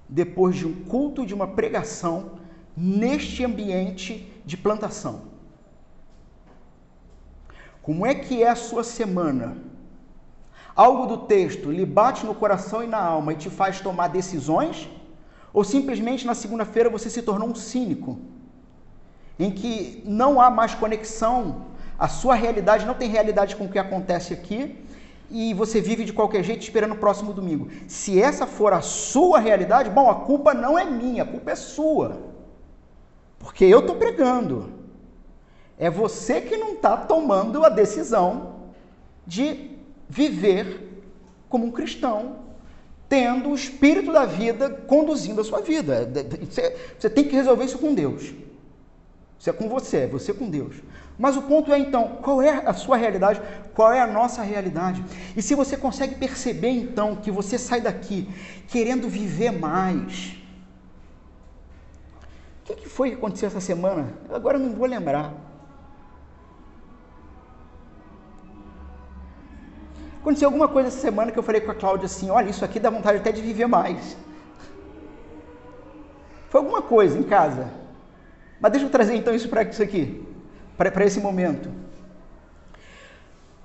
Depois 0.09 0.57
de 0.57 0.68
um 0.68 0.84
culto, 0.84 1.26
de 1.26 1.34
uma 1.34 1.47
pregação, 1.47 2.38
neste 2.76 3.45
ambiente 3.45 4.11
de 4.45 4.57
plantação. 4.57 5.22
Como 7.82 8.05
é 8.05 8.13
que 8.13 8.43
é 8.43 8.49
a 8.49 8.55
sua 8.55 8.84
semana? 8.84 9.55
Algo 10.78 11.07
do 11.07 11.17
texto 11.25 11.71
lhe 11.71 11.88
bate 11.88 12.23
no 12.23 12.36
coração 12.36 12.84
e 12.84 12.88
na 12.88 12.99
alma 12.99 13.34
e 13.34 13.36
te 13.36 13.49
faz 13.49 13.82
tomar 13.82 14.09
decisões? 14.09 14.88
Ou 15.51 15.63
simplesmente 15.63 16.23
na 16.23 16.36
segunda-feira 16.36 16.88
você 16.88 17.09
se 17.09 17.23
tornou 17.23 17.49
um 17.49 17.55
cínico, 17.55 18.19
em 19.39 19.49
que 19.49 20.03
não 20.05 20.39
há 20.39 20.51
mais 20.51 20.75
conexão, 20.75 21.65
a 21.97 22.07
sua 22.07 22.36
realidade 22.36 22.86
não 22.86 22.93
tem 22.93 23.09
realidade 23.09 23.55
com 23.55 23.65
o 23.65 23.69
que 23.69 23.80
acontece 23.80 24.36
aqui, 24.36 24.86
e 25.32 25.51
você 25.55 25.82
vive 25.82 26.05
de 26.05 26.13
qualquer 26.13 26.43
jeito 26.43 26.61
esperando 26.61 26.93
o 26.93 26.99
próximo 26.99 27.34
domingo. 27.34 27.69
Se 27.88 28.21
essa 28.21 28.45
for 28.45 28.71
a 28.71 28.82
sua 28.82 29.39
realidade, 29.39 29.89
bom, 29.89 30.11
a 30.11 30.15
culpa 30.15 30.53
não 30.53 30.78
é 30.78 30.86
minha, 30.86 31.23
a 31.23 31.25
culpa 31.25 31.49
é 31.51 31.55
sua. 31.55 32.19
Porque 33.39 33.65
eu 33.65 33.80
estou 33.80 33.95
pregando. 33.95 34.69
É 35.75 35.89
você 35.89 36.39
que 36.39 36.55
não 36.55 36.73
está 36.73 36.95
tomando 36.95 37.65
a 37.65 37.69
decisão 37.69 38.57
de 39.25 39.76
viver 40.10 41.03
como 41.49 41.66
um 41.66 41.72
cristão, 41.72 42.47
tendo 43.10 43.49
o 43.49 43.55
espírito 43.55 44.12
da 44.12 44.26
vida 44.26 44.70
conduzindo 44.70 45.41
a 45.41 45.43
sua 45.43 45.62
vida. 45.62 46.10
Você, 46.49 46.76
você 46.97 47.10
tem 47.10 47.24
que 47.24 47.36
resolver 47.36 47.66
isso 47.66 47.78
com 47.78 47.93
Deus. 47.93 48.34
Isso 49.39 49.49
é 49.49 49.53
com 49.53 49.70
você, 49.70 49.97
é 49.97 50.08
você 50.08 50.34
com 50.34 50.49
Deus. 50.49 50.76
Mas 51.18 51.36
o 51.36 51.41
ponto 51.41 51.74
é 51.74 51.80
então, 51.80 52.20
qual 52.22 52.41
é 52.41 52.64
a 52.66 52.74
sua 52.74 52.95
realidade? 52.95 53.41
Qual 53.74 53.91
é 53.91 54.01
a 54.01 54.08
nossa 54.08 54.43
realidade? 54.43 55.03
E 55.36 55.41
se 55.41 55.55
você 55.55 55.76
consegue 55.76 56.16
perceber 56.16 56.70
então 56.70 57.16
que 57.16 57.32
você 57.32 57.58
sai 57.58 57.82
daqui 57.82 58.30
querendo 58.68 59.10
viver 59.10 59.51
mais. 59.51 60.36
O 62.70 62.76
que 62.76 62.89
foi 62.89 63.12
que 63.12 63.16
aconteceu 63.16 63.47
essa 63.47 63.62
semana? 63.62 64.14
Agora 64.30 64.58
eu 64.58 64.62
não 64.62 64.76
vou 64.76 64.86
lembrar. 64.86 65.46
Aconteceu 70.28 70.49
alguma 70.49 70.67
coisa 70.67 70.89
essa 70.89 70.99
semana 70.99 71.32
que 71.32 71.39
eu 71.39 71.43
falei 71.43 71.61
com 71.61 71.71
a 71.71 71.73
Cláudia 71.73 72.05
assim: 72.05 72.30
olha, 72.30 72.49
isso 72.49 72.65
aqui 72.65 72.82
dá 72.82 72.89
vontade 72.89 73.17
até 73.17 73.32
de 73.32 73.41
viver 73.41 73.65
mais. 73.65 74.17
Foi 76.49 76.59
alguma 76.59 76.82
coisa 76.82 77.17
em 77.17 77.23
casa. 77.23 77.71
Mas 78.59 78.73
deixa 78.73 78.88
eu 78.88 78.89
trazer 78.89 79.15
então 79.15 79.34
isso 79.34 79.47
para 79.47 79.63
isso 79.63 79.82
aqui 79.82 80.21
para 80.75 81.05
esse 81.05 81.21
momento. 81.21 81.71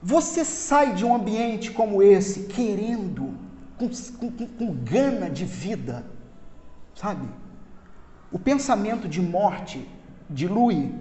Você 0.00 0.44
sai 0.44 0.94
de 0.94 1.04
um 1.04 1.12
ambiente 1.12 1.72
como 1.72 2.00
esse 2.00 2.44
querendo, 2.44 3.34
com, 3.76 3.88
com, 4.20 4.46
com 4.46 4.72
gana 4.84 5.28
de 5.28 5.44
vida, 5.44 6.06
sabe? 6.94 7.28
O 8.30 8.38
pensamento 8.38 9.08
de 9.08 9.20
morte 9.20 9.84
dilui, 10.30 10.94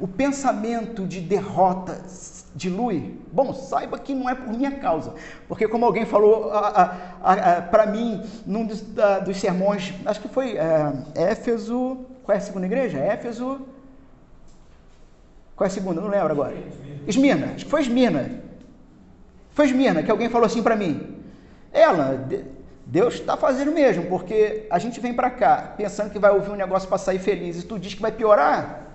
o 0.00 0.08
pensamento 0.08 1.06
de 1.06 1.20
derrota 1.20 2.02
dilui. 2.56 3.20
Bom, 3.30 3.54
saiba 3.54 3.98
que 3.98 4.14
não 4.14 4.28
é 4.28 4.34
por 4.34 4.48
minha 4.48 4.72
causa, 4.72 5.14
porque 5.46 5.68
como 5.68 5.84
alguém 5.84 6.04
falou 6.04 6.50
para 7.70 7.86
mim 7.86 8.20
num 8.44 8.66
dos, 8.66 8.80
dos, 9.24 9.36
sermões, 9.36 9.94
acho 10.04 10.20
que 10.20 10.28
foi 10.28 10.56
é, 10.56 10.92
Éfeso, 11.14 11.98
qual 12.24 12.34
é 12.34 12.38
a 12.38 12.40
segunda 12.40 12.66
igreja? 12.66 12.98
Éfeso 12.98 13.60
qual 15.56 15.64
é 15.64 15.68
a 15.68 15.70
segunda? 15.70 16.00
Não 16.02 16.08
lembro 16.08 16.30
agora. 16.30 16.54
Esmirna. 17.06 17.52
Acho 17.54 17.64
que 17.64 17.70
foi 17.70 17.80
Esmirna. 17.80 18.42
Foi 19.52 19.64
Esmirna 19.64 20.02
que 20.02 20.10
alguém 20.10 20.28
falou 20.28 20.46
assim 20.46 20.62
para 20.62 20.76
mim. 20.76 21.16
Ela, 21.72 22.28
Deus 22.84 23.14
está 23.14 23.38
fazendo 23.38 23.72
mesmo, 23.72 24.04
porque 24.04 24.66
a 24.70 24.78
gente 24.78 25.00
vem 25.00 25.14
para 25.14 25.30
cá 25.30 25.72
pensando 25.76 26.10
que 26.10 26.18
vai 26.18 26.30
ouvir 26.30 26.50
um 26.50 26.56
negócio 26.56 26.86
para 26.86 26.98
sair 26.98 27.18
feliz 27.18 27.62
e 27.62 27.66
tu 27.66 27.78
diz 27.78 27.94
que 27.94 28.02
vai 28.02 28.12
piorar. 28.12 28.85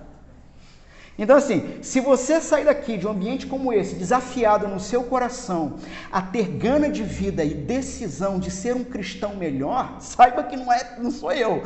Então, 1.22 1.38
assim, 1.38 1.78
se 1.84 2.00
você 2.00 2.42
sair 2.42 2.66
daqui 2.66 2.98
de 2.98 3.06
um 3.06 3.12
ambiente 3.12 3.46
como 3.46 3.72
esse, 3.72 3.94
desafiado 3.94 4.68
no 4.68 4.80
seu 4.80 5.04
coração 5.04 5.76
a 6.12 6.20
ter 6.20 6.48
gana 6.48 6.90
de 6.90 7.04
vida 7.04 7.44
e 7.44 7.54
decisão 7.54 8.40
de 8.40 8.50
ser 8.50 8.76
um 8.76 8.84
cristão 8.84 9.36
melhor, 9.36 9.98
saiba 10.02 10.42
que 10.42 10.58
não, 10.58 10.74
é, 10.74 10.98
não 10.98 11.12
sou 11.12 11.32
eu. 11.32 11.62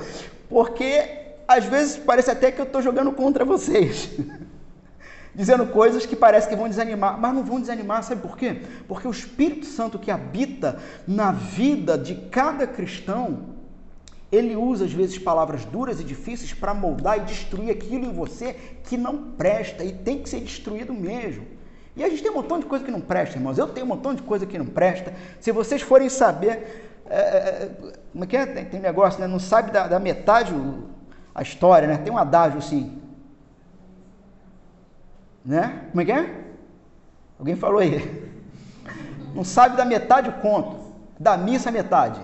Porque 0.49 1.07
às 1.47 1.63
vezes 1.63 1.95
parece 1.95 2.29
até 2.29 2.51
que 2.51 2.59
eu 2.59 2.65
estou 2.65 2.81
jogando 2.81 3.13
contra 3.13 3.45
vocês. 3.45 4.09
dizendo 5.33 5.67
coisas 5.67 6.05
que 6.05 6.17
parece 6.17 6.49
que 6.49 6.55
vão 6.55 6.67
desanimar, 6.67 7.17
mas 7.17 7.33
não 7.33 7.43
vão 7.43 7.59
desanimar, 7.59 8.03
sabe 8.03 8.21
por 8.21 8.37
quê? 8.37 8.61
Porque 8.87 9.07
o 9.07 9.11
Espírito 9.11 9.65
Santo 9.65 9.99
que 9.99 10.11
habita 10.11 10.79
na 11.07 11.31
vida 11.31 11.97
de 11.97 12.15
cada 12.29 12.67
cristão, 12.67 13.54
ele 14.35 14.55
usa 14.55 14.85
às 14.85 14.93
vezes 14.93 15.17
palavras 15.17 15.65
duras 15.65 15.99
e 15.99 16.03
difíceis 16.03 16.53
para 16.53 16.73
moldar 16.73 17.17
e 17.17 17.21
destruir 17.21 17.71
aquilo 17.71 18.05
em 18.05 18.13
você 18.13 18.53
que 18.83 18.97
não 18.97 19.31
presta 19.31 19.83
e 19.83 19.93
tem 19.93 20.21
que 20.21 20.29
ser 20.29 20.41
destruído 20.41 20.93
mesmo. 20.93 21.45
E 21.95 22.03
a 22.03 22.09
gente 22.09 22.21
tem 22.21 22.31
um 22.31 22.35
montão 22.35 22.59
de 22.59 22.65
coisa 22.65 22.83
que 22.83 22.91
não 22.91 22.99
presta, 22.99 23.37
irmãos. 23.37 23.57
Eu 23.57 23.67
tenho 23.67 23.85
um 23.85 23.89
montão 23.89 24.13
de 24.13 24.21
coisa 24.21 24.45
que 24.45 24.57
não 24.57 24.65
presta. 24.65 25.13
Se 25.39 25.51
vocês 25.51 25.81
forem 25.81 26.09
saber, 26.09 27.01
é, 27.09 27.15
é, 27.15 27.19
é 27.19 27.93
como 28.11 28.23
é 28.25 28.27
que 28.27 28.35
é? 28.35 28.45
Tem, 28.45 28.79
negócio, 28.79 29.19
né? 29.21 29.27
Não 29.27 29.39
sabe 29.39 29.71
da, 29.71 29.87
da 29.87 29.99
metade 29.99 30.53
a 31.33 31.41
história, 31.41 31.87
né? 31.87 31.97
Tem 31.97 32.11
um 32.11 32.17
adágio 32.17 32.57
assim 32.57 33.01
né? 35.45 35.81
Como 35.91 36.01
é 36.01 36.05
que 36.05 36.11
é? 36.11 36.45
Alguém 37.37 37.55
falou 37.55 37.79
aí. 37.79 38.33
Não 39.33 39.43
sabe 39.43 39.77
da 39.77 39.85
metade 39.85 40.29
o 40.29 40.33
conto, 40.33 40.77
da 41.19 41.37
missa 41.37 41.69
a 41.69 41.71
metade. 41.71 42.19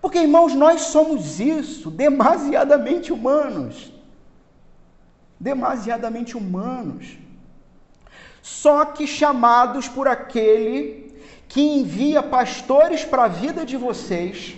Porque, 0.00 0.18
irmãos, 0.18 0.54
nós 0.54 0.82
somos 0.82 1.40
isso, 1.40 1.90
demasiadamente 1.90 3.12
humanos. 3.12 3.92
Demasiadamente 5.38 6.36
humanos. 6.36 7.18
Só 8.40 8.84
que 8.84 9.06
chamados 9.06 9.88
por 9.88 10.06
aquele 10.06 11.12
que 11.48 11.60
envia 11.60 12.22
pastores 12.22 13.04
para 13.04 13.24
a 13.24 13.28
vida 13.28 13.64
de 13.64 13.76
vocês, 13.76 14.56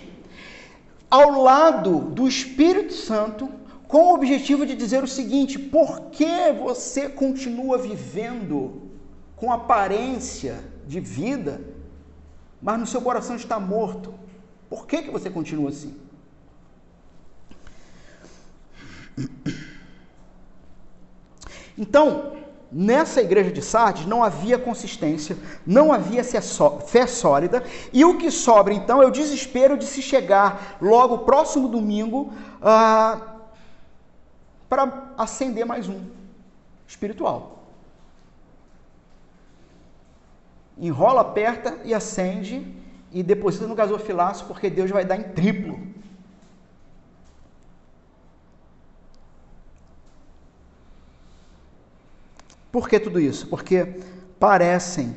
ao 1.09 1.41
lado 1.41 1.99
do 1.99 2.27
Espírito 2.27 2.93
Santo, 2.93 3.49
com 3.87 4.03
o 4.05 4.13
objetivo 4.13 4.65
de 4.65 4.75
dizer 4.75 5.03
o 5.03 5.07
seguinte: 5.07 5.57
por 5.57 6.11
que 6.11 6.53
você 6.53 7.09
continua 7.09 7.77
vivendo 7.77 8.83
com 9.35 9.51
aparência 9.51 10.63
de 10.87 10.99
vida, 10.99 11.61
mas 12.61 12.79
no 12.79 12.85
seu 12.85 13.01
coração 13.01 13.35
está 13.35 13.59
morto? 13.59 14.20
Por 14.71 14.87
que, 14.87 15.01
que 15.01 15.11
você 15.11 15.29
continua 15.29 15.69
assim? 15.69 15.93
Então, 21.77 22.37
nessa 22.71 23.21
igreja 23.21 23.51
de 23.51 23.61
Sardes 23.61 24.05
não 24.05 24.23
havia 24.23 24.57
consistência, 24.57 25.37
não 25.67 25.91
havia 25.91 26.23
fé 26.23 27.05
sólida, 27.05 27.65
e 27.91 28.05
o 28.05 28.17
que 28.17 28.31
sobra 28.31 28.73
então 28.73 29.03
é 29.03 29.05
o 29.05 29.11
desespero 29.11 29.77
de 29.77 29.85
se 29.85 30.01
chegar 30.01 30.77
logo 30.81 31.19
próximo 31.19 31.67
domingo. 31.67 32.31
Uh, 32.61 33.29
para 34.69 35.11
acender 35.17 35.65
mais 35.65 35.89
um 35.89 35.99
espiritual. 36.87 37.65
Enrola, 40.77 41.19
aperta 41.19 41.77
e 41.83 41.93
acende 41.93 42.80
e 43.11 43.21
deposita 43.21 43.67
no 43.67 43.75
gasofilaço 43.75 44.45
porque 44.45 44.69
Deus 44.69 44.89
vai 44.89 45.03
dar 45.03 45.17
em 45.17 45.23
triplo. 45.33 45.79
Por 52.71 52.87
que 52.87 52.99
tudo 52.99 53.19
isso? 53.19 53.47
Porque 53.47 53.99
parecem 54.39 55.15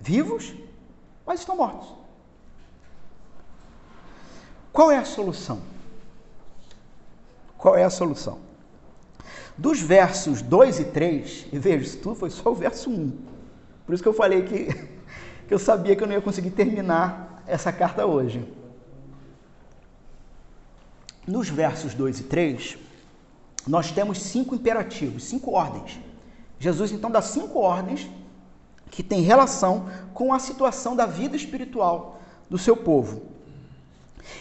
vivos, 0.00 0.54
mas 1.26 1.40
estão 1.40 1.56
mortos. 1.56 1.92
Qual 4.72 4.90
é 4.90 4.96
a 4.96 5.04
solução? 5.04 5.60
Qual 7.58 7.76
é 7.76 7.84
a 7.84 7.90
solução? 7.90 8.38
Dos 9.56 9.80
versos 9.80 10.42
2 10.42 10.80
e 10.80 10.84
3, 10.86 11.46
e 11.52 11.58
veja, 11.58 11.84
isso 11.84 11.98
tudo 11.98 12.16
foi 12.16 12.30
só 12.30 12.50
o 12.50 12.54
verso 12.54 12.90
1. 12.90 13.16
Por 13.86 13.94
isso 13.94 14.02
que 14.02 14.08
eu 14.08 14.14
falei 14.14 14.42
que, 14.42 14.66
que 15.46 15.54
eu 15.54 15.58
sabia 15.58 15.94
que 15.94 16.02
eu 16.02 16.06
não 16.06 16.14
ia 16.14 16.22
conseguir 16.22 16.50
terminar 16.50 17.33
essa 17.46 17.72
carta 17.72 18.06
hoje. 18.06 18.46
Nos 21.26 21.48
versos 21.48 21.94
2 21.94 22.20
e 22.20 22.24
3, 22.24 22.78
nós 23.66 23.90
temos 23.90 24.18
cinco 24.18 24.54
imperativos, 24.54 25.24
cinco 25.24 25.52
ordens. 25.52 25.98
Jesus 26.58 26.92
então 26.92 27.10
dá 27.10 27.22
cinco 27.22 27.58
ordens 27.58 28.08
que 28.90 29.02
têm 29.02 29.22
relação 29.22 29.88
com 30.12 30.32
a 30.32 30.38
situação 30.38 30.94
da 30.94 31.06
vida 31.06 31.34
espiritual 31.36 32.20
do 32.48 32.58
seu 32.58 32.76
povo. 32.76 33.22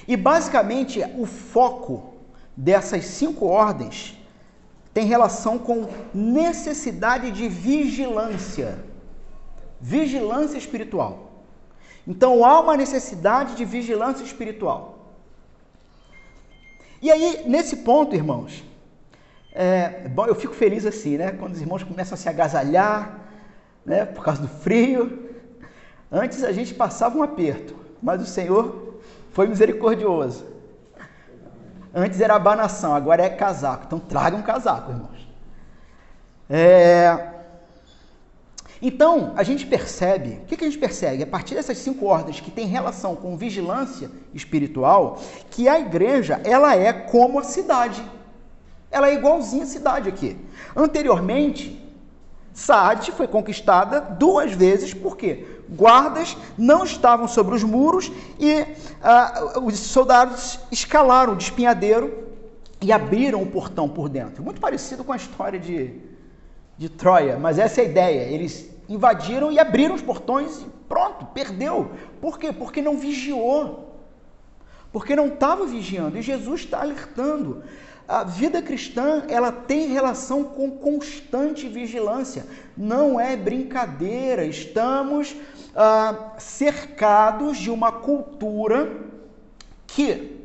E 0.08 0.16
basicamente 0.16 1.02
o 1.18 1.26
foco 1.26 2.14
dessas 2.56 3.06
cinco 3.06 3.46
ordens 3.46 4.18
tem 4.94 5.06
relação 5.06 5.58
com 5.58 5.90
necessidade 6.14 7.32
de 7.32 7.48
vigilância. 7.48 8.84
Vigilância 9.82 10.58
espiritual. 10.58 11.33
Então 12.08 12.44
há 12.44 12.60
uma 12.60 12.76
necessidade 12.76 13.56
de 13.56 13.66
vigilância 13.66 14.24
espiritual. 14.24 15.16
E 17.02 17.12
aí, 17.12 17.44
nesse 17.48 17.78
ponto, 17.78 18.16
irmãos, 18.16 18.64
é, 19.54 20.08
bom, 20.08 20.26
eu 20.26 20.36
fico 20.36 20.54
feliz 20.54 20.86
assim, 20.86 21.18
né? 21.18 21.32
Quando 21.32 21.54
os 21.54 21.62
irmãos 21.62 21.84
começam 21.84 22.16
a 22.16 22.18
se 22.18 22.30
agasalhar, 22.30 23.20
né? 23.86 24.06
Por 24.06 24.24
causa 24.24 24.42
do 24.42 24.48
frio. 24.48 25.30
Antes 26.12 26.44
a 26.44 26.52
gente 26.52 26.74
passava 26.74 27.18
um 27.18 27.24
aperto, 27.24 27.76
mas 28.02 28.22
o 28.22 28.26
Senhor 28.26 29.00
foi 29.32 29.48
misericordioso. 29.48 30.46
Antes 31.94 32.20
era 32.22 32.36
abanação, 32.36 32.96
agora 32.96 33.24
é 33.24 33.30
casaco. 33.30 33.86
Então 33.86 34.00
traga 34.00 34.36
um 34.36 34.42
casaco, 34.42 34.92
irmãos. 34.92 35.28
É... 36.50 37.33
Então, 38.86 39.32
a 39.38 39.44
gente 39.44 39.66
percebe, 39.66 40.42
o 40.44 40.46
que, 40.46 40.58
que 40.58 40.66
a 40.66 40.68
gente 40.68 40.78
percebe? 40.78 41.24
A 41.24 41.28
partir 41.28 41.56
dessas 41.56 41.78
cinco 41.78 42.06
ordens 42.06 42.42
que 42.42 42.52
têm 42.52 42.68
relação 42.68 43.16
com 43.16 43.38
vigilância 43.38 44.12
espiritual, 44.34 45.22
que 45.50 45.70
a 45.70 45.80
igreja, 45.80 46.42
ela 46.44 46.76
é 46.76 46.92
como 46.92 47.40
a 47.40 47.44
cidade. 47.44 48.04
Ela 48.92 49.08
é 49.08 49.14
igualzinha 49.14 49.64
à 49.64 49.68
cidade 49.68 50.10
aqui. 50.10 50.36
Anteriormente, 50.76 51.82
Saad 52.54 53.10
foi 53.14 53.26
conquistada 53.26 54.02
duas 54.02 54.52
vezes, 54.52 54.94
por 54.94 55.16
quê? 55.16 55.48
Guardas 55.70 56.36
não 56.58 56.84
estavam 56.84 57.26
sobre 57.26 57.56
os 57.56 57.64
muros 57.64 58.12
e 58.38 58.64
uh, 58.64 59.66
os 59.66 59.80
soldados 59.80 60.60
escalaram 60.70 61.36
o 61.36 61.38
espinhadeiro 61.38 62.28
e 62.82 62.92
abriram 62.92 63.42
o 63.42 63.46
portão 63.46 63.88
por 63.88 64.10
dentro. 64.10 64.44
Muito 64.44 64.60
parecido 64.60 65.06
com 65.06 65.14
a 65.14 65.16
história 65.16 65.58
de, 65.58 66.02
de 66.78 66.90
Troia, 66.90 67.40
mas 67.40 67.58
essa 67.58 67.80
é 67.80 67.86
a 67.86 67.88
ideia. 67.88 68.22
Eles 68.24 68.73
invadiram 68.90 69.52
e 69.52 69.60
abriram 69.60 69.96
os 69.96 70.02
portões 70.02 70.62
e 70.62 70.66
pronto, 70.88 71.26
perdeu. 71.28 71.92
Por 72.22 72.38
quê? 72.38 72.52
Porque 72.52 72.82
não 72.82 72.98
vigiou. 72.98 73.94
Porque 74.92 75.16
não 75.16 75.28
estava 75.28 75.66
vigiando. 75.66 76.18
E 76.18 76.22
Jesus 76.22 76.62
está 76.62 76.82
alertando. 76.82 77.64
A 78.08 78.24
vida 78.24 78.62
cristã, 78.62 79.24
ela 79.30 79.52
tem 79.52 79.88
relação 79.88 80.44
com 80.44 80.70
constante 80.72 81.68
vigilância. 81.68 82.46
Não 82.78 83.20
é 83.20 83.36
brincadeira. 83.36 84.46
Estamos 84.46 85.36
ah, 85.76 86.34
cercados 86.38 87.58
de 87.58 87.72
uma 87.72 87.92
cultura 87.92 88.92
que, 89.88 90.38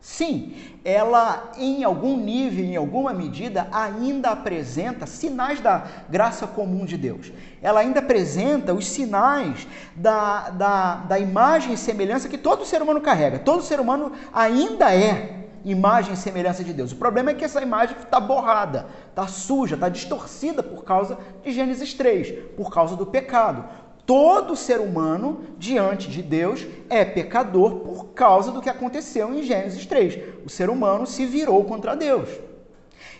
sim, 0.00 0.54
ela 0.84 1.50
em 1.56 1.82
algum 1.82 2.16
nível, 2.16 2.64
em 2.64 2.76
alguma 2.76 3.14
medida, 3.14 3.68
ainda 3.72 4.30
apresenta 4.30 5.06
sinais 5.06 5.60
da 5.60 5.86
graça 6.10 6.46
comum 6.46 6.84
de 6.84 6.98
Deus. 6.98 7.32
Ela 7.64 7.80
ainda 7.80 8.00
apresenta 8.00 8.74
os 8.74 8.86
sinais 8.86 9.66
da, 9.96 10.50
da, 10.50 10.94
da 10.96 11.18
imagem 11.18 11.72
e 11.72 11.78
semelhança 11.78 12.28
que 12.28 12.36
todo 12.36 12.66
ser 12.66 12.82
humano 12.82 13.00
carrega. 13.00 13.38
Todo 13.38 13.62
ser 13.62 13.80
humano 13.80 14.12
ainda 14.34 14.94
é 14.94 15.46
imagem 15.64 16.12
e 16.12 16.16
semelhança 16.18 16.62
de 16.62 16.74
Deus. 16.74 16.92
O 16.92 16.96
problema 16.96 17.30
é 17.30 17.34
que 17.34 17.42
essa 17.42 17.62
imagem 17.62 17.96
está 17.96 18.20
borrada, 18.20 18.84
está 19.08 19.26
suja, 19.26 19.76
está 19.76 19.88
distorcida 19.88 20.62
por 20.62 20.84
causa 20.84 21.16
de 21.42 21.52
Gênesis 21.52 21.94
3, 21.94 22.52
por 22.54 22.70
causa 22.70 22.96
do 22.96 23.06
pecado. 23.06 23.64
Todo 24.04 24.54
ser 24.54 24.78
humano 24.78 25.44
diante 25.56 26.10
de 26.10 26.20
Deus 26.20 26.66
é 26.90 27.02
pecador 27.02 27.76
por 27.76 28.08
causa 28.08 28.52
do 28.52 28.60
que 28.60 28.68
aconteceu 28.68 29.34
em 29.34 29.42
Gênesis 29.42 29.86
3. 29.86 30.18
O 30.44 30.50
ser 30.50 30.68
humano 30.68 31.06
se 31.06 31.24
virou 31.24 31.64
contra 31.64 31.96
Deus. 31.96 32.28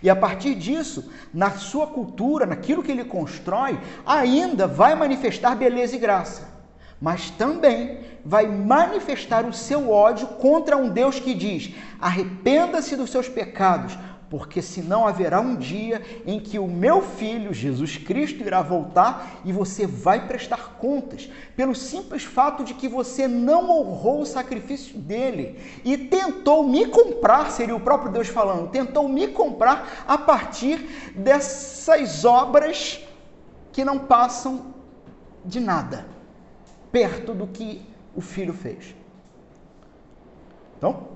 E 0.05 0.11
a 0.11 0.14
partir 0.14 0.55
disso, 0.55 1.11
na 1.32 1.52
sua 1.52 1.86
cultura, 1.86 2.44
naquilo 2.44 2.82
que 2.82 2.92
ele 2.92 3.07
constrói, 3.07 3.80
ainda 4.05 4.66
vai 4.66 4.94
manifestar 4.94 5.57
beleza 5.57 5.96
e 5.96 5.98
graça. 5.98 6.46
Mas 7.00 7.30
também 7.30 8.00
vai 8.22 8.46
manifestar 8.46 9.46
o 9.46 9.52
seu 9.55 9.90
ódio 9.90 10.26
contra 10.26 10.76
um 10.76 10.90
Deus 10.90 11.18
que 11.18 11.32
diz: 11.32 11.74
arrependa-se 11.98 12.96
dos 12.96 13.09
seus 13.09 13.30
pecados, 13.30 13.96
porque 14.37 14.61
senão 14.61 15.07
haverá 15.07 15.41
um 15.41 15.55
dia 15.55 16.03
em 16.26 16.41
que 16.41 16.59
o 16.59 16.66
meu 16.66 17.01
filho, 17.01 17.55
Jesus 17.55 17.97
Cristo, 17.97 18.43
irá 18.43 18.61
voltar 18.62 19.41
e 19.45 19.53
você 19.53 19.87
vai 19.87 20.26
prestar 20.26 20.74
contas, 20.76 21.30
pelo 21.55 21.72
simples 21.72 22.24
fato 22.24 22.64
de 22.64 22.74
que 22.74 22.89
você 22.89 23.28
não 23.28 23.70
honrou 23.70 24.22
o 24.22 24.26
sacrifício 24.26 24.99
dele 24.99 25.61
e 25.85 25.97
tentou 25.97 26.68
me 26.68 26.85
comprar, 26.87 27.53
seria 27.53 27.76
o 27.76 27.80
próprio 27.80 28.11
Deus 28.11 28.26
falando, 28.26 28.70
tentou 28.70 29.09
me 29.09 29.28
comprar 29.28 30.05
a 30.05 30.18
partir 30.18 30.78
dessas 31.14 32.24
obras 32.24 33.07
que 33.70 33.85
não 33.85 34.01
passam 34.01 34.74
de 35.45 35.61
nada 35.61 36.09
perto 36.91 37.32
do 37.32 37.47
que 37.47 37.89
o 38.16 38.20
filho 38.20 38.53
fez. 38.53 38.97
Então, 40.76 41.07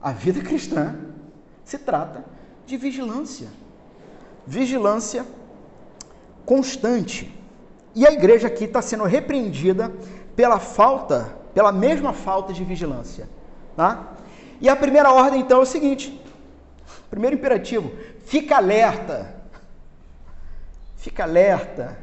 a 0.00 0.12
vida 0.12 0.40
cristã 0.40 0.94
se 1.64 1.76
trata 1.76 2.30
de 2.72 2.78
vigilância. 2.78 3.48
Vigilância 4.46 5.26
constante. 6.46 7.30
E 7.94 8.06
a 8.06 8.12
igreja 8.12 8.46
aqui 8.46 8.64
está 8.64 8.80
sendo 8.80 9.04
repreendida 9.04 9.92
pela 10.34 10.58
falta, 10.58 11.36
pela 11.52 11.70
mesma 11.70 12.14
falta 12.14 12.50
de 12.50 12.64
vigilância. 12.64 13.28
Tá? 13.76 14.14
E 14.58 14.70
a 14.70 14.74
primeira 14.74 15.12
ordem, 15.12 15.40
então, 15.40 15.58
é 15.58 15.62
o 15.62 15.66
seguinte: 15.66 16.18
primeiro 17.10 17.36
imperativo, 17.36 17.92
fica 18.24 18.56
alerta. 18.56 19.34
Fica 20.96 21.24
alerta. 21.24 21.98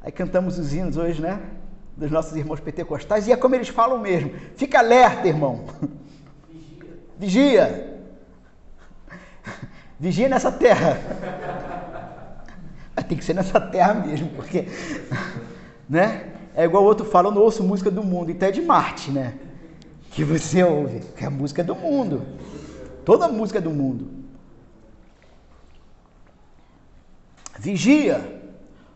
Aí 0.00 0.10
cantamos 0.10 0.58
os 0.58 0.72
hinos 0.72 0.96
hoje, 0.96 1.20
né? 1.20 1.38
dos 1.94 2.10
nossos 2.10 2.36
irmãos 2.36 2.60
pentecostais, 2.60 3.26
e 3.26 3.32
é 3.32 3.36
como 3.36 3.54
eles 3.54 3.68
falam 3.68 3.98
mesmo: 3.98 4.30
fica 4.56 4.78
alerta, 4.78 5.28
irmão. 5.28 5.66
Vigia. 6.48 6.96
Vigia, 7.18 7.85
Vigia 9.98 10.28
nessa 10.28 10.52
terra. 10.52 10.98
Tem 13.08 13.16
que 13.16 13.24
ser 13.24 13.34
nessa 13.34 13.60
terra 13.60 13.94
mesmo, 13.94 14.28
porque. 14.30 14.66
Né? 15.88 16.32
É 16.54 16.64
igual 16.64 16.82
o 16.82 16.86
outro 16.86 17.04
fala, 17.04 17.28
eu 17.28 17.32
não 17.32 17.42
ouço 17.42 17.62
música 17.62 17.90
do 17.90 18.02
mundo, 18.02 18.30
então 18.30 18.48
é 18.48 18.50
de 18.50 18.62
Marte, 18.62 19.10
né? 19.10 19.34
Que 20.10 20.24
você 20.24 20.64
ouve, 20.64 21.00
que 21.14 21.22
é 21.22 21.26
a 21.26 21.30
música 21.30 21.62
do 21.62 21.74
mundo. 21.74 22.26
Toda 23.04 23.28
música 23.28 23.60
do 23.60 23.70
mundo. 23.70 24.08
Vigia. 27.58 28.42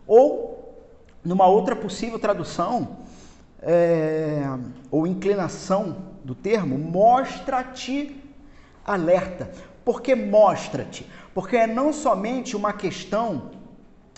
Ou 0.07 0.51
numa 1.25 1.47
outra 1.47 1.77
possível 1.77 2.19
tradução, 2.19 2.97
é, 3.63 4.43
ou 4.91 5.07
inclinação 5.07 5.97
do 6.25 6.35
termo, 6.35 6.79
mostra-te 6.79 8.17
alerta. 8.85 9.51
Por 9.91 10.01
que 10.03 10.14
mostra-te? 10.14 11.05
Porque 11.34 11.57
é 11.57 11.66
não 11.66 11.93
somente 11.93 12.55
uma 12.55 12.72
questão 12.72 13.51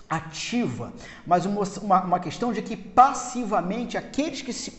ativa, 0.06 0.92
mas 1.26 1.46
uma, 1.46 1.62
uma, 1.80 2.02
uma 2.02 2.20
questão 2.20 2.52
de 2.52 2.60
que 2.60 2.76
passivamente 2.76 3.96
aqueles 3.96 4.42
que 4.42 4.52
se 4.52 4.70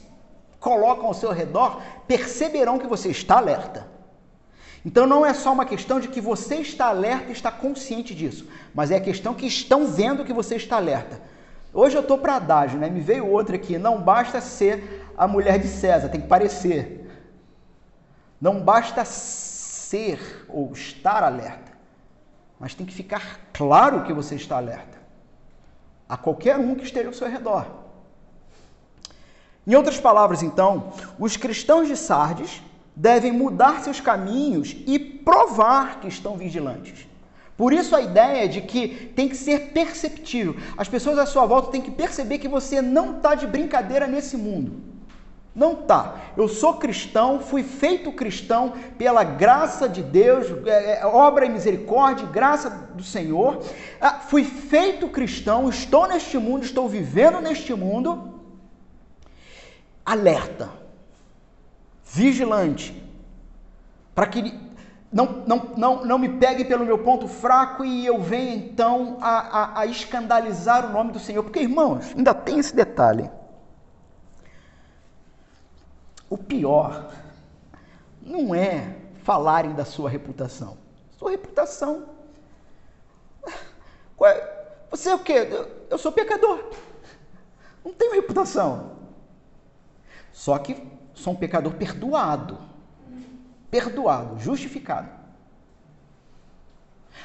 colocam 0.60 1.08
ao 1.08 1.16
seu 1.16 1.32
redor 1.32 1.82
perceberão 2.08 2.78
que 2.78 2.86
você 2.86 3.10
está 3.10 3.38
alerta. 3.38 3.88
Então 4.86 5.08
não 5.08 5.26
é 5.26 5.34
só 5.34 5.52
uma 5.52 5.66
questão 5.66 6.00
de 6.00 6.10
que 6.10 6.22
você 6.22 6.58
está 6.58 6.90
alerta 6.90 7.30
e 7.30 7.32
está 7.32 7.50
consciente 7.50 8.14
disso, 8.14 8.48
mas 8.72 8.92
é 8.92 8.98
a 8.98 9.02
questão 9.02 9.34
que 9.34 9.48
estão 9.48 9.88
vendo 9.88 10.24
que 10.24 10.32
você 10.32 10.58
está 10.58 10.76
alerta. 10.76 11.20
Hoje 11.74 11.98
eu 11.98 12.02
estou 12.02 12.20
para 12.20 12.36
adágio, 12.36 12.78
né? 12.78 12.88
Me 12.88 13.02
veio 13.02 13.28
outra 13.28 13.56
aqui. 13.56 13.80
Não 13.80 14.00
basta 14.00 14.40
ser 14.40 15.08
a 15.18 15.28
mulher 15.28 15.58
de 15.58 15.70
César, 15.70 16.10
tem 16.10 16.22
que 16.22 16.28
parecer. 16.28 17.10
Não 18.40 18.60
basta 18.60 19.04
ser 19.94 20.43
ou 20.54 20.72
estar 20.72 21.24
alerta, 21.24 21.72
mas 22.60 22.74
tem 22.74 22.86
que 22.86 22.94
ficar 22.94 23.40
claro 23.52 24.04
que 24.04 24.14
você 24.14 24.36
está 24.36 24.58
alerta 24.58 25.02
a 26.08 26.16
qualquer 26.16 26.58
um 26.58 26.76
que 26.76 26.84
esteja 26.84 27.08
ao 27.08 27.14
seu 27.14 27.28
redor. 27.28 27.66
Em 29.66 29.76
outras 29.76 30.00
palavras, 30.00 30.44
então, 30.44 30.94
os 31.18 31.36
cristãos 31.38 31.88
de 31.88 31.98
Sardes 31.98 32.62
devem 32.96 33.32
mudar 33.32 33.82
seus 33.82 34.00
caminhos 34.00 34.76
e 34.86 35.00
provar 35.00 36.00
que 36.00 36.08
estão 36.08 36.38
vigilantes. 36.38 37.08
Por 37.58 37.72
isso 37.72 37.96
a 37.96 38.02
ideia 38.02 38.48
de 38.48 38.62
que 38.62 39.12
tem 39.16 39.30
que 39.30 39.38
ser 39.38 39.72
perceptível. 39.72 40.56
As 40.78 40.88
pessoas 40.88 41.18
à 41.18 41.26
sua 41.26 41.46
volta 41.46 41.72
têm 41.72 41.82
que 41.82 41.92
perceber 41.92 42.40
que 42.40 42.48
você 42.48 42.82
não 42.82 43.18
está 43.18 43.36
de 43.36 43.48
brincadeira 43.48 44.06
nesse 44.06 44.36
mundo. 44.36 44.93
Não 45.56 45.76
tá. 45.76 46.16
Eu 46.36 46.48
sou 46.48 46.76
cristão, 46.76 47.40
fui 47.40 47.62
feito 47.62 48.12
cristão 48.12 48.74
pela 48.98 49.24
graça 49.24 49.88
de 49.88 50.02
Deus, 50.02 50.48
é, 50.66 51.02
é, 51.02 51.06
obra 51.06 51.46
e 51.46 51.50
misericórdia, 51.50 52.26
graça 52.26 52.70
do 52.70 53.04
Senhor. 53.04 53.64
Ah, 54.02 54.20
fui 54.20 54.44
feito 54.44 55.08
cristão, 55.10 55.70
estou 55.70 56.08
neste 56.08 56.40
mundo, 56.40 56.66
estou 56.66 56.90
vivendo 56.90 57.40
neste 57.40 57.74
mundo. 57.76 58.42
Alerta, 60.04 60.70
vigilante, 62.04 63.02
para 64.16 64.26
que 64.26 64.60
não, 65.12 65.44
não, 65.46 65.72
não, 65.78 66.04
não 66.06 66.18
me 66.18 66.30
pegue 66.30 66.66
pelo 66.66 66.84
meu 66.84 66.98
ponto 66.98 67.28
fraco 67.28 67.86
e 67.86 68.04
eu 68.04 68.20
venha 68.20 68.56
então 68.56 69.18
a, 69.22 69.30
a, 69.30 69.80
a 69.82 69.86
escandalizar 69.86 70.88
o 70.88 70.92
nome 70.92 71.12
do 71.12 71.20
Senhor. 71.20 71.44
Porque, 71.44 71.60
irmãos, 71.60 72.12
ainda 72.18 72.34
tem 72.34 72.58
esse 72.58 72.76
detalhe. 72.76 73.30
O 76.34 76.38
pior 76.38 77.14
não 78.20 78.56
é 78.56 78.98
falarem 79.22 79.74
da 79.76 79.86
sua 79.86 80.10
reputação. 80.10 80.80
Sua 81.12 81.30
reputação. 81.30 82.10
É? 84.26 84.64
Você 84.90 85.10
é 85.10 85.16
o 85.16 85.20
quê? 85.20 85.48
Eu 85.92 85.98
sou 86.00 86.12
pecador. 86.12 86.72
Não 87.86 87.94
tenho 87.94 88.14
reputação. 88.14 88.94
Só 90.32 90.58
que 90.58 90.88
sou 91.14 91.34
um 91.34 91.36
pecador 91.36 91.74
perdoado. 91.74 92.58
Perdoado, 93.70 94.40
justificado. 94.40 95.10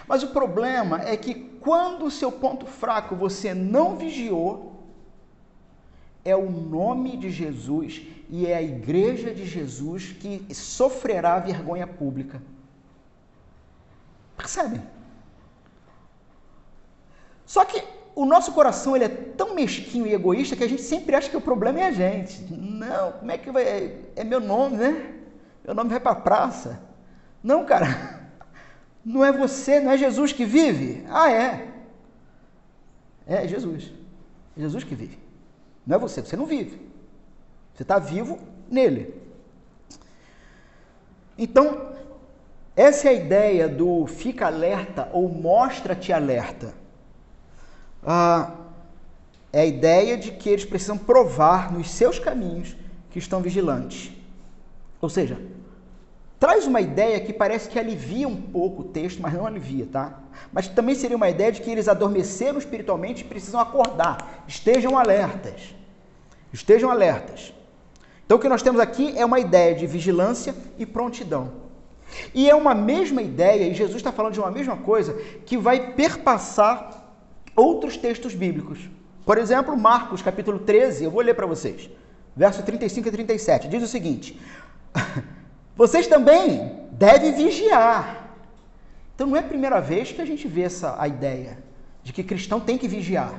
Mas 0.07 0.23
o 0.23 0.29
problema 0.29 1.01
é 1.01 1.17
que 1.17 1.35
quando 1.35 2.05
o 2.05 2.11
seu 2.11 2.31
ponto 2.31 2.67
fraco 2.67 3.17
você 3.17 3.55
não 3.55 3.97
vigiou, 3.97 4.78
é 6.29 6.37
o 6.37 6.51
nome 6.51 7.17
de 7.17 7.31
Jesus 7.31 8.03
e 8.29 8.47
é 8.47 8.57
a 8.57 8.63
igreja 8.63 9.33
de 9.33 9.47
Jesus 9.47 10.13
que 10.13 10.55
sofrerá 10.55 11.39
vergonha 11.39 11.87
pública. 11.87 12.43
Percebem? 14.37 14.83
Só 17.47 17.65
que 17.65 17.83
o 18.15 18.27
nosso 18.27 18.53
coração 18.53 18.95
ele 18.95 19.05
é 19.05 19.09
tão 19.09 19.55
mesquinho 19.55 20.07
e 20.07 20.13
egoísta 20.13 20.55
que 20.55 20.65
a 20.65 20.69
gente 20.69 20.83
sempre 20.83 21.17
acha 21.17 21.31
que 21.31 21.37
o 21.37 21.41
problema 21.41 21.81
é 21.81 21.85
a 21.85 21.93
gente. 21.93 22.43
Não, 22.53 23.13
como 23.13 23.31
é 23.31 23.39
que 23.39 23.51
vai. 23.51 23.97
É 24.15 24.25
meu 24.25 24.41
nome, 24.41 24.77
né? 24.77 25.15
Meu 25.65 25.75
nome 25.75 25.91
vai 25.91 26.01
para 26.01 26.13
a 26.13 26.21
praça. 26.21 26.81
Não, 27.43 27.65
cara. 27.65 28.19
Não 29.05 29.25
é 29.25 29.33
você, 29.33 29.81
não 29.81 29.93
é 29.93 29.97
Jesus 29.97 30.33
que 30.35 30.45
vive? 30.45 31.03
Ah, 31.09 31.31
é. 31.31 31.69
É 33.27 33.49
Jesus. 33.49 33.91
É 34.55 34.61
Jesus 34.61 34.85
que 34.85 34.95
vive. 34.95 35.28
Não 35.89 35.97
é 35.97 35.99
você, 35.99 36.21
você 36.21 36.37
não 36.37 36.45
vive. 36.45 36.79
Você 37.75 37.83
está 37.83 37.99
vivo 37.99 38.39
nele. 38.71 39.15
Então, 41.39 41.93
essa 42.77 43.09
é 43.09 43.11
a 43.11 43.15
ideia 43.15 43.67
do 43.67 44.07
fica 44.07 44.47
alerta 44.47 45.09
ou 45.15 45.31
mostra-te 45.31 46.13
alerta. 46.13 46.75
Ah, 48.05 48.53
é 49.51 49.63
a 49.63 49.65
ideia 49.65 50.19
de 50.19 50.33
que 50.33 50.51
eles 50.51 50.67
precisam 50.67 50.99
provar 50.99 51.73
nos 51.73 51.91
seus 51.91 52.19
caminhos 52.19 52.77
que 53.11 53.19
estão 53.19 53.41
vigilantes. 53.41 54.13
Ou 55.01 55.09
seja, 55.09 55.41
traz 56.39 56.67
uma 56.67 56.83
ideia 56.83 57.19
que 57.19 57.33
parece 57.33 57.67
que 57.67 57.79
alivia 57.79 58.29
um 58.29 58.37
pouco 58.37 58.83
o 58.83 58.89
texto, 58.89 59.23
mas 59.23 59.33
não 59.33 59.47
alivia, 59.47 59.87
tá? 59.91 60.21
Mas 60.53 60.69
também 60.69 60.95
seria 60.95 61.17
uma 61.17 61.31
ideia 61.31 61.51
de 61.51 61.63
que 61.63 61.71
eles 61.71 61.89
adormeceram 61.89 62.59
espiritualmente 62.59 63.25
e 63.25 63.27
precisam 63.29 63.59
acordar. 63.59 64.45
Estejam 64.47 64.99
alertas. 64.99 65.78
Estejam 66.59 66.91
alertas. 66.91 67.55
Então, 68.27 68.37
o 68.37 68.41
que 68.41 68.49
nós 68.49 68.63
temos 68.63 68.81
aqui 68.81 69.17
é 69.17 69.25
uma 69.25 69.39
ideia 69.39 69.77
de 69.77 69.87
vigilância 69.87 70.53
e 70.77 70.85
prontidão. 70.85 71.53
E 72.35 72.51
é 72.51 72.55
uma 72.55 72.75
mesma 72.75 73.23
ideia, 73.23 73.65
e 73.65 73.75
Jesus 73.75 73.99
está 73.99 74.11
falando 74.11 74.33
de 74.33 74.41
uma 74.41 74.51
mesma 74.51 74.77
coisa, 74.77 75.15
que 75.47 75.57
vai 75.57 75.93
perpassar 75.93 77.15
outros 77.55 77.97
textos 77.97 78.35
bíblicos. 78.35 78.81
Por 79.25 79.39
exemplo, 79.39 79.77
Marcos 79.77 80.21
capítulo 80.21 80.59
13, 80.59 81.05
eu 81.05 81.13
vou 81.13 81.23
ler 81.23 81.35
para 81.35 81.47
vocês, 81.47 81.89
verso 82.35 82.61
35 82.65 83.07
e 83.07 83.13
37, 83.13 83.69
diz 83.69 83.83
o 83.85 83.87
seguinte: 83.87 84.41
Vocês 85.77 86.09
também 86.09 86.89
devem 86.91 87.33
vigiar. 87.35 88.35
Então 89.15 89.29
não 89.29 89.37
é 89.37 89.41
a 89.41 89.45
primeira 89.55 89.81
vez 89.81 90.11
que 90.11 90.21
a 90.21 90.27
gente 90.27 90.49
vê 90.49 90.63
essa 90.63 90.97
a 90.99 91.07
ideia 91.07 91.59
de 92.03 92.13
que 92.13 92.25
cristão 92.25 92.59
tem 92.59 92.77
que 92.77 92.89
vigiar. 92.89 93.33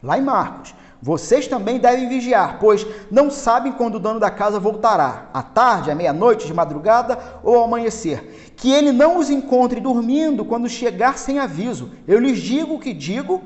Lá 0.00 0.16
em 0.18 0.22
Marcos, 0.22 0.74
vocês 1.04 1.46
também 1.46 1.78
devem 1.78 2.08
vigiar, 2.08 2.58
pois 2.58 2.86
não 3.10 3.30
sabem 3.30 3.72
quando 3.72 3.96
o 3.96 4.00
dono 4.00 4.18
da 4.18 4.30
casa 4.30 4.58
voltará, 4.58 5.28
à 5.34 5.42
tarde, 5.42 5.90
à 5.90 5.94
meia-noite, 5.94 6.46
de 6.46 6.54
madrugada 6.54 7.18
ou 7.42 7.56
ao 7.56 7.64
amanhecer. 7.64 8.54
Que 8.56 8.72
ele 8.72 8.90
não 8.90 9.18
os 9.18 9.28
encontre 9.28 9.82
dormindo 9.82 10.46
quando 10.46 10.66
chegar 10.66 11.18
sem 11.18 11.38
aviso. 11.38 11.90
Eu 12.08 12.18
lhes 12.18 12.38
digo 12.38 12.76
o 12.76 12.80
que 12.80 12.94
digo 12.94 13.42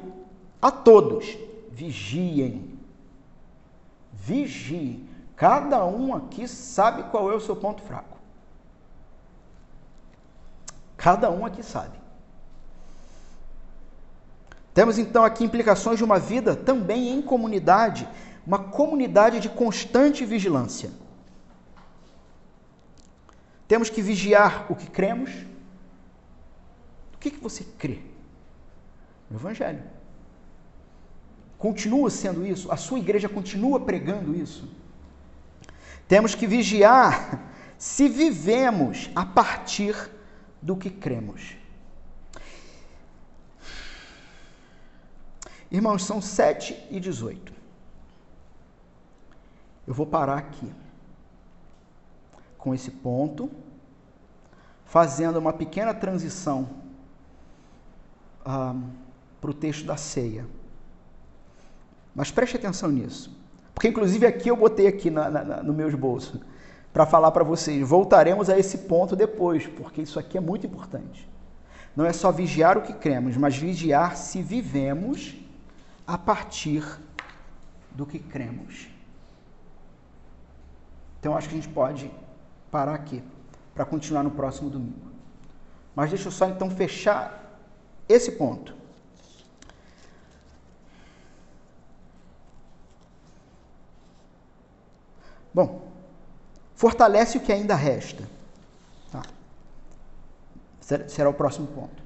a 0.62 0.70
todos: 0.70 1.36
vigiem. 1.72 2.78
Vigiem. 4.12 5.09
Cada 5.34 5.84
um 5.84 6.14
aqui 6.14 6.46
sabe 6.46 7.11
qual 7.11 7.28
é 7.28 7.34
o 7.34 7.40
seu 7.40 7.56
ponto 7.56 7.82
fraco. 7.82 8.18
Cada 10.96 11.28
um 11.28 11.44
aqui 11.44 11.64
sabe. 11.64 11.98
Temos 14.78 14.96
então 14.96 15.24
aqui 15.24 15.42
implicações 15.42 15.98
de 15.98 16.04
uma 16.04 16.20
vida 16.20 16.54
também 16.54 17.10
em 17.10 17.20
comunidade, 17.20 18.08
uma 18.46 18.60
comunidade 18.60 19.40
de 19.40 19.48
constante 19.48 20.24
vigilância. 20.24 20.92
Temos 23.66 23.90
que 23.90 24.00
vigiar 24.00 24.70
o 24.70 24.76
que 24.76 24.88
cremos. 24.88 25.32
O 27.12 27.18
que, 27.18 27.32
que 27.32 27.40
você 27.40 27.64
crê? 27.76 27.98
O 29.28 29.34
Evangelho. 29.34 29.82
Continua 31.58 32.08
sendo 32.08 32.46
isso? 32.46 32.70
A 32.70 32.76
sua 32.76 33.00
igreja 33.00 33.28
continua 33.28 33.80
pregando 33.80 34.32
isso? 34.32 34.68
Temos 36.06 36.36
que 36.36 36.46
vigiar 36.46 37.50
se 37.76 38.08
vivemos 38.08 39.10
a 39.12 39.26
partir 39.26 39.96
do 40.62 40.76
que 40.76 40.88
cremos. 40.88 41.58
Irmãos, 45.70 46.04
são 46.04 46.20
7 46.20 46.86
e 46.90 46.98
18. 46.98 47.52
Eu 49.86 49.94
vou 49.94 50.06
parar 50.06 50.38
aqui 50.38 50.70
com 52.56 52.74
esse 52.74 52.90
ponto, 52.90 53.50
fazendo 54.84 55.38
uma 55.38 55.52
pequena 55.52 55.94
transição 55.94 56.68
ah, 58.44 58.74
para 59.40 59.50
o 59.50 59.54
texto 59.54 59.86
da 59.86 59.96
ceia. 59.96 60.46
Mas 62.14 62.30
preste 62.30 62.56
atenção 62.56 62.90
nisso, 62.90 63.34
porque 63.74 63.88
inclusive 63.88 64.26
aqui 64.26 64.50
eu 64.50 64.56
botei 64.56 64.86
aqui 64.86 65.10
na, 65.10 65.30
na, 65.30 65.62
no 65.62 65.72
meus 65.72 65.94
bolsos 65.94 66.40
para 66.92 67.06
falar 67.06 67.30
para 67.30 67.44
vocês. 67.44 67.86
Voltaremos 67.86 68.50
a 68.50 68.58
esse 68.58 68.78
ponto 68.78 69.14
depois, 69.14 69.66
porque 69.66 70.02
isso 70.02 70.18
aqui 70.18 70.36
é 70.36 70.40
muito 70.40 70.66
importante. 70.66 71.28
Não 71.94 72.04
é 72.04 72.12
só 72.12 72.32
vigiar 72.32 72.76
o 72.76 72.82
que 72.82 72.92
cremos, 72.92 73.36
mas 73.36 73.56
vigiar 73.56 74.16
se 74.16 74.42
vivemos 74.42 75.36
a 76.09 76.16
partir 76.16 76.82
do 77.90 78.06
que 78.06 78.18
cremos. 78.18 78.88
Então 81.20 81.36
acho 81.36 81.50
que 81.50 81.54
a 81.54 81.61
gente 81.61 81.72
pode 81.72 82.11
parar 82.70 82.94
aqui 82.94 83.22
para 83.74 83.84
continuar 83.84 84.22
no 84.22 84.30
próximo 84.30 84.70
domingo. 84.70 85.12
Mas 85.94 86.09
deixa 86.09 86.28
eu 86.28 86.32
só 86.32 86.46
então 86.46 86.70
fechar 86.70 87.61
esse 88.09 88.32
ponto. 88.32 88.74
Bom, 95.52 95.92
fortalece 96.74 97.36
o 97.36 97.40
que 97.40 97.52
ainda 97.52 97.74
resta. 97.74 98.26
Tá. 99.12 99.22
Será 100.80 101.28
o 101.28 101.34
próximo 101.34 101.66
ponto. 101.66 102.02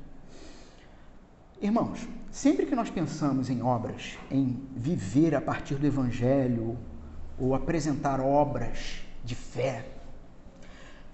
Irmãos, 1.61 2.01
Sempre 2.33 2.65
que 2.65 2.75
nós 2.75 2.89
pensamos 2.89 3.51
em 3.51 3.61
obras, 3.61 4.19
em 4.31 4.67
viver 4.75 5.35
a 5.35 5.41
partir 5.41 5.75
do 5.75 5.87
Evangelho 5.87 6.79
ou 7.39 7.55
apresentar 7.55 8.21
obras 8.21 9.03
de 9.23 9.35
fé, 9.35 9.85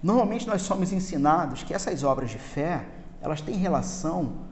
normalmente 0.01 0.47
nós 0.47 0.61
somos 0.61 0.93
ensinados 0.93 1.61
que 1.61 1.73
essas 1.73 2.05
obras 2.05 2.29
de 2.29 2.39
fé 2.39 2.85
elas 3.21 3.41
têm 3.41 3.57
relação 3.57 4.45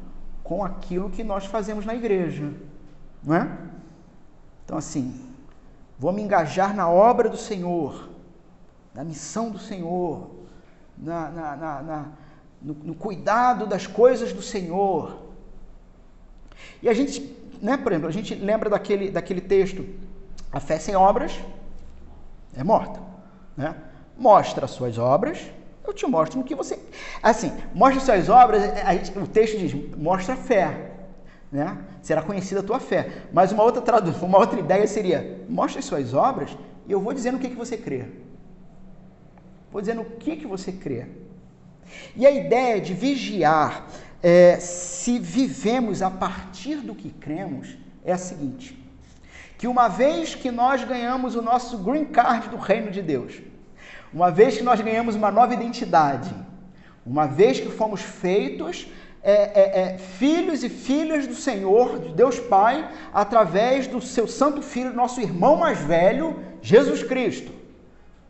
com 0.43 0.61
aquilo 0.61 1.09
que 1.09 1.24
nós 1.24 1.45
fazemos 1.45 1.86
na 1.86 1.95
igreja, 1.95 2.53
não 3.24 3.34
é? 3.34 3.57
Então 4.65 4.78
assim, 4.78 5.22
vou 5.97 6.11
me 6.11 6.22
engajar 6.22 6.76
na 6.76 6.89
obra 6.89 7.30
do 7.30 7.38
Senhor, 7.38 8.09
na 8.93 9.05
missão 9.05 9.49
do 9.49 9.57
Senhor, 9.57 10.32
na, 10.97 11.30
na, 11.30 11.55
na, 11.55 12.05
no, 12.61 12.74
no 12.74 12.93
cuidado 12.93 13.65
das 13.65 13.88
coisas 13.88 14.34
do 14.34 14.41
Senhor 14.41 15.26
e 16.81 16.89
a 16.89 16.93
gente, 16.93 17.35
né, 17.61 17.77
por 17.77 17.91
exemplo, 17.91 18.07
a 18.07 18.11
gente 18.11 18.35
lembra 18.35 18.69
daquele, 18.69 19.09
daquele 19.09 19.41
texto, 19.41 19.85
a 20.51 20.59
fé 20.59 20.79
sem 20.79 20.95
obras 20.95 21.39
é 22.55 22.63
morta. 22.63 22.99
Né? 23.55 23.75
Mostra 24.17 24.65
as 24.65 24.71
suas 24.71 24.97
obras, 24.97 25.39
eu 25.85 25.93
te 25.93 26.05
mostro 26.05 26.39
no 26.39 26.43
que 26.43 26.55
você. 26.55 26.77
Assim, 27.21 27.51
mostra 27.73 28.01
suas 28.01 28.29
obras, 28.29 28.61
gente, 28.63 29.17
o 29.17 29.27
texto 29.27 29.57
diz, 29.57 29.73
mostra 29.97 30.33
a 30.33 30.37
fé. 30.37 30.91
Né? 31.51 31.77
Será 32.01 32.21
conhecida 32.21 32.59
a 32.59 32.63
tua 32.63 32.79
fé. 32.79 33.23
Mas 33.31 33.51
uma 33.51 33.63
outra 33.63 33.81
tradução, 33.81 34.27
uma 34.27 34.37
outra 34.37 34.59
ideia 34.59 34.85
seria: 34.87 35.45
mostre 35.47 35.79
as 35.79 35.85
suas 35.85 36.13
obras 36.13 36.55
e 36.87 36.91
eu 36.91 36.99
vou 36.99 37.13
dizendo 37.13 37.37
o 37.37 37.39
que, 37.39 37.49
que 37.49 37.55
você 37.55 37.77
crê. 37.77 38.05
Vou 39.71 39.81
dizendo 39.81 40.01
o 40.01 40.05
que, 40.05 40.35
que 40.35 40.47
você 40.47 40.71
crê. 40.71 41.05
E 42.15 42.25
a 42.25 42.31
ideia 42.31 42.81
de 42.81 42.93
vigiar 42.93 43.87
é, 44.22 44.59
se 44.59 45.20
vivemos 45.20 46.01
a 46.01 46.09
partir 46.09 46.78
do 46.78 46.95
que 46.95 47.09
cremos, 47.09 47.78
é 48.03 48.13
a 48.13 48.18
seguinte: 48.18 48.78
que 49.57 49.68
uma 49.68 49.88
vez 49.88 50.36
que 50.36 50.51
nós 50.51 50.84
ganhamos 50.84 51.36
o 51.36 51.41
nosso 51.41 51.78
green 51.80 52.05
card 52.05 52.49
do 52.49 52.57
reino 52.57 52.91
de 52.91 53.01
Deus, 53.01 53.41
uma 54.13 54.32
vez 54.32 54.57
que 54.57 54.63
nós 54.63 54.82
ganhamos 54.82 55.15
uma 55.15 55.32
nova 55.32 55.53
identidade, 55.53 56.34
uma 57.05 57.26
vez 57.26 57.59
que 57.59 57.70
fomos 57.70 58.01
feitos 58.01 58.88
é, 59.24 59.34
é, 59.34 59.80
é, 59.82 59.97
filhos 59.97 60.63
e 60.63 60.70
filhas 60.70 61.28
do 61.28 61.36
Senhor, 61.36 61.99
de 61.99 62.13
Deus 62.13 62.39
Pai, 62.39 62.89
através 63.13 63.88
do 63.88 63.99
seu 64.01 64.28
Santo 64.28 64.61
Filho, 64.61 64.93
nosso 64.93 65.20
irmão 65.20 65.57
mais 65.57 65.80
velho, 65.80 66.39
Jesus 66.61 67.03
Cristo. 67.03 67.51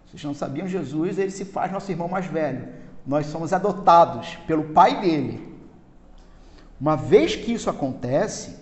Vocês 0.07 0.23
não 0.23 0.33
sabiam, 0.33 0.67
Jesus, 0.67 1.19
ele 1.19 1.31
se 1.31 1.45
faz 1.45 1.71
nosso 1.71 1.91
irmão 1.91 2.07
mais 2.07 2.25
velho. 2.25 2.69
Nós 3.05 3.27
somos 3.27 3.53
adotados 3.53 4.37
pelo 4.47 4.65
Pai 4.65 4.99
dele. 4.99 5.46
Uma 6.79 6.95
vez 6.95 7.35
que 7.35 7.53
isso 7.53 7.69
acontece, 7.69 8.57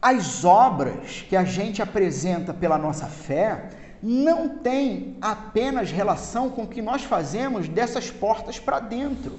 as 0.00 0.44
obras 0.44 1.24
que 1.28 1.36
a 1.36 1.44
gente 1.44 1.82
apresenta 1.82 2.54
pela 2.54 2.78
nossa 2.78 3.06
fé 3.06 3.70
não 4.02 4.58
tem 4.58 5.16
apenas 5.20 5.90
relação 5.90 6.50
com 6.50 6.64
o 6.64 6.68
que 6.68 6.82
nós 6.82 7.02
fazemos 7.04 7.68
dessas 7.68 8.10
portas 8.10 8.58
para 8.58 8.78
dentro. 8.80 9.38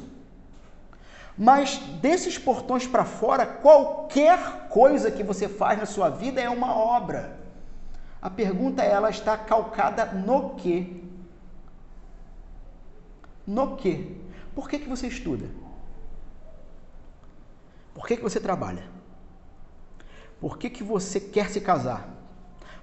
Mas 1.37 1.77
desses 2.01 2.37
portões 2.37 2.87
para 2.87 3.05
fora, 3.05 3.45
qualquer 3.45 4.67
coisa 4.69 5.11
que 5.11 5.23
você 5.23 5.47
faz 5.47 5.77
na 5.77 5.85
sua 5.85 6.09
vida 6.09 6.41
é 6.41 6.49
uma 6.49 6.75
obra. 6.75 7.37
A 8.21 8.29
pergunta 8.29 8.83
é, 8.83 8.91
ela 8.91 9.09
está 9.09 9.37
calcada 9.37 10.05
no 10.05 10.55
quê? 10.55 10.87
No 13.45 13.75
quê? 13.75 14.15
Por 14.55 14.67
que, 14.67 14.79
que 14.79 14.89
você 14.89 15.07
estuda? 15.07 15.45
Por 17.95 18.05
que, 18.05 18.17
que 18.17 18.21
você 18.21 18.39
trabalha? 18.39 18.83
Por 20.39 20.57
que, 20.59 20.69
que 20.69 20.83
você 20.83 21.19
quer 21.19 21.49
se 21.49 21.61
casar? 21.61 22.07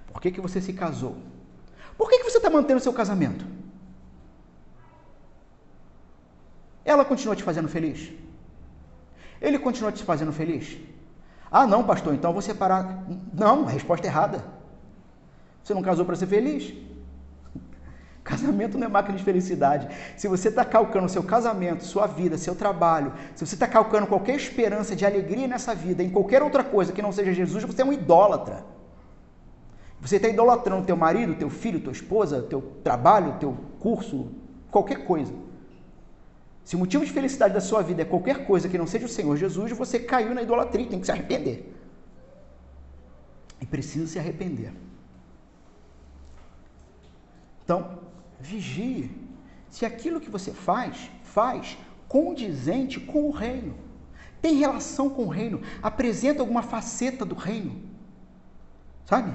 Por 0.07 0.19
que, 0.19 0.31
que 0.31 0.41
você 0.41 0.59
se 0.59 0.73
casou? 0.73 1.15
Por 1.97 2.09
que, 2.09 2.17
que 2.17 2.23
você 2.29 2.37
está 2.37 2.49
mantendo 2.49 2.79
seu 2.81 2.91
casamento? 2.91 3.45
Ela 6.83 7.05
continua 7.05 7.35
te 7.35 7.43
fazendo 7.43 7.69
feliz? 7.69 8.11
Ele 9.39 9.59
continua 9.59 9.91
te 9.91 10.03
fazendo 10.03 10.33
feliz? 10.33 10.77
Ah, 11.51 11.67
não, 11.67 11.85
pastor, 11.85 12.15
então 12.15 12.31
eu 12.31 12.33
vou 12.33 12.41
separar. 12.41 13.05
Não, 13.31 13.67
a 13.67 13.69
resposta 13.69 14.07
é 14.07 14.09
errada. 14.09 14.43
Você 15.63 15.75
não 15.75 15.83
casou 15.83 16.05
para 16.05 16.15
ser 16.15 16.25
feliz? 16.25 16.73
Casamento 18.33 18.77
não 18.79 18.87
é 18.87 18.89
máquina 18.89 19.17
de 19.17 19.23
felicidade. 19.23 19.87
Se 20.17 20.27
você 20.27 20.49
está 20.49 20.65
calcando 20.65 21.07
seu 21.07 21.23
casamento, 21.23 21.83
sua 21.83 22.07
vida, 22.07 22.35
seu 22.37 22.55
trabalho, 22.55 23.13
se 23.35 23.45
você 23.45 23.55
está 23.55 23.67
calcando 23.67 24.07
qualquer 24.07 24.35
esperança 24.35 24.95
de 24.95 25.05
alegria 25.05 25.47
nessa 25.47 25.75
vida, 25.75 26.01
em 26.01 26.09
qualquer 26.09 26.41
outra 26.41 26.63
coisa 26.63 26.91
que 26.91 27.01
não 27.01 27.11
seja 27.11 27.31
Jesus, 27.31 27.63
você 27.63 27.83
é 27.83 27.85
um 27.85 27.93
idólatra. 27.93 28.65
Você 30.01 30.15
está 30.15 30.27
idolatrando 30.27 30.85
teu 30.85 30.97
marido, 30.97 31.35
teu 31.35 31.49
filho, 31.49 31.79
tua 31.79 31.93
esposa, 31.93 32.41
teu 32.41 32.61
trabalho, 32.83 33.37
teu 33.39 33.55
curso, 33.79 34.31
qualquer 34.71 35.05
coisa. 35.05 35.31
Se 36.65 36.75
o 36.75 36.79
motivo 36.79 37.05
de 37.05 37.11
felicidade 37.11 37.53
da 37.53 37.61
sua 37.61 37.83
vida 37.83 38.01
é 38.01 38.05
qualquer 38.05 38.45
coisa 38.45 38.67
que 38.67 38.77
não 38.77 38.87
seja 38.87 39.05
o 39.05 39.09
Senhor 39.09 39.37
Jesus, 39.37 39.71
você 39.71 39.99
caiu 39.99 40.33
na 40.33 40.41
idolatria, 40.41 40.87
tem 40.87 40.99
que 40.99 41.05
se 41.05 41.11
arrepender. 41.11 41.71
E 43.61 43.65
precisa 43.65 44.07
se 44.07 44.17
arrepender. 44.17 44.73
Então, 47.63 48.02
vigie 48.43 49.09
se 49.69 49.85
aquilo 49.85 50.19
que 50.19 50.29
você 50.29 50.51
faz, 50.51 51.09
faz 51.23 51.77
condizente 52.07 52.99
com 52.99 53.27
o 53.27 53.31
reino. 53.31 53.75
Tem 54.41 54.55
relação 54.55 55.09
com 55.09 55.23
o 55.23 55.29
reino, 55.29 55.61
apresenta 55.81 56.41
alguma 56.41 56.61
faceta 56.61 57.25
do 57.25 57.33
reino. 57.33 57.81
Sabe? 59.05 59.33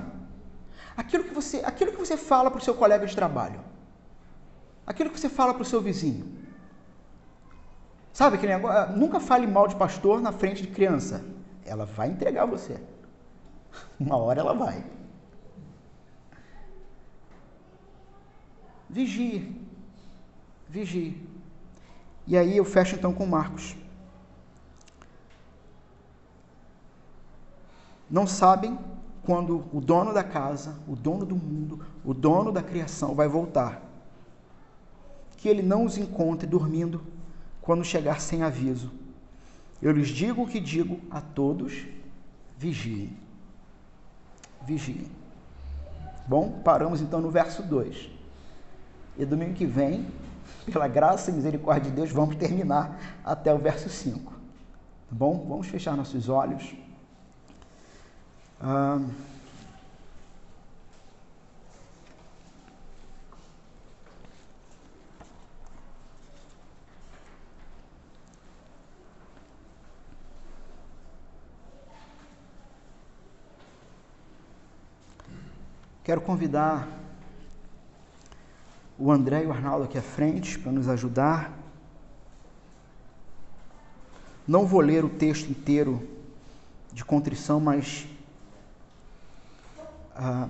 Aquilo 0.97 1.25
que 1.25 1.35
você, 1.35 1.63
aquilo 1.65 1.93
que 1.93 1.99
você 1.99 2.17
fala 2.17 2.51
para 2.51 2.59
o 2.59 2.63
seu 2.63 2.75
colega 2.75 3.07
de 3.07 3.17
trabalho. 3.17 3.61
Aquilo 4.87 5.11
que 5.11 5.19
você 5.19 5.29
fala 5.29 5.55
para 5.55 5.63
o 5.63 5.67
seu 5.67 5.81
vizinho. 5.81 6.39
Sabe 8.13 8.37
aquele 8.37 8.55
negócio? 8.55 8.79
Ah, 8.79 8.87
nunca 8.87 9.19
fale 9.19 9.47
mal 9.47 9.67
de 9.67 9.77
pastor 9.77 10.21
na 10.21 10.33
frente 10.33 10.63
de 10.63 10.69
criança. 10.69 11.25
Ela 11.65 11.85
vai 11.85 12.09
entregar 12.09 12.47
você. 12.47 12.81
Uma 13.99 14.17
hora 14.17 14.41
ela 14.41 14.55
vai. 14.55 14.85
Vigie. 18.89 19.55
Vigie. 20.69 21.27
E 22.27 22.37
aí 22.37 22.57
eu 22.57 22.65
fecho 22.65 22.95
então 22.95 23.13
com 23.13 23.27
Marcos. 23.27 23.77
Não 28.11 28.27
sabem 28.27 28.79
quando 29.23 29.67
o 29.73 29.81
dono 29.81 30.15
da 30.15 30.25
casa, 30.25 30.75
o 30.89 30.97
dono 30.97 31.27
do 31.27 31.37
mundo, 31.37 31.85
o 32.05 32.15
dono 32.15 32.51
da 32.51 32.63
criação 32.63 33.15
vai 33.15 33.29
voltar. 33.29 33.83
Que 35.37 35.49
ele 35.49 35.63
não 35.63 35.85
os 35.85 35.99
encontre 35.99 36.47
dormindo 36.47 37.03
quando 37.61 37.85
chegar 37.85 38.21
sem 38.21 38.43
aviso. 38.43 38.91
Eu 39.81 39.93
lhes 39.93 40.09
digo 40.09 40.43
o 40.43 40.49
que 40.49 40.59
digo 40.59 41.01
a 41.11 41.21
todos: 41.21 41.87
vigiem. 42.57 43.17
Vigiem. 44.67 45.07
Bom, 46.27 46.61
paramos 46.65 47.01
então 47.01 47.21
no 47.21 47.31
verso 47.31 47.63
2. 47.63 48.18
E 49.19 49.25
domingo 49.27 49.55
que 49.55 49.67
vem, 49.67 50.07
pela 50.65 50.87
graça 50.87 51.31
e 51.31 51.35
misericórdia 51.35 51.91
de 51.91 51.97
Deus, 51.97 52.13
vamos 52.13 52.37
terminar 52.37 53.19
até 53.25 53.53
o 53.53 53.59
verso 53.59 53.89
5. 53.89 54.33
Tá 54.33 54.39
bom? 55.11 55.45
Vamos 55.49 55.67
fechar 55.67 55.97
nossos 55.97 56.29
olhos. 56.29 56.73
Ah, 58.61 59.01
Quero 76.05 76.23
convidar 76.23 76.98
o 78.99 79.13
André 79.13 79.45
e 79.45 79.47
o 79.47 79.53
Arnaldo 79.53 79.85
aqui 79.85 79.97
à 79.97 80.03
frente 80.03 80.59
para 80.59 80.73
nos 80.73 80.89
ajudar. 80.89 81.57
Não 84.47 84.67
vou 84.67 84.81
ler 84.81 85.05
o 85.05 85.09
texto 85.09 85.49
inteiro 85.49 86.09
de 86.93 87.05
contrição, 87.05 87.61
mas 87.61 88.07
ah, 90.17 90.49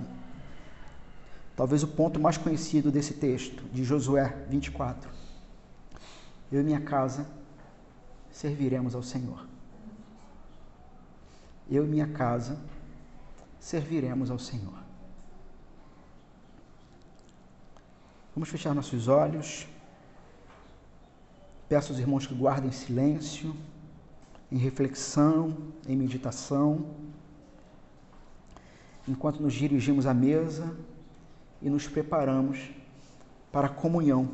talvez 1.55 1.83
o 1.83 1.87
ponto 1.87 2.19
mais 2.19 2.37
conhecido 2.37 2.91
desse 2.91 3.13
texto, 3.13 3.63
de 3.71 3.83
Josué 3.83 4.35
24. 4.49 5.11
Eu 6.51 6.61
e 6.61 6.63
minha 6.63 6.81
casa 6.81 7.27
serviremos 8.31 8.95
ao 8.95 9.03
Senhor. 9.03 9.45
Eu 11.69 11.85
e 11.85 11.87
minha 11.87 12.07
casa 12.07 12.57
serviremos 13.59 14.31
ao 14.31 14.39
Senhor. 14.39 14.88
Vamos 18.39 18.51
fechar 18.51 18.73
nossos 18.73 19.09
olhos. 19.09 19.67
Peço 21.67 21.91
aos 21.91 21.99
irmãos 21.99 22.25
que 22.25 22.33
guardem 22.33 22.71
silêncio, 22.71 23.53
em 24.49 24.57
reflexão, 24.57 25.57
em 25.85 25.97
meditação, 25.97 26.85
enquanto 29.05 29.41
nos 29.41 29.53
dirigimos 29.53 30.05
à 30.05 30.13
mesa 30.13 30.73
e 31.61 31.69
nos 31.69 31.85
preparamos 31.85 32.71
para 33.51 33.67
a 33.67 33.69
comunhão 33.69 34.29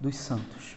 dos 0.00 0.16
santos. 0.16 0.76